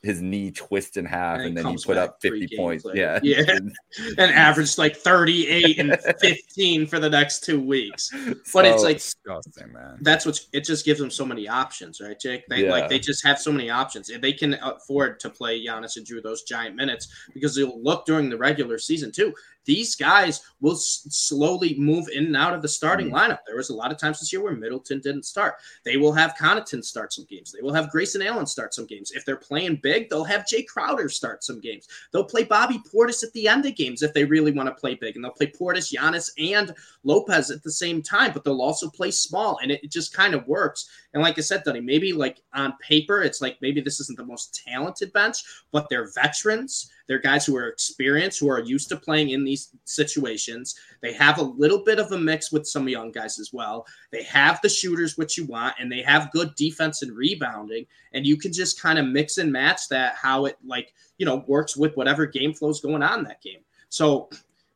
[0.03, 2.84] his knee twist in half and, and then he put up 50 points.
[2.84, 3.20] Later.
[3.24, 3.43] Yeah.
[3.45, 3.59] Yeah.
[4.18, 8.09] and averaged like 38 and 15 for the next two weeks.
[8.53, 9.97] But so it's like disgusting, man.
[10.01, 12.45] That's what it just gives them so many options, right, Jake?
[12.47, 12.72] They yeah.
[12.72, 14.09] like they just have so many options.
[14.09, 18.05] If they can afford to play Giannis and Jrue those giant minutes because they'll look
[18.05, 19.34] during the regular season too
[19.66, 23.32] these guys will s- slowly move in and out of the starting mm-hmm.
[23.32, 23.39] lineup.
[23.45, 25.55] There was a lot of times this year where Middleton didn't start.
[25.84, 27.51] They will have Connaughton start some games.
[27.51, 29.12] They will have Grayson Allen start some games.
[29.12, 31.88] If they're playing big, they'll have Jae Crowder start some games.
[32.12, 34.95] They'll play Bobby Portis at the end of games if they really want to play
[34.95, 38.32] big, and they'll play Portis, Giannis, and Lopez at the same time.
[38.34, 40.89] But they'll also play small, and it, it just kind of works.
[41.14, 44.26] And like I said, Dunny, maybe like on paper, it's like maybe this isn't the
[44.26, 48.97] most talented bench, but they're veterans they're guys who are experienced, who are used to
[48.97, 50.76] playing in these situations.
[51.02, 53.86] They have a little bit of a mix with some young guys as well.
[54.12, 57.86] They have the shooters, which you want, and they have good defense and rebounding.
[58.14, 61.43] And you can just kind of mix and match that how it like, you know,
[61.47, 63.60] works with whatever game flow is going on that game.
[63.89, 64.30] So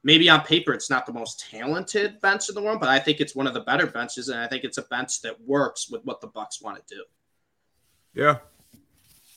[0.04, 3.20] maybe on paper it's not the most talented bench in the world, but I think
[3.20, 6.06] it's one of the better benches, and I think it's a bench that works with
[6.06, 7.04] what the Bucks want to do.
[8.14, 8.38] Yeah,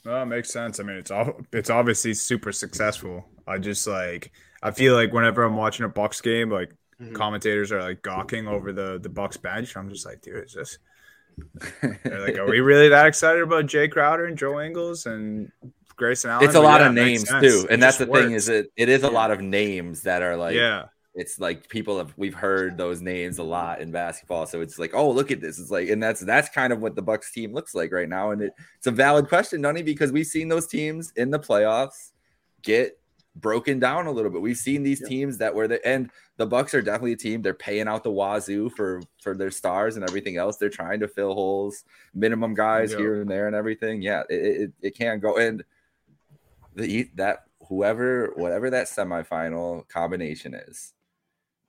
[0.05, 0.81] well, it makes sense.
[0.81, 3.29] I mean, it's all it's obviously super successful.
[3.47, 4.33] I just like
[4.63, 6.71] I feel like whenever I'm watching a Bucks game, like
[7.01, 7.15] mm-hmm.
[7.15, 9.77] commentators are like gawking over the the Bucks bench.
[9.77, 10.79] I'm just like, dude, it's just
[11.83, 15.53] they're like, are we really that excited about Jae Crowder and Joe Ingles and
[15.97, 16.45] Grayson Allen?
[16.45, 18.25] It's a lot yeah, of names too, and it that's the works.
[18.25, 20.87] thing is it it is a lot of names that are like yeah
[21.19, 24.95] it's like people have we've heard those names a lot in basketball so it's like
[24.95, 25.59] oh look at this.
[25.59, 28.31] It's like and that's that's kind of what the bucks team looks like right now
[28.31, 32.13] and it, it's a valid question Donnie, because we've seen those teams in the playoffs
[32.63, 32.99] get
[33.35, 34.41] broken down a little bit.
[34.41, 35.09] We've seen these yeah.
[35.09, 38.13] teams that were the and the bucks are definitely a team they're paying out the
[38.13, 40.57] wazoo for for their stars and everything else.
[40.57, 42.99] They're trying to fill holes minimum guys yeah.
[42.99, 44.03] here and there and everything.
[44.03, 45.65] Yeah it, it, it can go and
[46.77, 50.95] the that whoever whatever that semifinal combination is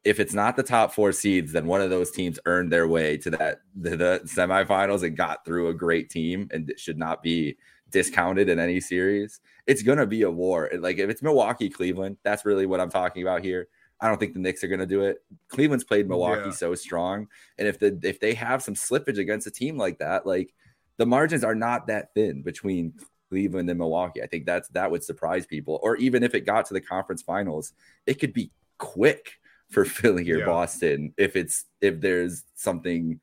[0.04, 3.18] if it's not the top four seeds, then one of those teams earned their way
[3.18, 7.22] to that the, the semifinals and got through a great team and it should not
[7.22, 7.58] be
[7.90, 9.42] discounted in any series.
[9.68, 10.70] It's gonna be a war.
[10.80, 13.68] Like if it's Milwaukee, Cleveland, that's really what I'm talking about here.
[14.02, 15.22] I don't think the Knicks are gonna do it.
[15.50, 16.52] Cleveland's played Milwaukee yeah.
[16.52, 17.28] so strong,
[17.58, 20.54] and if the if they have some slippage against a team like that, like
[20.98, 22.94] the margins are not that thin between
[23.30, 24.24] Cleveland and Milwaukee.
[24.24, 25.80] I think that's that would surprise people.
[25.84, 27.74] Or even if it got to the conference finals,
[28.06, 29.40] it could be quick
[29.70, 30.46] for Philly or yeah.
[30.46, 33.20] Boston if it's if there's something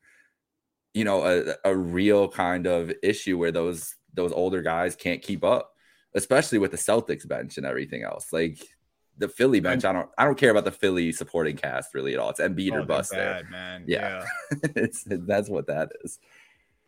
[0.93, 5.43] you know a, a real kind of issue where those those older guys can't keep
[5.43, 5.73] up
[6.17, 8.33] especially with the Celtics bench and everything else.
[8.33, 8.57] Like
[9.17, 12.19] the Philly bench I don't I don't care about the Philly supporting cast really at
[12.19, 12.29] all.
[12.29, 13.51] It's Embiid oh, or bust bad, there.
[13.51, 13.83] man.
[13.87, 14.57] Yeah, yeah.
[14.75, 16.19] it's that's what that is.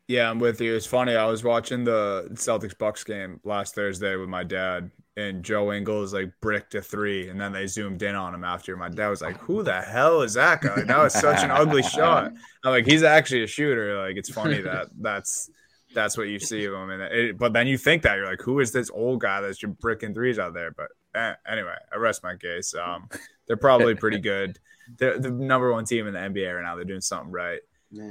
[0.07, 0.75] Yeah I'm with you.
[0.75, 1.15] It's funny.
[1.15, 6.13] I was watching the Celtics Bucks game last Thursday with my dad and Joe Ingles
[6.13, 8.75] like bricked a three, and then they zoomed in on him after.
[8.77, 10.83] My dad was like, "Who the hell is that guy?
[10.83, 12.31] That was such an ugly shot."
[12.63, 15.49] I'm like, "He's actually a shooter." Like, it's funny that that's
[15.93, 16.89] that's what you see of him.
[16.89, 19.57] And it, but then you think that you're like, "Who is this old guy that's
[19.57, 22.73] just bricking threes out there?" But eh, anyway, I rest my case.
[22.73, 23.09] Um,
[23.47, 24.59] they're probably pretty good.
[24.97, 26.75] They're the number one team in the NBA right now.
[26.75, 27.59] They're doing something right.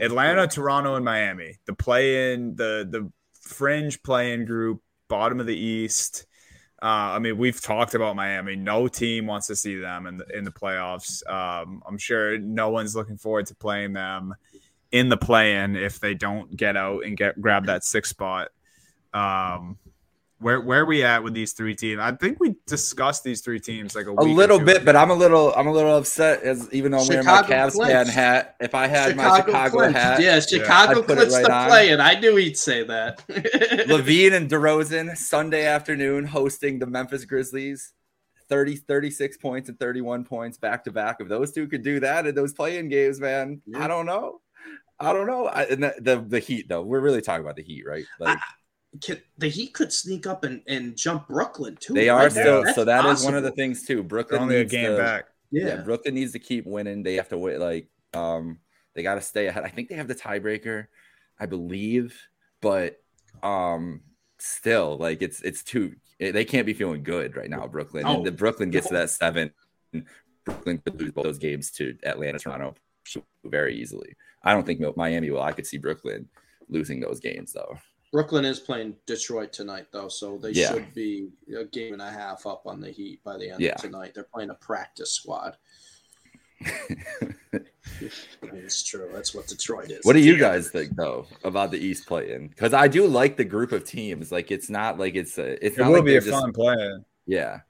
[0.01, 1.57] Atlanta, Toronto, and Miami.
[1.67, 6.27] The play in the the fringe play-in group, bottom of the East
[6.81, 8.55] uh, I mean, we've talked about Miami.
[8.55, 11.29] No team wants to see them in the in the playoffs.
[11.29, 14.35] Um, I'm sure no one's looking forward to playing them
[14.93, 18.49] in the play-in if they don't get out and get grab that sixth spot.
[19.13, 19.79] Um,
[20.41, 22.01] where where are we at with these three teams?
[22.01, 24.85] I think we discussed these three teams like a, a little bit, ago.
[24.85, 27.77] but I'm a little I'm a little upset as even though I'm wearing my Cavs
[27.77, 28.55] fan hat.
[28.61, 29.99] If I had Chicago my Chicago clinched.
[29.99, 31.07] hat, yeah, Chicago yeah.
[31.07, 33.27] clinched right the play, and I knew he'd say that.
[33.29, 37.93] LaVine and DeRozan Sunday afternoon hosting the Memphis Grizzlies.
[38.49, 41.19] 30 36 points and 31 points back to back.
[41.21, 43.85] If those two could do that in those play-in games, man, yeah.
[43.85, 44.41] I don't know.
[44.99, 45.47] I don't know.
[45.47, 48.07] I, and the, the, the Heat though, we're really talking about the Heat, right?
[48.19, 48.41] Like I,
[49.03, 51.95] can, the Heat could sneak up and, and jump Brooklyn too.
[51.95, 53.11] They are right still, so that possible.
[53.13, 54.03] is one of the things too.
[54.03, 55.27] Brooklyn only a game to, back.
[55.51, 55.67] Yeah.
[55.67, 55.77] yeah.
[55.77, 57.03] Brooklyn needs to keep winning.
[57.03, 57.59] They have to wait.
[57.59, 58.59] Like, um,
[58.95, 59.65] they got to stay ahead.
[59.65, 60.87] I think they have the tiebreaker,
[61.39, 62.19] I believe,
[62.61, 63.01] but
[63.43, 64.01] um,
[64.39, 65.95] still, like it's it's too.
[66.19, 68.05] They can't be feeling good right now, Brooklyn.
[68.07, 68.17] Oh.
[68.17, 69.53] And the Brooklyn gets to that seven.
[70.45, 72.75] Brooklyn could lose both those games to Atlanta, Toronto
[73.45, 74.17] very easily.
[74.43, 75.43] I don't think Miami will.
[75.43, 76.29] I could see Brooklyn
[76.69, 77.79] losing those games though.
[78.13, 80.73] Brooklyn is playing Detroit tonight, though, so they Yeah.
[80.73, 83.73] should be a game and a half up on the Heat by the end Yeah.
[83.75, 84.13] of tonight.
[84.15, 85.57] They're playing a practice squad.
[88.53, 89.09] It's true.
[89.13, 90.05] That's what Detroit is.
[90.05, 92.49] What do you guys think though about the East playing?
[92.49, 94.31] Because I do like the group of teams.
[94.31, 95.65] Like it's not like it's a.
[95.65, 97.05] It's It not will like be a they're just- fun plan.
[97.27, 97.61] Yeah.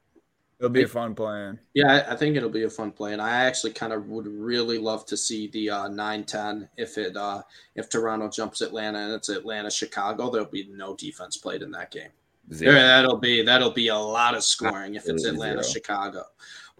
[0.59, 1.61] It'll be a fun plan.
[1.75, 4.27] Yeah, I I think it'll be a fun play, and I actually kind of would
[4.27, 7.43] really love to see the uh, 9-10 if it uh,
[7.77, 10.31] if Toronto jumps Atlanta and it's Atlanta Chicago.
[10.31, 12.11] There'll be no defense played in that game.
[12.53, 12.73] Zero.
[12.73, 15.73] That'll be that'll be a lot of scoring if it's Atlanta zero.
[15.75, 16.25] Chicago.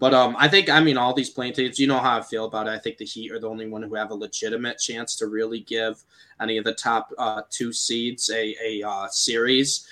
[0.01, 1.79] But um, I think I mean all these playing teams.
[1.79, 2.71] You know how I feel about it.
[2.71, 5.61] I think the Heat are the only one who have a legitimate chance to really
[5.61, 6.03] give
[6.41, 9.87] any of the top uh, two seeds a a uh, series.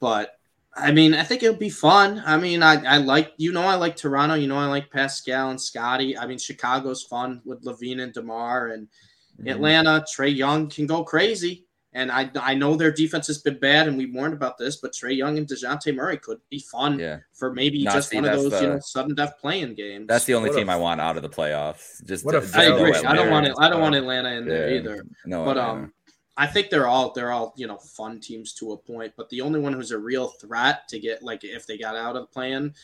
[0.00, 0.38] But
[0.76, 2.22] I mean, I think it'll be fun.
[2.26, 4.34] I mean, I, I like you know I like Toronto.
[4.34, 6.16] You know I like Pascal and Scottie.
[6.18, 8.88] I mean, Chicago's fun with LaVine and Demar and
[9.36, 9.48] Mm-hmm.
[9.48, 10.04] Atlanta.
[10.16, 11.66] Trae Young can go crazy.
[11.92, 14.92] And I, I know their defense has been bad, and we warned about this, but
[14.92, 17.18] Trae Young and Dejounte Murray could be fun Yeah.
[17.32, 20.06] for maybe Nah, just see, one of that's those, you know, sudden death playing games.
[20.06, 22.04] That's the only What team I f- want out of the playoffs.
[22.04, 22.94] Just What a just I agree.
[22.94, 23.54] I don't want it.
[23.58, 25.04] I don't want Atlanta in there either.
[25.26, 25.72] No, But Atlanta.
[25.84, 25.92] um,
[26.36, 29.14] I think they're all they're all you know fun teams to a point.
[29.16, 32.16] But the only one who's a real threat to get like if they got out
[32.16, 32.74] of the plan,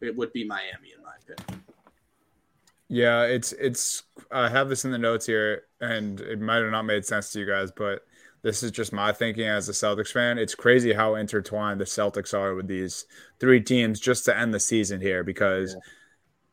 [0.00, 1.64] it would be Miami in my opinion.
[2.88, 4.02] Yeah, it's it's.
[4.32, 7.40] I have this in the notes here, and it might have not made sense to
[7.40, 8.04] you guys, but
[8.42, 10.38] this is just my thinking as a Celtics fan.
[10.38, 13.06] It's crazy how intertwined the Celtics are with these
[13.38, 15.76] three teams just to end the season here, because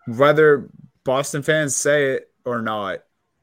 [0.06, 0.70] whether
[1.04, 3.00] Boston fans say it or not,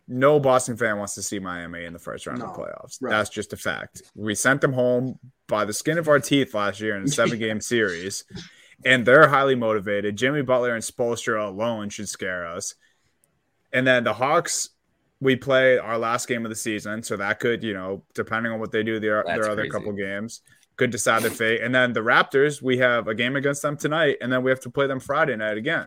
[0.06, 2.98] no Boston fan wants to see Miami in the first round of the playoffs.
[3.00, 3.10] right.
[3.10, 4.02] That's just a fact.
[4.14, 7.38] We sent them home by the skin of our teeth last year in a seven
[7.38, 8.24] game series,
[8.84, 10.16] and they're highly motivated.
[10.16, 12.74] Jimmy Butler and Spoelstra alone should scare us.
[13.72, 14.70] And then the Hawks,
[15.20, 18.60] we play our last game of the season, so that could, you know, depending on
[18.60, 19.70] what they do their, That's their other crazy.
[19.70, 20.42] couple games,
[20.76, 21.62] could decide their fate.
[21.62, 24.60] And then the Raptors, we have a game against them tonight, and then we have
[24.60, 25.86] to play them Friday night again.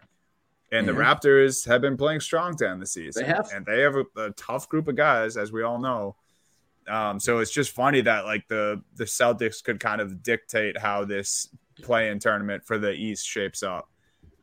[0.71, 0.95] And Mhm.
[0.95, 3.23] the Raptors have been playing strong to end the season.
[3.23, 3.49] They have.
[3.53, 6.15] and they have a, a tough group of guys, as we all know.
[6.87, 11.03] Um, so it's just funny that like the the Celtics could kind of dictate how
[11.05, 11.49] this
[11.81, 13.89] play-in tournament for the East shapes up.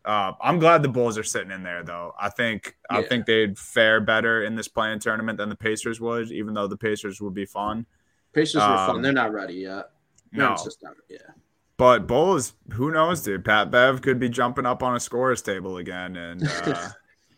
[0.05, 2.13] Uh, I'm glad the Bulls are sitting in there, though.
[2.21, 6.31] I think I think they'd fare better in this play-in tournament than the Pacers would,
[6.33, 7.87] even though the Pacers would be fun.
[8.35, 8.97] Pacers were fun.
[8.97, 9.91] Um, They're not ready yet.
[10.33, 11.19] No, It's just not, yeah.
[11.77, 13.45] But Bulls, who knows, dude?
[13.45, 16.89] Pat Bev could be jumping up on a scorers table again, and uh,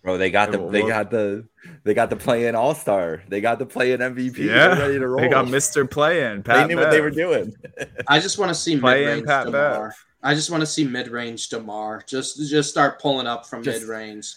[0.03, 1.45] Bro, they got the they well- got the
[1.83, 3.23] they got the play in All Star.
[3.29, 4.39] They got the play in MVP.
[4.39, 5.21] yeah, They're ready to roll.
[5.21, 6.37] they got Mister Play-in.
[6.39, 7.55] They Pat knew what they were doing.
[8.09, 9.89] I just want to see Play in mid-range Pat Demar.
[9.89, 10.05] Bev.
[10.23, 12.03] I just want to see mid-range Demar.
[12.07, 14.33] Just just start pulling up from mid-range.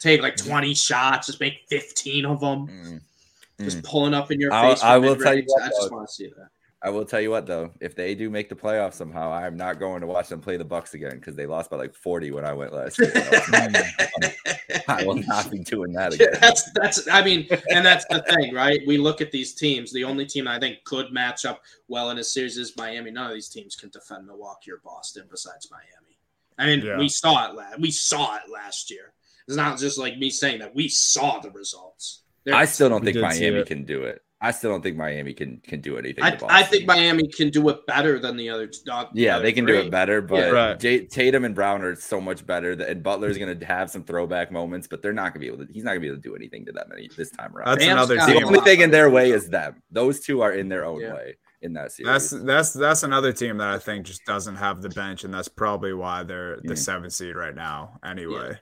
[0.00, 2.66] Take like 20 shots, just make 15 of them.
[2.68, 3.00] Mm.
[3.64, 4.80] Just pulling up in your face.
[4.80, 6.48] from I will tell you what, I just want to see that.
[6.84, 9.78] I will tell you what though, if they do make the playoffs somehow, I'm not
[9.78, 12.44] going to watch them play the Bucks again because they lost by like 40 when
[12.44, 13.10] I went last year.
[14.88, 16.34] I will not be doing that again.
[16.40, 18.80] that's that's I mean, and that's the thing, right?
[18.86, 19.92] We look at these teams.
[19.92, 23.10] The only team I think could match up well in a series is Miami.
[23.10, 26.18] None of these teams can defend Milwaukee or Boston besides Miami.
[26.58, 26.98] I mean, Yeah.
[26.98, 29.14] we saw it last we saw it last year.
[29.48, 32.22] It's not just like me saying that we saw the results.
[32.44, 34.22] They're- I still don't think Miami can do it.
[34.44, 36.22] I still don't think Miami can can do anything.
[36.22, 38.70] I, to I think Miami can do it better than the other.
[38.90, 40.50] Uh, the Yeah, other they can do it better, but Yeah.
[40.50, 40.78] Right.
[40.78, 42.76] J- Tatum and Brown are so much better.
[42.76, 45.46] That, and Butler's going to have some throwback moments, but they're not going to be
[45.46, 45.72] able to.
[45.72, 47.68] He's not going to be able to do anything to them any, this time around.
[47.68, 49.82] That's Bam's another got the only thing in their way is them.
[49.90, 51.14] Those two are in their own Yeah.
[51.14, 52.30] way in that series.
[52.30, 55.48] That's that's that's another team that I think just doesn't have the bench, and that's
[55.48, 56.78] probably why they're the Mm.
[56.78, 57.98] seventh seed right now.
[58.04, 58.58] Anyway, I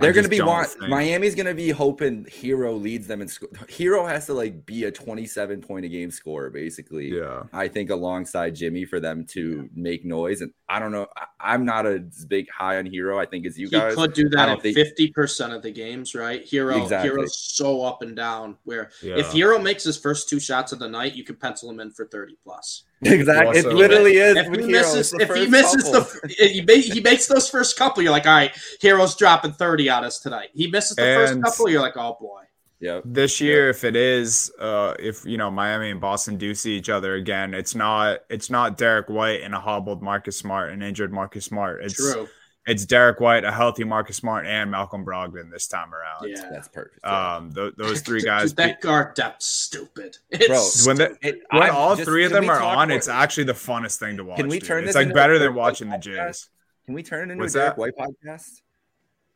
[0.00, 3.28] They're going to be want think- Miami's going to be hoping Herro leads them in
[3.28, 3.48] score.
[3.68, 7.08] Herro has to like be a 27 point a game scorer basically.
[7.12, 11.26] yeah, I think alongside Jimmy for them to make noise and I don't know I,
[11.54, 13.94] I'm not as big high on Herro I think as you he guys.
[13.94, 16.44] could do that don't in think- fifty percent of the games, right?
[16.50, 17.10] Herro, Exactly.
[17.10, 18.56] Herro's so up and down.
[18.64, 19.16] Where yeah.
[19.18, 21.90] if Herro makes his first two shots of the night, you can pencil him in
[21.92, 22.82] for thirty plus.
[23.02, 23.58] exactly.
[23.58, 24.36] Also- it literally is.
[24.36, 24.66] If he Herro.
[24.70, 26.00] misses, It's the if he misses couple.
[26.24, 28.52] the, he, ma- he makes those first couple, you're like, all right,
[28.82, 30.48] Herro's dropping thirty on us tonight.
[30.54, 32.42] He misses the first couple, you're like, oh boy.
[32.80, 33.04] Yep.
[33.06, 36.90] this year if it is uh if you know miami and boston do see each
[36.90, 41.10] other again it's not it's not derrick white and a hobbled marcus smart and injured
[41.10, 42.28] marcus smart it's True.
[42.66, 46.28] it's Derrick White, a healthy Marcus Smart, and Malcolm Brogdon this time around.
[46.28, 47.04] Yeah, that's perfect.
[47.06, 48.50] Um, th- those three guys.
[48.52, 50.16] Dude, that guard depth's stupid.
[50.30, 52.96] It's Bro, when, the, it, when I'm all just- three of them are on, about-
[52.96, 54.38] it's actually the funnest thing to watch.
[54.38, 54.66] Can we dude.
[54.66, 56.26] turn It's like better than Derrick watching the White podcast?
[56.26, 56.48] Jays.
[56.86, 57.80] Can we turn it into What's a Derrick that?
[57.80, 58.60] White podcast?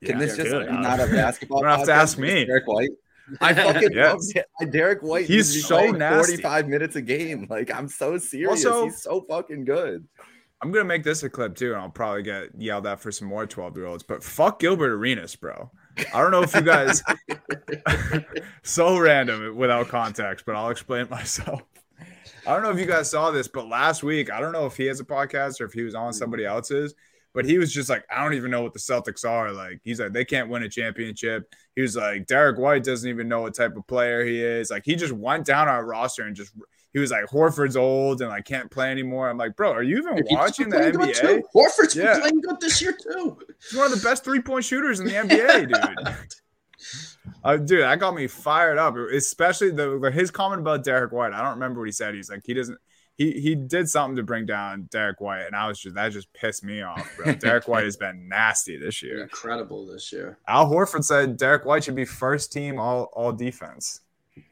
[0.00, 0.66] Yeah, Can this just good.
[0.68, 1.58] be not a basketball?
[1.60, 2.46] You don't have to ask me.
[2.46, 2.90] Derrick White.
[3.40, 4.12] I fucking Yes.
[4.34, 4.70] love it.
[4.72, 5.26] Derrick White.
[5.26, 6.32] He's so nasty.
[6.32, 7.46] Forty-five minutes a game.
[7.50, 8.64] Like I'm so serious.
[8.64, 10.06] Also- He's so fucking good.
[10.62, 13.28] I'm gonna make this a clip too, and I'll probably get yelled at for some
[13.28, 14.02] more 12 year olds.
[14.02, 15.70] But fuck Gilbert Arenas, bro.
[16.12, 17.02] I don't know if you guys
[18.62, 21.62] so random without context, but I'll explain it myself.
[22.46, 24.76] I don't know if you guys saw this, but last week, I don't know if
[24.76, 26.94] he has a podcast or if he was on somebody else's,
[27.34, 29.52] but he was just like, I don't even know what the Celtics are.
[29.52, 31.44] Like, he's like, they can't win a championship.
[31.76, 34.70] He was like, Derrick White doesn't even know what type of player he is.
[34.70, 36.52] Like, he just went down our roster and just
[36.92, 39.30] he was like, Horford's old and like can't play anymore.
[39.30, 41.42] I'm like, bro, are you even He's watching the NBA?
[41.54, 42.14] Horford's Yeah.
[42.14, 43.38] been playing good this year too.
[43.70, 46.14] He's one of the best three point shooters in the NBA, dude.
[47.44, 48.96] Uh, dude, that got me fired up.
[48.96, 51.32] Especially the, the his comment about Derrick White.
[51.32, 52.14] I don't remember what he said.
[52.14, 52.78] He's like he doesn't.
[53.20, 56.32] He he did something to bring down Derrick White, and I was just that just
[56.32, 57.34] pissed me off, bro.
[57.38, 59.20] Derrick White has been nasty this year.
[59.24, 60.38] Incredible this year.
[60.48, 64.00] Al Horford said Derrick White should be first team all all defense.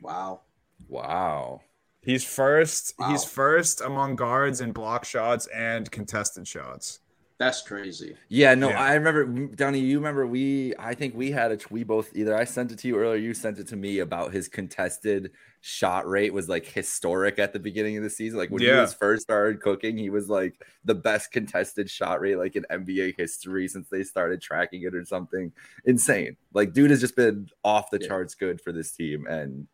[0.03, 0.43] Wow.
[0.87, 1.63] Wow.
[2.03, 2.93] He's first.
[2.99, 3.09] Wow.
[3.09, 7.01] He's first among guards in block shots and contested shots.
[7.39, 8.17] That's crazy.
[8.29, 8.83] Yeah, no, Yeah.
[8.83, 9.79] I remember Downey.
[9.79, 10.75] You remember we?
[10.79, 11.59] I think we had a.
[11.71, 13.17] We both either I sent it to you earlier.
[13.17, 15.31] You sent it to me about his contested
[15.61, 18.39] shot rate was like historic at the beginning of the season.
[18.39, 22.37] Like when he was first started cooking, he was like the best contested shot rate
[22.37, 25.53] like in NBA history since they started tracking it or something.
[25.85, 26.37] Insane.
[26.55, 28.09] Like dude has just been off the Yeah.
[28.09, 29.67] charts good for this team, and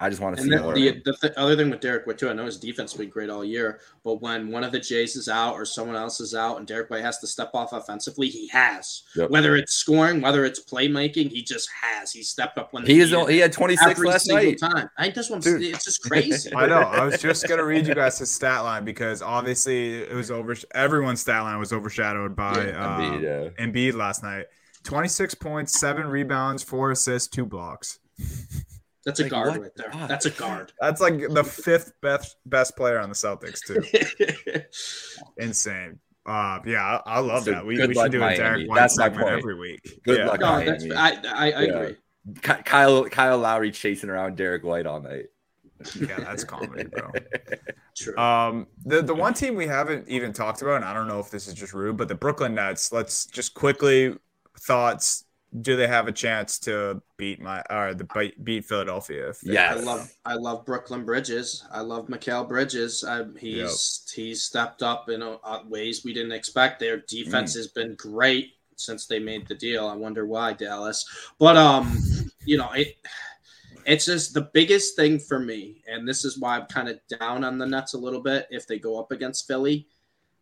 [0.00, 0.74] I just want to And see the, more.
[0.74, 3.08] the, the th- other thing with Derrick White too, I know his defense has been
[3.10, 6.34] great all year, but when one of the Jays is out or someone else is
[6.34, 9.04] out, and Derrick White has to step off offensively, he has.
[9.14, 9.30] Yep.
[9.30, 12.10] Whether it's scoring, whether it's playmaking, he just has.
[12.10, 13.10] He stepped up when he is.
[13.10, 14.58] He had 26 every last single night.
[14.58, 14.90] time.
[14.98, 15.62] I just want Dude.
[15.62, 16.52] it's just crazy.
[16.56, 16.80] I know.
[16.80, 20.56] I was just gonna read you guys his stat line because obviously it was over.
[20.74, 23.22] Everyone's stat line was overshadowed by Yeah, um, Embiid,
[23.58, 23.64] yeah.
[23.64, 24.46] Embiid last night.
[24.82, 28.00] Twenty six points, seven rebounds, four assists, two blocks.
[29.04, 29.90] That's a Like, guard what right there.
[29.92, 30.08] the fuck?
[30.08, 30.72] That's a guard.
[30.80, 33.82] That's like the fifth best best player on the Celtics too.
[35.38, 35.98] Insane.
[36.26, 37.66] Uh, yeah, I, I love So that.
[37.66, 38.36] We, good we luck, should do a Miami.
[38.38, 39.38] Derrick White That's my segment point.
[39.38, 40.00] every week.
[40.04, 40.26] Good yeah.
[40.26, 40.40] luck.
[40.40, 40.96] no, that's Miami.
[40.96, 41.72] I I, I Yeah.
[41.80, 41.96] agree.
[42.40, 45.26] Kyle Kyle Lowry chasing around Derrick White all night.
[46.00, 47.10] Yeah, that's comedy, bro.
[47.96, 48.16] True.
[48.16, 51.30] Um, the the one team we haven't even talked about, and I don't know if
[51.30, 52.90] this is just rude, but the Brooklyn Nets.
[52.92, 54.16] Let's just quickly
[54.60, 55.26] thoughts.
[55.60, 59.28] Do they have a chance to beat my or the beat- beat Philadelphia?
[59.28, 61.64] If they- I love I love Brooklyn Bridges.
[61.70, 63.04] I love Mikal Bridges.
[63.04, 65.36] I, he's he's stepped up in uh,
[65.68, 66.80] ways we didn't expect.
[66.80, 67.56] Their defense Mm.
[67.56, 69.86] has been great since they made the deal.
[69.86, 71.06] I wonder why Dallas.
[71.38, 71.96] But um,
[72.44, 72.96] you know it.
[73.86, 77.44] It's just the biggest thing for me, and this is why I'm kind of down
[77.44, 78.48] on the Nets a little bit.
[78.50, 79.86] If they go up against Philly,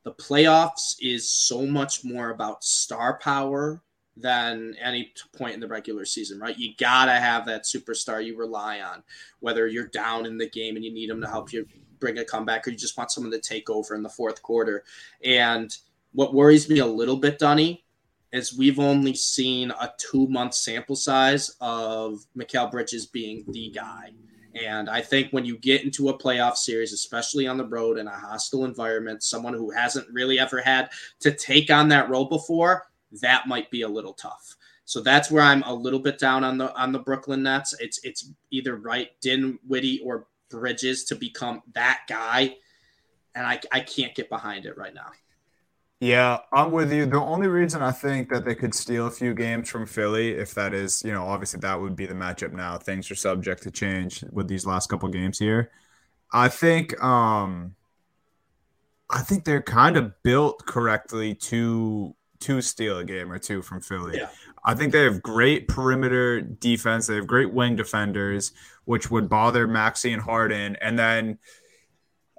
[0.04, 3.82] the playoffs is so much more about star power
[4.16, 6.58] than any point in the regular season, right?
[6.58, 9.02] You gotta have that superstar you rely on,
[9.40, 11.66] whether you're down in the game and you need them to help you
[11.98, 14.84] bring a comeback, or you just want someone to take over in the fourth quarter.
[15.24, 15.74] And
[16.12, 17.84] what worries me a little bit, Dunny,
[18.32, 24.10] is we've only seen a two month sample size of Mikal Bridges being the guy.
[24.54, 28.06] And I think when you get into a playoff series, especially on the road in
[28.06, 30.90] a hostile environment, someone who hasn't really ever had
[31.20, 32.86] to take on that role before,
[33.20, 34.56] that might be a little tough.
[34.84, 37.74] So that's where I'm a little bit down on the on the Brooklyn Nets.
[37.80, 42.56] It's it's either right Dinwiddie or Bridges to become that guy,
[43.34, 45.12] and I I can't get behind it right now.
[46.00, 47.06] Yeah, I'm with you.
[47.06, 50.52] The only reason I think that they could steal a few games from Philly, if
[50.54, 52.76] that is, you know, obviously that would be the matchup now.
[52.76, 55.70] Things are subject to change with these last couple games here.
[56.32, 57.76] I think um
[59.08, 63.80] I think they're kind of built correctly to to steal a game or two from
[63.80, 64.18] Philly.
[64.18, 64.28] Yeah.
[64.64, 67.06] I think they have great perimeter defense.
[67.06, 68.52] They have great wing defenders,
[68.84, 70.76] which would bother Maxey and Harden.
[70.80, 71.38] And then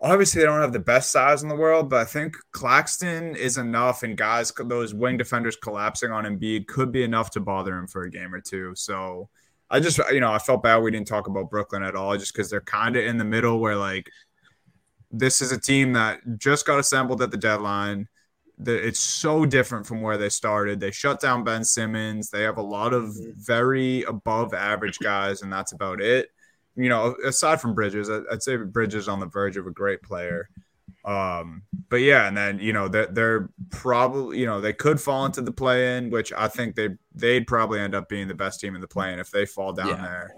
[0.03, 3.57] obviously they don't have the best size in the world, but I think Claxton is
[3.57, 7.87] enough, and guys, those wing defenders collapsing on Embiid could be enough to bother him
[7.87, 8.75] for a game or two.
[8.75, 9.29] So
[9.69, 12.33] I just, you know, I felt bad we didn't talk about Brooklyn at all, just
[12.33, 14.09] because they're kind of in the middle where like
[15.09, 18.07] this is a team that just got assembled at the deadline.
[18.59, 20.79] The, it's so different from where they started.
[20.79, 22.29] They shut down Ben Simmons.
[22.29, 26.29] They have a lot of very above average guys, and that's about it.
[26.75, 30.01] You know, aside from Bridges, I- I'd say Bridges on the verge of a great
[30.03, 30.49] player.
[31.05, 35.25] Um, but yeah, and then you know they're, they're probably you know they could fall
[35.25, 38.61] into the play in, which I think they they'd probably end up being the best
[38.61, 39.95] team in the play in if they fall down Yeah.
[40.01, 40.35] there.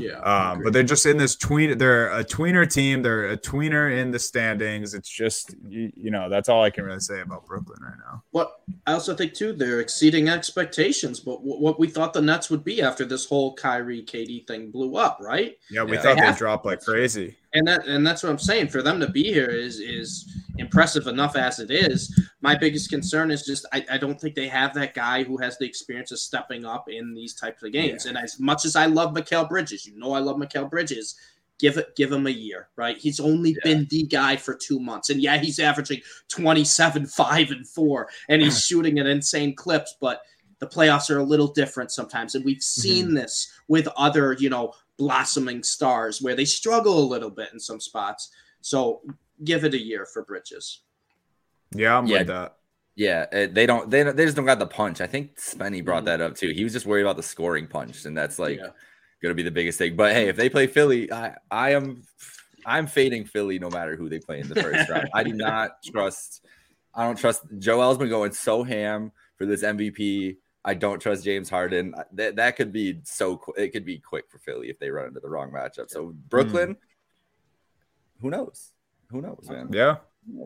[0.00, 0.18] Yeah.
[0.20, 1.76] Um, but they're just in this tween.
[1.78, 3.02] They're a tweener team.
[3.02, 4.94] They're a tweener in the standings.
[4.94, 8.22] It's just you, you know that's all I can really say about Brooklyn right now.
[8.30, 11.20] What I also think too, they're exceeding expectations.
[11.20, 14.70] But wh- what we thought the Nets would be after this whole Kyrie KD thing
[14.70, 15.56] blew up, right?
[15.70, 15.98] Yeah, we Yeah.
[16.02, 17.36] thought They they have- would drop like crazy.
[17.54, 18.68] And that and that's what I'm saying.
[18.68, 22.28] For them to be here is is impressive enough as it is.
[22.42, 25.56] My biggest concern is just I, I don't think they have that guy who has
[25.56, 28.04] the experience of stepping up in these types of games.
[28.04, 31.16] And as much as I love Mikal Bridges, you know I love Mikal Bridges.
[31.58, 32.96] Give it, give him a year, right?
[32.96, 37.66] He's only been the guy for two months, and yeah, he's averaging twenty-seven, five, and
[37.66, 39.96] four, and he's shooting at insane clips.
[40.00, 40.20] But
[40.60, 43.14] the playoffs are a little different sometimes, and we've seen mm-hmm.
[43.14, 47.80] this with other, you know, blossoming stars where they struggle a little bit in some
[47.80, 48.30] spots.
[48.60, 49.00] So
[49.44, 50.82] give it a year for Bridges.
[51.74, 52.18] Yeah, I'm Yeah.
[52.18, 52.54] with that.
[52.96, 53.88] Yeah, uh, they don't.
[53.90, 55.00] They, they just don't got the punch.
[55.00, 56.06] I think Spenny brought Mhm.
[56.06, 56.48] that up too.
[56.48, 58.70] He was just worried about the scoring punch, and that's like Yeah.
[59.22, 59.94] going to be the biggest thing.
[59.94, 62.02] But hey, if they play Philly, I I am
[62.66, 65.08] I'm fading Philly no matter who they play in the first round.
[65.14, 66.44] I do not trust.
[66.92, 67.42] I don't trust.
[67.60, 70.38] Joel's been going so ham for this MVP.
[70.68, 71.94] I don't trust James Harden.
[72.12, 73.38] That that could be so.
[73.38, 75.88] qu- It could be quick for Philly if they run into the wrong matchup.
[75.88, 76.76] So Brooklyn,
[78.20, 78.72] who knows?
[79.10, 79.70] Who knows, man?
[79.72, 79.96] Yeah,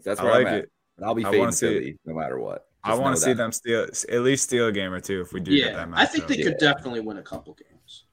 [0.04, 0.54] That's I like I'm at.
[0.60, 0.70] it.
[0.96, 1.58] But I'll be I fading wanna it.
[1.58, 2.66] Philly no matter what.
[2.84, 5.40] I want to see them steal at least steal a game or two if we
[5.40, 6.00] do get that match.
[6.00, 6.72] I think they could Yeah.
[6.72, 8.04] definitely win a couple games.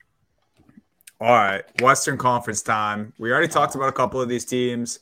[1.21, 3.13] All right, Western Conference time.
[3.19, 4.99] We already talked about a couple of these teams.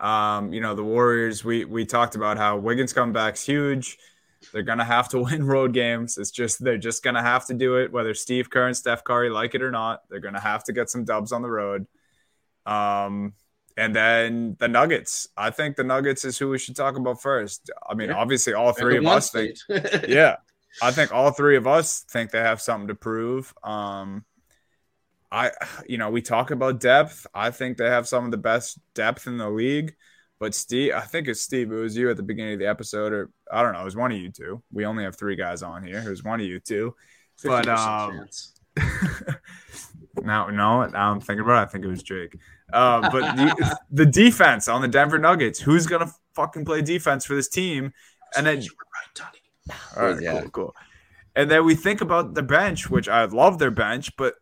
[0.00, 1.44] Um, you know, the Warriors.
[1.44, 3.98] We we talked about how Wiggins comeback's huge.
[4.52, 6.18] They're gonna have to win road games.
[6.18, 9.30] It's just they're just gonna have to do it, whether Steve Kerr and Steph Curry
[9.30, 10.02] like it or not.
[10.08, 11.86] They're gonna have to get some dubs on the road.
[12.64, 13.34] Um,
[13.76, 15.28] and then the Nuggets.
[15.36, 17.70] I think the Nuggets is who we should talk about first.
[17.88, 18.16] I mean, Yeah.
[18.16, 19.56] obviously, all three of us think
[20.08, 20.36] yeah
[20.82, 24.26] i think all three of us think they have something to prove um
[25.32, 25.50] i
[25.88, 29.26] you know we talk about depth i think they have some of the best depth
[29.26, 29.96] in the league
[30.38, 33.12] but steve i think it's steve it was you at the beginning of the episode
[33.12, 34.62] or i don't know it was one of you two.
[34.72, 35.98] We only have three guys on here.
[35.98, 36.94] It was one of you two.
[37.44, 38.26] But 50% um
[40.22, 42.36] now no now i'm thinking about it i think it was jake.
[42.72, 47.34] Uh, but the, the defense on the denver nuggets who's gonna fucking play defense for
[47.34, 47.92] this team?
[48.36, 49.78] And then you were right, Tony.
[49.96, 50.40] all right, Yeah.
[50.42, 50.74] cool, cool.
[51.36, 54.36] And then we think about the bench, which I love their bench, but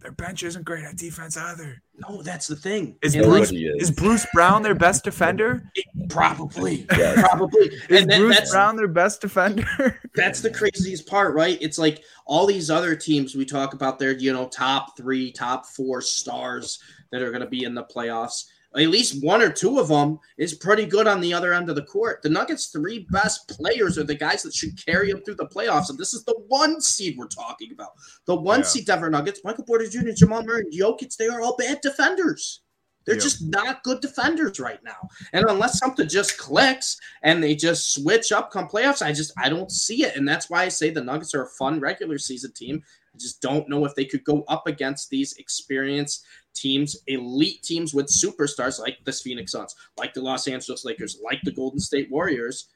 [0.00, 1.82] their bench isn't great at defense either.
[1.98, 2.96] No, that's the thing.
[3.02, 3.82] Is Bruce is.
[3.82, 3.90] is.
[3.90, 5.62] Bruce Brown their best defender?
[5.76, 7.20] like, probably, Yeah.
[7.20, 7.66] probably.
[7.90, 10.00] Is And that, Bruce that's Brown their best defender?
[10.14, 11.58] that's the craziest part, right?
[11.60, 15.66] It's like all these other teams we talk about their, you know, top three, top
[15.66, 16.78] four stars
[17.10, 18.44] that are going to be in the playoffs.
[18.78, 21.76] At least one or two of them is pretty good on the other end of
[21.76, 22.22] the court.
[22.22, 25.90] The Nuggets' three best players are the guys that should carry them through the playoffs,
[25.90, 27.92] and this is the one seed we're talking about.
[28.26, 28.66] The one Yeah.
[28.66, 32.60] seed Denver Nuggets, Michael Porter Jr., Jamal Murray, and Jokic, they are all bad defenders.
[33.04, 33.22] They're Yeah.
[33.22, 35.08] just not good defenders right now.
[35.32, 39.48] And unless something just clicks and they just switch up come playoffs, I just I
[39.48, 40.14] don't see it.
[40.14, 42.82] And that's why I say the Nuggets are a fun regular season team.
[43.14, 46.26] I just don't know if they could go up against these experienced
[46.60, 51.40] teams, elite teams with superstars like the Phoenix Suns, like the Los Angeles Lakers, like
[51.42, 52.68] the Golden State Warriors,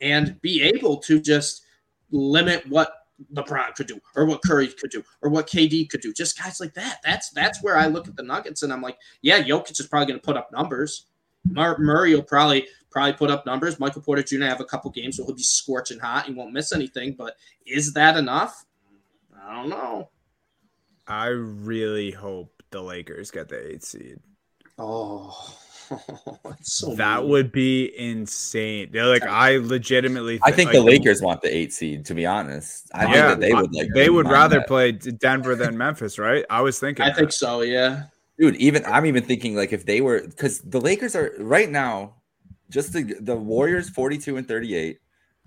[0.00, 1.64] and be able to just
[2.10, 2.92] limit what
[3.34, 6.12] LeBron could do, or what Curry could do, or what KD could do.
[6.12, 6.98] Just guys like that.
[7.04, 10.06] That's that's where I look at the Nuggets and I'm like, yeah, Jokic is probably
[10.06, 11.06] going to put up numbers.
[11.44, 13.80] Mur- Murray will probably probably put up numbers.
[13.80, 14.44] Michael Porter Jr.
[14.44, 16.26] have a couple games where he'll be scorching hot.
[16.26, 17.14] He won't miss anything.
[17.14, 17.34] But
[17.66, 18.64] is that enough?
[19.44, 20.10] I don't know.
[21.06, 24.18] I really hope the Lakers get the eight seed.
[24.78, 25.34] Oh,
[26.60, 27.30] it's so that mean.
[27.30, 28.90] would be insane.
[28.92, 32.04] They're like I legitimately I think like, the Lakers want the eight seed.
[32.06, 33.88] To be honest, I Yeah, think that they would like.
[33.94, 34.68] they would rather that.
[34.68, 36.44] play Denver than Memphis, right?
[36.50, 37.16] I was thinking I that.
[37.16, 37.62] think so.
[37.62, 38.04] Yeah.
[38.38, 38.56] dude.
[38.56, 42.14] Even I'm even thinking like if they were because the Lakers are right now,
[42.70, 44.98] just the the Warriors 42 and 38.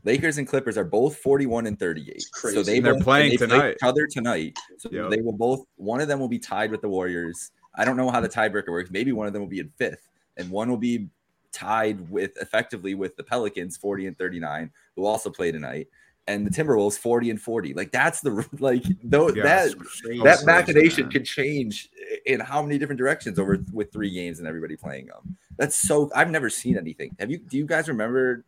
[0.04, 2.08] Lakers and Clippers are both 41 and 38.
[2.16, 2.56] It's crazy.
[2.56, 3.72] So they they're playing and they play tonight.
[3.74, 4.58] each other tonight.
[4.78, 5.10] So Yep.
[5.12, 7.52] they will both one of them will be tied with the Warriors.
[7.76, 8.90] I don't know how the tiebreaker works.
[8.92, 11.10] Maybe one of them will be in fifth, and one will be
[11.54, 15.88] tied with effectively with the Pelicans 40 and 39, who also play tonight.
[16.28, 17.74] And the Timberwolves 40 and 40.
[17.74, 20.24] Like that's the like though Yeah, that Crazy.
[20.24, 21.12] that crazy, machination man.
[21.12, 21.90] could change
[22.26, 25.36] in how many different directions over with three games and everybody playing them.
[25.58, 27.16] That's so I've never seen anything.
[27.20, 28.46] Have you do you guys remember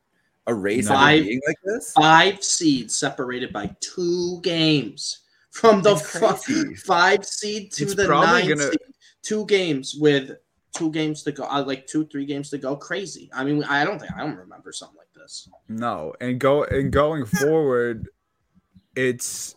[0.48, 1.92] a race Five- being like this?
[1.94, 5.20] five seeds separated by two games
[5.52, 6.76] from the It's f- crazy.
[6.76, 8.80] five seed to It's the nine gonna- seed.
[9.22, 10.32] Two games with
[10.76, 12.76] two games to go, uh, like two, three games to go.
[12.76, 13.30] Crazy.
[13.34, 15.48] I mean, I don't think I don't remember something like this.
[15.70, 18.10] No, and go and going forward,
[18.96, 19.56] it's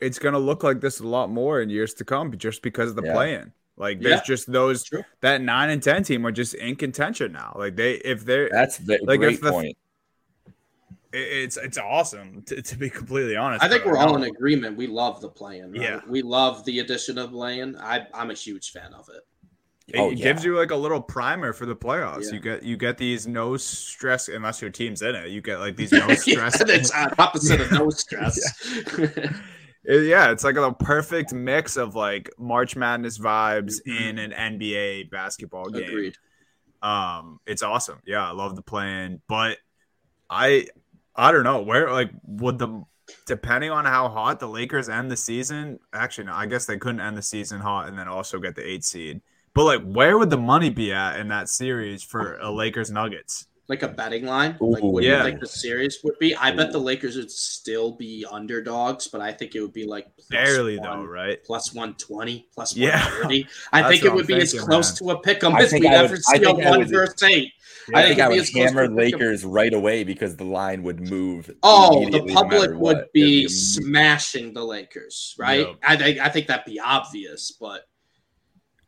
[0.00, 2.96] it's gonna look like this a lot more in years to come, just because of
[2.96, 3.12] the yeah.
[3.12, 3.52] play-in.
[3.76, 4.88] Like there's yeah, just those
[5.20, 7.54] that nine and ten team are just in contention now.
[7.58, 9.76] Like they if they're that's the like great the, point.
[11.12, 13.62] It's it's awesome to, to be completely honest.
[13.62, 14.78] I think we're all in agreement.
[14.78, 15.72] We love the play-in.
[15.72, 15.80] Right?
[15.80, 17.76] Yeah, we love the addition of play-in.
[17.76, 19.22] I I'm a huge fan of it.
[19.88, 20.24] It, oh, yeah.
[20.24, 22.26] gives you like a little primer for the playoffs.
[22.26, 22.32] Yeah.
[22.32, 25.28] You get you get these no stress unless your team's in it.
[25.28, 26.62] You get like these no stress.
[26.66, 28.38] yeah, it's opposite of no stress.
[29.84, 34.02] it, yeah, it's like a perfect mix of like March Madness vibes mm-hmm.
[34.02, 35.82] in an NBA basketball game.
[35.82, 36.16] Agreed.
[36.80, 38.00] Um, it's awesome.
[38.06, 39.58] Yeah, I love the plan, but
[40.30, 40.68] I
[41.14, 42.84] I don't know where like would the
[43.26, 45.78] depending on how hot the Lakers end the season.
[45.92, 48.66] Actually, no, I guess they couldn't end the season hot and then also get the
[48.66, 49.20] eight seed.
[49.54, 53.46] But like, where would the money be at in that series for a Lakers Nuggets?
[53.68, 55.22] Like a betting line, Ooh, like what yeah.
[55.22, 56.34] like the series would be.
[56.34, 60.08] I bet the Lakers would still be underdogs, but I think it would be like
[60.28, 61.42] barely one, though, right?
[61.44, 63.36] Plus one twenty, plus one thirty.
[63.38, 63.44] Yeah.
[63.72, 65.12] I think it would be thinking, as close man.
[65.12, 67.52] to a pick 'em as we'd ever see a one versus eight.
[67.88, 71.50] Yeah, I think I would hammer Lakers right away because the line would move.
[71.62, 75.66] Oh, the public would be, be smashing the Lakers, right?
[75.66, 75.76] Yep.
[75.82, 77.88] I, I think that'd be obvious, but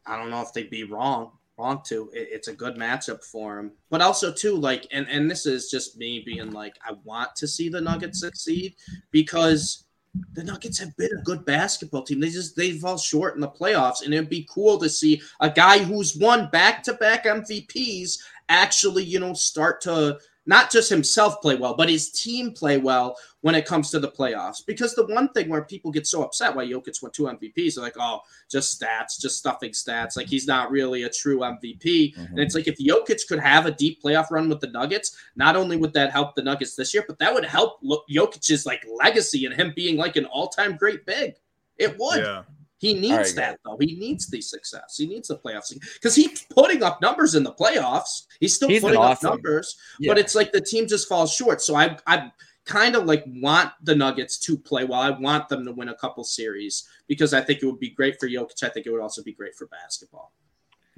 [0.06, 2.10] I don't know if they'd be wrong wrong to.
[2.12, 5.70] It, it's a good matchup for him, but also too like, and and this is
[5.70, 8.74] just me being like, I want to see the Nuggets succeed
[9.10, 9.86] because
[10.34, 12.20] the Nuggets have been a good basketball team.
[12.20, 15.50] They just they fall short in the playoffs, and it'd be cool to see a
[15.50, 18.18] guy who's won back to back MVPs
[18.48, 23.16] actually, you know, start to not just himself play well, but his team play well
[23.40, 24.64] when it comes to the playoffs.
[24.66, 27.84] Because the one thing where people get so upset why Jokic won two MVPs, they're
[27.84, 28.20] like, oh,
[28.50, 30.16] just stats, just stuffing stats.
[30.16, 32.14] Like he's not really a true MVP.
[32.14, 32.20] Mm-hmm.
[32.20, 35.56] And it's like if Jokic could have a deep playoff run with the Nuggets, not
[35.56, 39.46] only would that help the Nuggets this year, but that would help Jokic's like legacy
[39.46, 41.36] and him being like an all-time great big.
[41.78, 42.22] It would.
[42.22, 42.42] Yeah.
[42.84, 43.78] He needs right, that though.
[43.80, 44.96] He needs the success.
[44.98, 48.26] He needs the playoffs because he's putting up numbers in the playoffs.
[48.40, 49.28] He's still he's putting awesome.
[49.28, 50.10] up numbers, yeah.
[50.10, 51.62] but it's like the team just falls short.
[51.62, 52.30] So I I
[52.66, 55.00] kind of like want the Nuggets to play well.
[55.00, 58.20] I want them to win a couple series because I think it would be great
[58.20, 58.62] for Jokic.
[58.62, 60.34] I think it would also be great for basketball.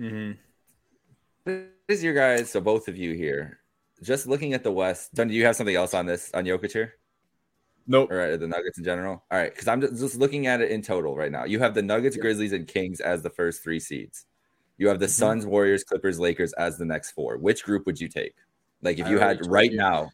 [0.00, 0.32] Mm-hmm.
[1.44, 2.50] This is your guys.
[2.50, 3.60] So both of you here,
[4.02, 5.14] just looking at the West.
[5.14, 6.94] Don, do you have something else on this on Jokic here?
[7.86, 8.10] Nope.
[8.10, 9.24] All right, the Nuggets in general.
[9.30, 11.44] All right, because I'm just looking at it in total right now.
[11.44, 14.26] You have the Nuggets, Grizzlies, and Kings as the first three seeds.
[14.78, 15.12] You have the mm-hmm.
[15.12, 17.38] Suns, Warriors, Clippers, Lakers as the next four.
[17.38, 18.34] Which group would you take?
[18.82, 19.78] Like if you had right you.
[19.78, 20.10] now,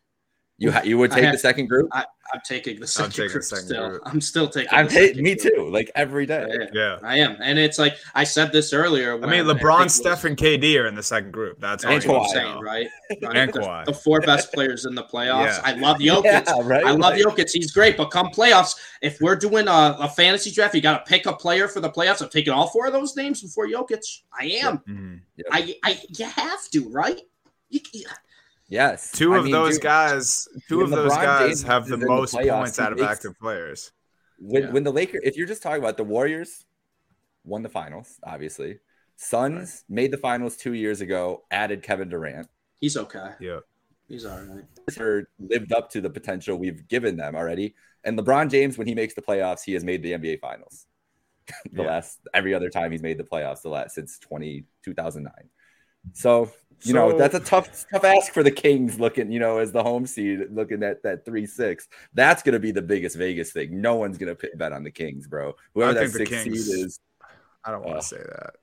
[0.63, 1.89] you ha- you would take have, the second group.
[1.93, 3.89] I, am taking the 2nd group second still.
[3.91, 4.03] Group.
[4.07, 4.69] I'm still taking.
[4.71, 5.69] I'm taking me too.
[5.71, 6.47] Like every day.
[6.49, 9.15] Yeah, yeah, I am, and it's like I said this earlier.
[9.15, 11.59] I mean, LeBron, Steph, and KD are in the second group.
[11.59, 12.87] That's what I'm saying, right?
[13.23, 13.37] right?
[13.37, 15.47] and the, the, four best players in the playoffs.
[15.47, 15.61] Yeah.
[15.65, 16.47] I love Jokic.
[16.47, 16.85] Yeah, right?
[16.85, 17.51] I love Jokic.
[17.53, 21.11] He's great, but come playoffs, if we're doing a, a fantasy draft, you got to
[21.11, 22.23] pick a player for the playoffs.
[22.23, 24.21] I'm taking all four of those names before Jokic.
[24.39, 24.51] I am.
[24.53, 24.87] Yep.
[24.89, 25.15] Mm-hmm.
[25.39, 25.47] Yep.
[25.51, 27.21] I, I, you have to, right?
[27.69, 27.81] You,
[28.73, 29.13] Yes.
[29.13, 32.33] Two I of mean, those dude, guys, two of those guys James have the most
[32.33, 33.93] the points out of active players.
[34.39, 34.71] When, yeah.
[34.71, 36.65] when the Lakers, if you're just talking about the Warriors,
[37.45, 38.79] won the finals, obviously.
[39.17, 39.95] Suns right.
[39.95, 42.49] made the finals two years ago, added Kevin Durant.
[42.81, 43.33] He's okay.
[43.41, 43.59] Yeah.
[44.09, 45.25] He's all right.
[45.39, 47.75] Lived up to the potential we've given them already.
[48.05, 50.87] And LeBron James, when he makes the playoffs, he has made the NBA finals.
[51.73, 51.89] the yeah.
[51.89, 55.31] last every other time he's made the playoffs the last since 20, 2009.
[56.15, 56.51] So
[56.85, 59.73] you so, know that's a tough tough ask for the Kings looking you know as
[59.73, 61.89] the home seed looking at that three six.
[62.15, 63.81] That's going to be the biggest Vegas thing.
[63.81, 65.55] No one's going to bet on the Kings, bro.
[65.75, 67.01] Whoever that six Kings, seed is.
[67.65, 68.55] I don't want to uh, say that.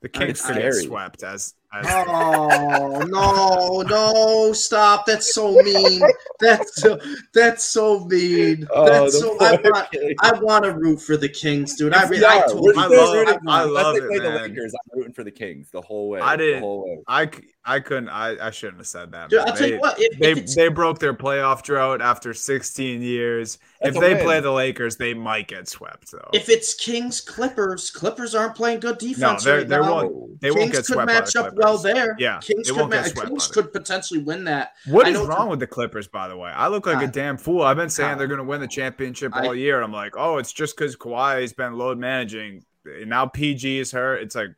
[0.00, 5.06] The Kings could get swept as oh no, no, stop!
[5.06, 6.02] That's so mean.
[6.40, 6.98] That's so
[7.32, 8.66] that's so mean.
[8.70, 11.94] Oh, that's so I want I want to root for the Kings, dude.
[11.94, 14.22] I, really, I, told I love, I, I love it, man.
[14.22, 16.20] The Lakers, I'm rooting for the Kings the whole way.
[16.20, 16.62] I didn't.
[16.62, 16.98] Way.
[17.06, 17.30] I
[17.64, 18.10] I couldn't.
[18.10, 19.30] I, I shouldn't have said that.
[19.30, 19.96] Dude, I'll tell you what.
[19.98, 23.58] If, they if they broke their playoff drought after 16 years.
[23.80, 24.22] If they win.
[24.22, 26.28] play the Lakers, they might get swept though.
[26.32, 29.44] If it's Kings Clippers, Clippers aren't playing good defense.
[29.44, 30.40] No, they're, right they're won't.
[30.40, 31.00] They Kings won't get swept.
[31.00, 32.16] Could match up well there.
[32.18, 34.74] Yeah, Kings could, ma- Kings could potentially win that.
[34.86, 36.50] What is wrong with the Clippers, by the way?
[36.50, 37.62] I look like a damn fool.
[37.62, 39.82] I've been saying they're going to win the championship I, all year.
[39.82, 42.64] I'm like, oh, it's just because Kawhi has been load managing.
[42.84, 44.22] And now PG is hurt.
[44.22, 44.50] It's like,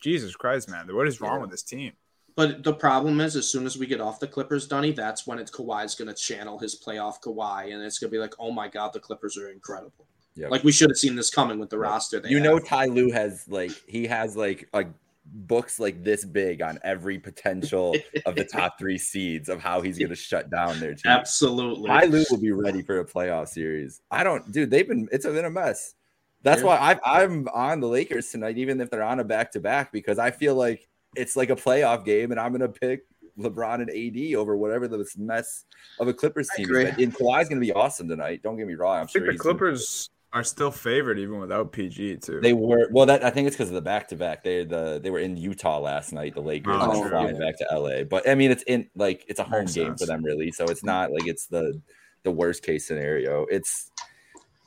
[0.00, 0.88] Jesus Christ, man.
[0.94, 1.40] What is wrong yeah.
[1.42, 1.92] with this team?
[2.36, 5.38] But the problem is, as soon as we get off the Clippers, Dunny, that's when
[5.38, 8.50] it's Kawhi's going to channel his playoff Kawhi, and it's going to be like, oh
[8.50, 10.06] my god, the Clippers are incredible.
[10.36, 10.50] Yep.
[10.50, 12.20] Like we should have seen this coming with the roster.
[12.24, 12.44] you have.
[12.44, 14.86] know, Ty Lue has like he has like a
[15.34, 17.94] books like this big on every potential
[18.24, 21.10] of the top three seeds of how he's going to shut down their team.
[21.10, 21.88] Absolutely.
[21.88, 24.00] Ty Lue will be ready for a playoff series.
[24.10, 24.70] I don't, dude.
[24.70, 25.94] They've been it's been a mess.
[26.42, 26.66] That's yeah.
[26.66, 29.92] why I, I'm on the Lakers tonight, even if they're on a back to back,
[29.92, 33.02] because I feel like it's like a playoff game, and I'm going to pick
[33.38, 35.64] LeBron and AD over whatever this mess
[35.98, 36.96] of a Clippers team is.
[36.98, 38.42] And Kawhi's going to be awesome tonight.
[38.42, 38.98] Don't get me wrong.
[38.98, 42.40] I'm I sure the Clippers are still favored even without PG too.
[42.40, 43.06] They were well.
[43.06, 44.42] That I think it's because of the back to back.
[44.42, 46.34] They the they were in Utah last night.
[46.34, 47.40] The Lakers oh, flying yeah.
[47.40, 48.02] back to LA.
[48.02, 50.00] But I mean, it's in like it's a home Makes game sense.
[50.00, 50.50] for them really.
[50.50, 51.80] So it's not like it's the
[52.24, 53.46] the worst case scenario.
[53.48, 53.92] It's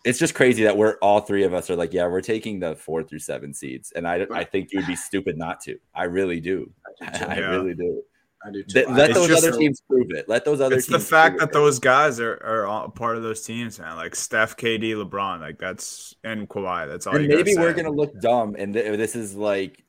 [0.06, 2.78] it's just crazy that we're all three of us are like, yeah, we're taking the
[2.78, 5.78] four through seven seeds, and I I think you'd be stupid not to.
[5.94, 6.72] I really do.
[7.02, 7.50] I, yeah.
[7.50, 8.02] really do.
[8.46, 8.86] I do too.
[8.90, 10.30] Let those other teams prove it.
[10.30, 10.76] Let those other.
[10.76, 11.54] Teams it's the fact that it.
[11.54, 13.96] those guys are are part of those teams, man.
[13.96, 16.88] Like Steph, KD, LeBron, like that's and Kawhi.
[16.88, 17.16] That's all.
[17.16, 19.84] And maybe we're gonna look dumb, and th- this is like,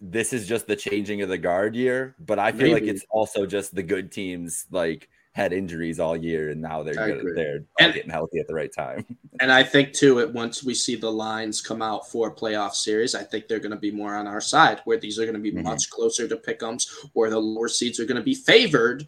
[0.00, 2.14] this is just the changing of the guard year.
[2.18, 2.74] But I feel maybe.
[2.74, 6.94] like it's also just the good teams like had injuries all year, and now they're
[6.94, 9.04] good, they're and, getting healthy at the right time.
[9.40, 13.14] and I think too, it once we see the lines come out for playoff series,
[13.14, 15.40] I think they're going to be more on our side, where these are going to
[15.40, 15.62] be mm-hmm.
[15.62, 19.06] much closer to pick'ems, where the lower seeds are going to be favored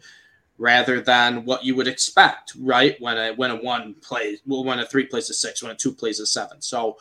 [0.57, 2.95] rather than what you would expect, right?
[3.01, 5.75] When a when a one plays, well, when a three plays a six, when a
[5.75, 6.61] two plays a seven.
[6.61, 6.97] So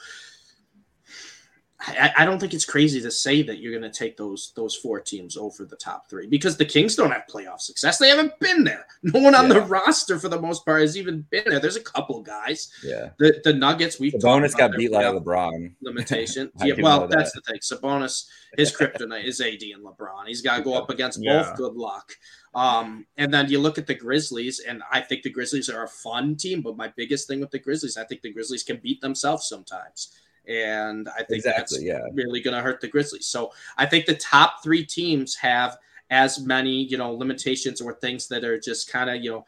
[1.87, 4.75] I, I, don't think it's crazy to say that you're going to take those those
[4.77, 7.99] four teams over the top three because the Kings don't have playoff success.
[7.99, 8.87] They haven't been there.
[9.05, 9.55] No one on yeah.
[9.55, 11.59] the roster for the most part has even been there.
[11.59, 12.73] There's a couple guys.
[12.85, 13.11] Yeah.
[13.19, 16.53] The the Nuggets we Sabonis got beat like LeBron limitation.
[16.63, 16.75] yeah.
[16.79, 17.59] Well, that's the thing.
[17.59, 18.27] Sabonis
[18.57, 20.27] his kryptonite is AD and LeBron.
[20.27, 21.43] He's got to go up against yeah.
[21.43, 21.57] both.
[21.57, 22.13] Good luck.
[22.55, 25.89] Um, and then you look at the Grizzlies, and I think the Grizzlies are a
[25.89, 26.61] fun team.
[26.61, 30.13] But my biggest thing with the Grizzlies, I think the Grizzlies can beat themselves sometimes
[30.49, 32.01] and I think exactly, that's yeah.
[32.13, 33.27] really going to hurt the Grizzlies.
[33.27, 35.79] So I think the top three teams have
[36.11, 39.45] as many you know limitations or things that are just kind of you know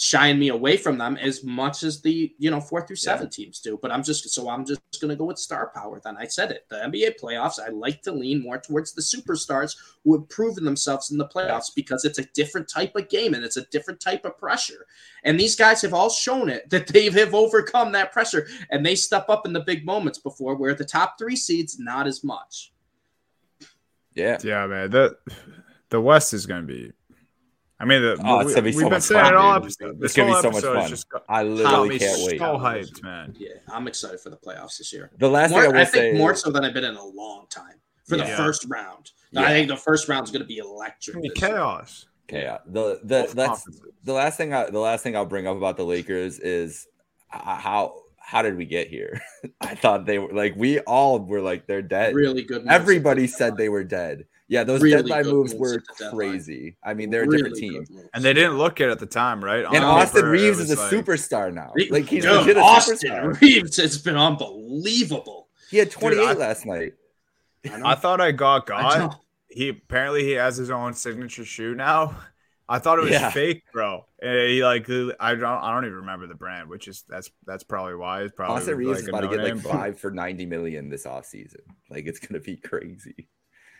[0.00, 3.30] shying me away from them as much as the you know four through seven yeah.
[3.30, 3.78] teams do.
[3.82, 6.00] But I'm just so I'm just going to go with star power.
[6.02, 6.66] Then I said it.
[6.68, 11.10] The NBA playoffs, I like to lean more towards the superstars who have proven themselves
[11.10, 14.24] in the playoffs because it's a different type of game and it's a different type
[14.24, 14.86] of pressure.
[15.24, 18.94] And these guys have all shown it that they have overcome that pressure and they
[18.94, 20.54] step up in the big moments before.
[20.54, 22.72] Where the top three seeds, not as much.
[24.14, 24.90] Yeah, yeah, man.
[24.90, 25.18] The
[25.90, 26.92] the West is going to be
[27.80, 30.02] I mean, the, oh, we, have so been saying it all episode.
[30.02, 30.88] It's gonna be so much fun.
[30.88, 32.38] Just, I literally can't wait.
[32.38, 33.36] So hyped, man.
[33.38, 35.10] Yeah, I'm excited for the playoffs this year.
[35.18, 37.04] The last more, thing I will I think more so than I've been in a
[37.04, 38.24] long time for yeah.
[38.24, 39.12] the first round.
[39.30, 39.42] Yeah.
[39.42, 41.16] I think the first round is going to be electric.
[41.16, 42.06] I mean, chaos.
[42.26, 42.60] Chaos.
[42.66, 43.64] The the that's
[44.02, 44.52] the last thing.
[44.52, 46.88] I, the last thing I'll bring up about the Lakers is
[47.28, 49.20] how how did we get here?
[49.60, 52.14] I thought they were like we all were like they're dead.
[52.14, 52.66] Really good.
[52.66, 54.26] Everybody said they were dead.
[54.48, 56.76] Yeah, those really deadline moves, moves were crazy.
[56.82, 57.84] I mean, they're a different team,
[58.14, 59.62] and they didn't look it at the time, right?
[59.62, 60.90] On and Austin paper, Reaves is a like...
[60.90, 61.72] superstar now.
[61.90, 63.40] Like he's Dude, legit a Austin superstar.
[63.40, 65.48] Reaves has been unbelievable.
[65.70, 66.94] He had 28 Dude, I, last night.
[67.70, 69.16] I, I, thought I got God.
[69.48, 72.16] He apparently he has his own signature shoe now.
[72.70, 73.30] I thought it was yeah.
[73.30, 74.04] fake, bro.
[74.20, 74.88] He like
[75.20, 78.22] I don't I don't even remember the brand, which is that's that's probably why.
[78.22, 81.06] It's probably Austin Reaves like is about to get like five for 90 million this
[81.06, 81.62] offseason.
[81.90, 83.28] Like it's gonna be crazy.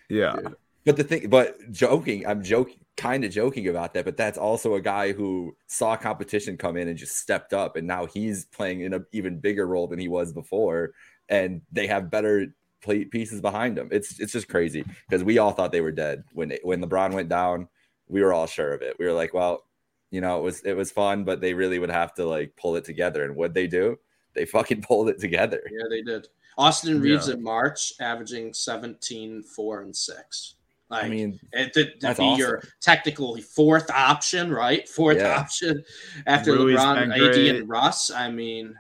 [0.09, 0.37] Yeah.
[0.85, 4.05] But the thing, but joking, I'm joking, kind of joking about that.
[4.05, 7.87] But that's also a guy who saw competition come in and just stepped up, and
[7.87, 10.93] now he's playing in an even bigger role than he was before.
[11.29, 13.89] And they have better play pieces behind him.
[13.93, 17.29] It's it's just crazy because we all thought they were dead when when LeBron went
[17.29, 17.69] down.
[18.09, 18.97] We were all sure of it.
[18.99, 19.65] We were like, well,
[20.11, 22.77] you know, it was it was fun, but they really would have to like pull
[22.77, 23.25] it together.
[23.25, 23.99] And what they do?
[24.35, 25.63] They fucking pulled it together.
[25.71, 26.29] Yeah, they did.
[26.59, 27.35] Austin Reaves yeah.
[27.35, 30.55] in March, averaging 17, 4, and 6.
[30.91, 32.39] Like, I mean, it, to, to be awesome.
[32.39, 34.89] your technical fourth option, right?
[34.89, 35.39] Fourth yeah.
[35.39, 35.85] option
[36.27, 38.11] after Rui's LeBron, AD, and Russ.
[38.11, 38.75] I mean,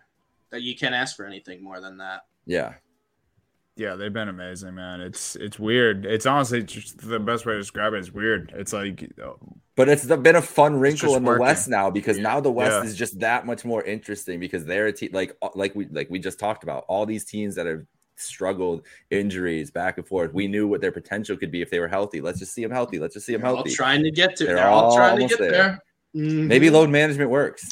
[0.50, 2.22] that you can't ask for anything more than that.
[2.46, 2.74] Yeah,
[3.78, 5.00] yeah, they've been amazing, man.
[5.00, 6.04] It's it's weird.
[6.04, 7.98] It's honestly just the best way to describe it.
[7.98, 8.52] it is weird.
[8.56, 9.12] It's like,
[9.78, 12.24] but it's been a fun wrinkle in the West now because yeah.
[12.24, 12.82] now the West yeah.
[12.82, 16.18] is just that much more interesting because they're a team like like we like we
[16.18, 17.86] just talked about all these teams that have
[18.16, 20.34] struggled, injuries back and forth.
[20.34, 22.20] We knew what their potential could be if they were healthy.
[22.20, 22.98] Let's just see them healthy.
[22.98, 23.70] Let's just see them they're healthy.
[23.70, 24.46] trying to get to.
[24.46, 25.50] They're, they're all, trying to get there.
[25.50, 25.82] there.
[26.16, 26.48] Mm-hmm.
[26.48, 27.64] Maybe load management works.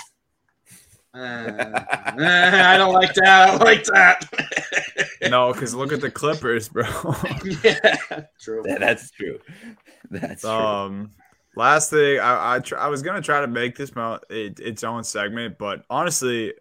[1.13, 1.19] Uh,
[2.19, 3.27] I don't like that.
[3.27, 5.19] I don't like that.
[5.31, 6.85] no, because look at the Clippers, bro.
[7.65, 8.63] yeah, true.
[8.65, 9.41] Yeah, that's true.
[10.11, 11.09] That's true.
[11.57, 14.85] Last thing, I I, tr- I was gonna try to make this mo- it, its
[14.85, 16.53] own segment, but honestly,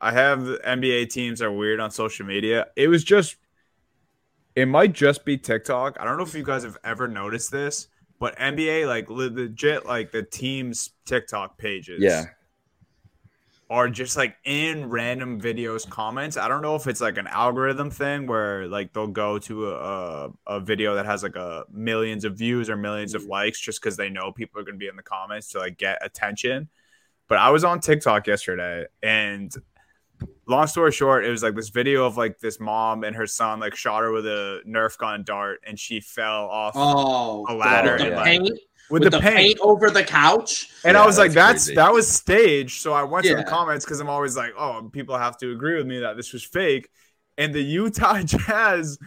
[0.00, 2.66] I have NBA teams are weird on social media.
[2.76, 3.36] It was just
[4.54, 5.98] it might just be TikTok.
[5.98, 7.88] I don't know if you guys have ever noticed this,
[8.18, 12.02] but NBA like legit like the team's TikTok pages.
[12.02, 12.26] Yeah.
[13.68, 16.36] Are just like in random videos comments.
[16.36, 20.30] I don't know if it's like an algorithm thing where like they'll go to a,
[20.46, 23.96] a video that has like a millions of views or millions of likes just because
[23.96, 26.68] they know people are gonna be in the comments to like get attention.
[27.26, 29.52] But I was on TikTok yesterday and
[30.46, 33.60] long story short, it was like this video of like this mom and her son
[33.60, 37.92] like shot her with a Nerf gun dart, and she fell off oh, a ladder
[37.92, 38.24] with the yeah.
[38.24, 39.36] paint, with, with the, the paint.
[39.36, 40.70] paint over the couch.
[40.84, 41.74] And Yeah, I was like, that's "That's crazy.
[41.74, 45.16] that was staged." So I went to the comments because I'm always like, "Oh, people
[45.18, 46.88] have to agree with me that this was fake."
[47.38, 48.98] And the Utah Jazz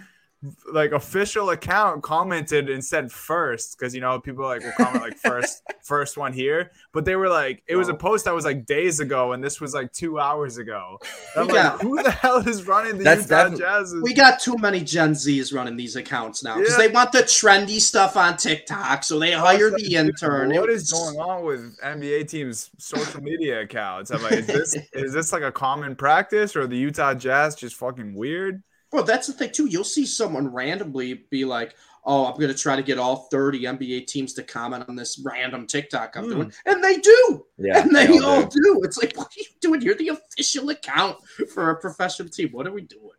[0.71, 5.17] like official account commented and said first because you know people like will comment like
[5.17, 8.65] first first one here but they were like it was a post that was like
[8.65, 10.97] days ago and this was like two hours ago
[11.35, 13.49] I'm We like who the hell is running the That's- Utah
[13.81, 16.87] Jazz We got too many Gen Zs running these accounts now because Yeah.
[16.87, 20.49] they want the trendy stuff on TikTok, so they hire the intern.
[20.53, 24.09] What It is was- going on with NBA teams' social media accounts?
[24.11, 27.75] I'm like, is this is this like a common practice, or the Utah Jazz just
[27.75, 28.63] fucking weird?
[28.91, 29.67] Well, that's the thing too.
[29.67, 33.61] You'll see someone randomly be like, "Oh, I'm going to try to get all 30
[33.65, 36.29] NBA teams to comment on this random TikTok I'm Hmm.
[36.31, 37.81] doing," and they do, Yeah.
[37.81, 38.59] and they, they all, do.
[38.63, 38.81] do.
[38.83, 39.81] It's like, what are you doing?
[39.81, 41.17] You're the official account
[41.53, 42.49] for a professional team.
[42.51, 43.11] What are we doing?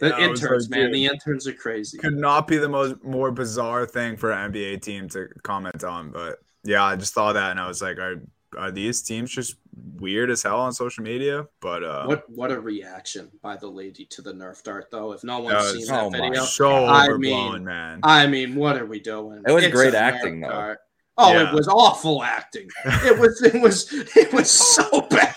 [0.00, 1.98] The Yeah, interns, like, man, dude, the interns are crazy.
[1.98, 6.12] could not be the most more bizarre thing for an NBA team to comment on.
[6.12, 8.22] But yeah, I just saw that and I was like, are
[8.56, 9.56] are these teams just
[9.98, 11.46] weird as hell on social media?
[11.60, 15.12] But uh, What what a reaction by the lady to the Nerf dart, though.
[15.12, 18.00] If no one's was- seen that oh video, so I mean, man.
[18.02, 19.42] I mean, what are we doing?
[19.46, 20.52] It was It's great acting, Nerf though.
[20.52, 20.78] dart.
[21.20, 21.48] Oh, Yeah.
[21.50, 22.68] it was awful acting.
[22.84, 25.34] It was it was it was so bad.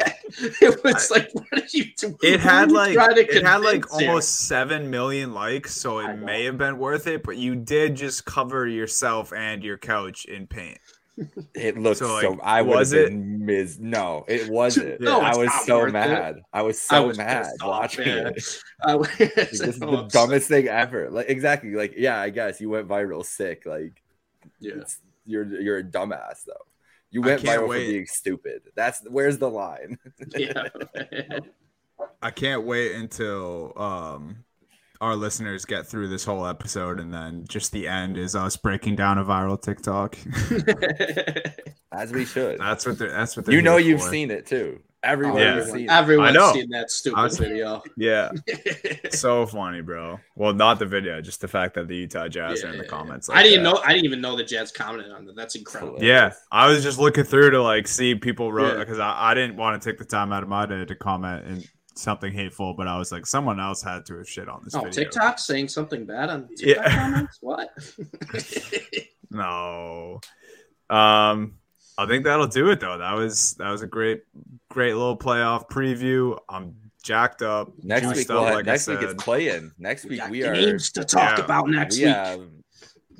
[0.61, 2.15] It was like, what are you doing?
[2.23, 6.57] It had like it had like convince almost seven million likes, so it may have
[6.57, 7.23] been worth it.
[7.23, 10.77] But you did just cover yourself and your couch in paint.
[11.53, 12.39] It looked So, so.
[12.41, 13.77] I was been mis.
[13.79, 15.01] No, it wasn't.
[15.01, 15.93] No, I was so worth it.
[15.93, 16.41] mad.
[16.53, 18.43] I was I so was mad watching it.
[18.83, 21.09] I Like, this is the dumbest thing ever.
[21.09, 21.71] Like exactly.
[21.75, 23.65] Like yeah, I guess you went viral sick.
[23.65, 24.01] Like
[24.59, 24.83] Yeah.
[25.25, 26.65] you're you're a dumbass though.
[27.11, 27.85] You went viral wait.
[27.85, 28.61] for being stupid.
[28.75, 29.97] That's where's the line.
[30.35, 30.69] yeah.
[32.21, 34.43] I can't wait until um
[35.01, 38.95] our listeners get through this whole episode and then just the end is us breaking
[38.95, 40.15] down a viral TikTok.
[41.93, 42.59] As we should.
[42.59, 44.09] that's what they're that's what they're you know you've for.
[44.09, 44.79] seen it too.
[45.03, 45.55] Everyone Yeah.
[45.55, 45.89] has seen.
[45.89, 47.81] Everyone's I seen that stupid I was- video.
[47.97, 48.29] Yeah.
[49.09, 50.19] so funny, bro.
[50.35, 52.83] Well, not the video, just the fact that the Utah Jazz Yeah, are in the
[52.85, 53.27] yeah, comments.
[53.29, 53.73] I didn't that.
[53.73, 53.81] know.
[53.83, 55.35] I didn't even know the Jets commented on that.
[55.35, 55.97] That's incredible.
[56.03, 58.79] Yeah, I was just looking through to like see people wrote Yeah.
[58.79, 61.47] because I, I didn't want to take the time out of my day to comment
[61.47, 61.63] in
[61.95, 64.79] something hateful, but I was like, someone else had to have shit on this Oh,
[64.81, 64.91] video.
[65.03, 66.95] TikTok saying something bad on TikTok Yeah.
[66.95, 67.37] comments?
[67.41, 67.69] What?
[69.33, 70.19] No.
[70.89, 71.53] Um,
[71.97, 72.97] I think that'll do it though.
[72.97, 74.23] That was that was a great,
[74.69, 76.37] great little playoff preview.
[76.49, 77.71] I'm jacked up.
[77.81, 79.09] Next week, up, we'll like next week said.
[79.11, 79.71] it's playing.
[79.79, 82.13] Next we week got we are games to talk yeah, about next we week.
[82.15, 82.41] have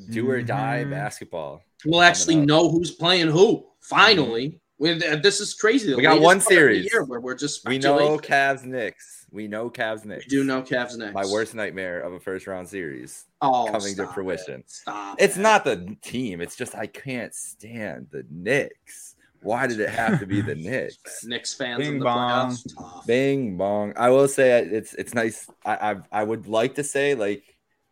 [0.09, 0.91] do or die Mhm.
[0.91, 1.61] basketball.
[1.85, 3.65] We'll actually know who's playing who.
[3.81, 5.89] Finally, With- uh, this is crazy.
[5.91, 6.91] The We got one part of the series.
[7.07, 8.17] where we're just We know.
[8.17, 9.25] Cavs Knicks.
[9.31, 10.25] We know Cavs Knicks.
[10.25, 11.13] We do know Cavs Knicks.
[11.13, 13.25] my worst nightmare of a first round series.
[13.41, 14.61] oh, coming to fruition.
[14.61, 14.69] it.
[14.69, 15.17] Stop.
[15.21, 15.41] It's it.
[15.41, 16.41] not the team.
[16.41, 19.15] It's just I can't stand the Knicks.
[19.41, 21.23] Why did it have to be the Knicks?
[21.25, 22.51] Knicks fans Bing in the bong.
[22.51, 23.05] playoffs.
[23.07, 23.93] Bing bong.
[23.97, 25.49] I will say it's it's nice.
[25.65, 27.43] I, I I would like to say like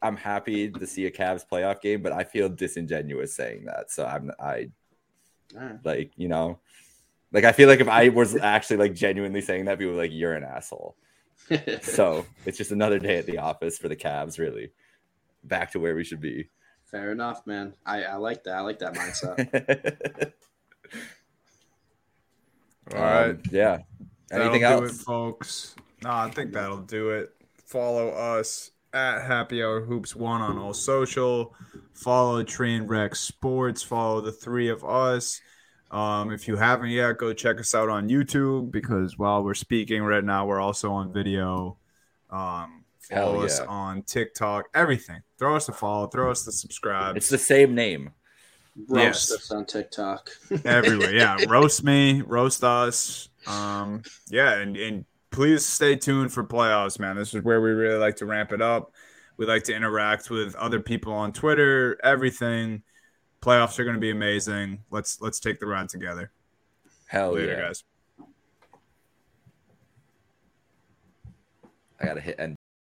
[0.01, 3.91] I'm happy to see a Cavs playoff game, but I feel disingenuous saying that.
[3.91, 4.69] So I'm I
[5.53, 5.79] right.
[5.83, 6.59] like you know,
[7.31, 10.11] like I feel like if I was actually like genuinely saying that, people would like
[10.13, 10.95] you're an asshole.
[11.81, 14.37] So it's just another day at the office for the Cavs.
[14.37, 14.71] Really,
[15.43, 16.49] back to where we should be.
[16.85, 17.73] Fair enough, man.
[17.85, 18.55] I, I like that.
[18.55, 20.31] I like that mindset.
[22.95, 23.29] All right.
[23.29, 23.79] Um, yeah.
[24.31, 24.99] Anything That'll do else?
[25.01, 25.75] it, folks?
[26.03, 27.29] No, I think that'll do it.
[27.65, 31.53] Follow us at Happy Hour Hoops One on all social.
[31.93, 33.83] Follow Trainwreck Sports.
[33.83, 35.41] Follow the three of us.
[35.91, 40.03] Um, if you haven't yet, go check us out on YouTube because while we're speaking
[40.03, 41.77] right now, we're also on video.
[42.29, 44.65] Um, follow Hell us on TikTok.
[44.75, 45.21] Everything.
[45.39, 46.07] Throw us a follow.
[46.07, 47.17] Throw us the subscribe.
[47.17, 48.11] It's the same name.
[48.87, 49.31] Roast Yes.
[49.31, 50.29] us on TikTok.
[50.65, 51.13] everywhere.
[51.13, 53.29] Yeah, roast me, roast us.
[53.47, 57.15] Um, yeah, and and please stay tuned for playoffs, man.
[57.15, 58.93] This is where we really like to ramp it up.
[59.37, 61.97] We like to interact with other people on Twitter.
[62.03, 62.83] Everything.
[63.41, 64.83] Playoffs are going to be amazing.
[64.91, 66.31] Let's let's take the ride together.
[67.07, 67.61] Hell Later, yeah.
[67.61, 67.83] guys.
[71.99, 72.58] I gotta hit end.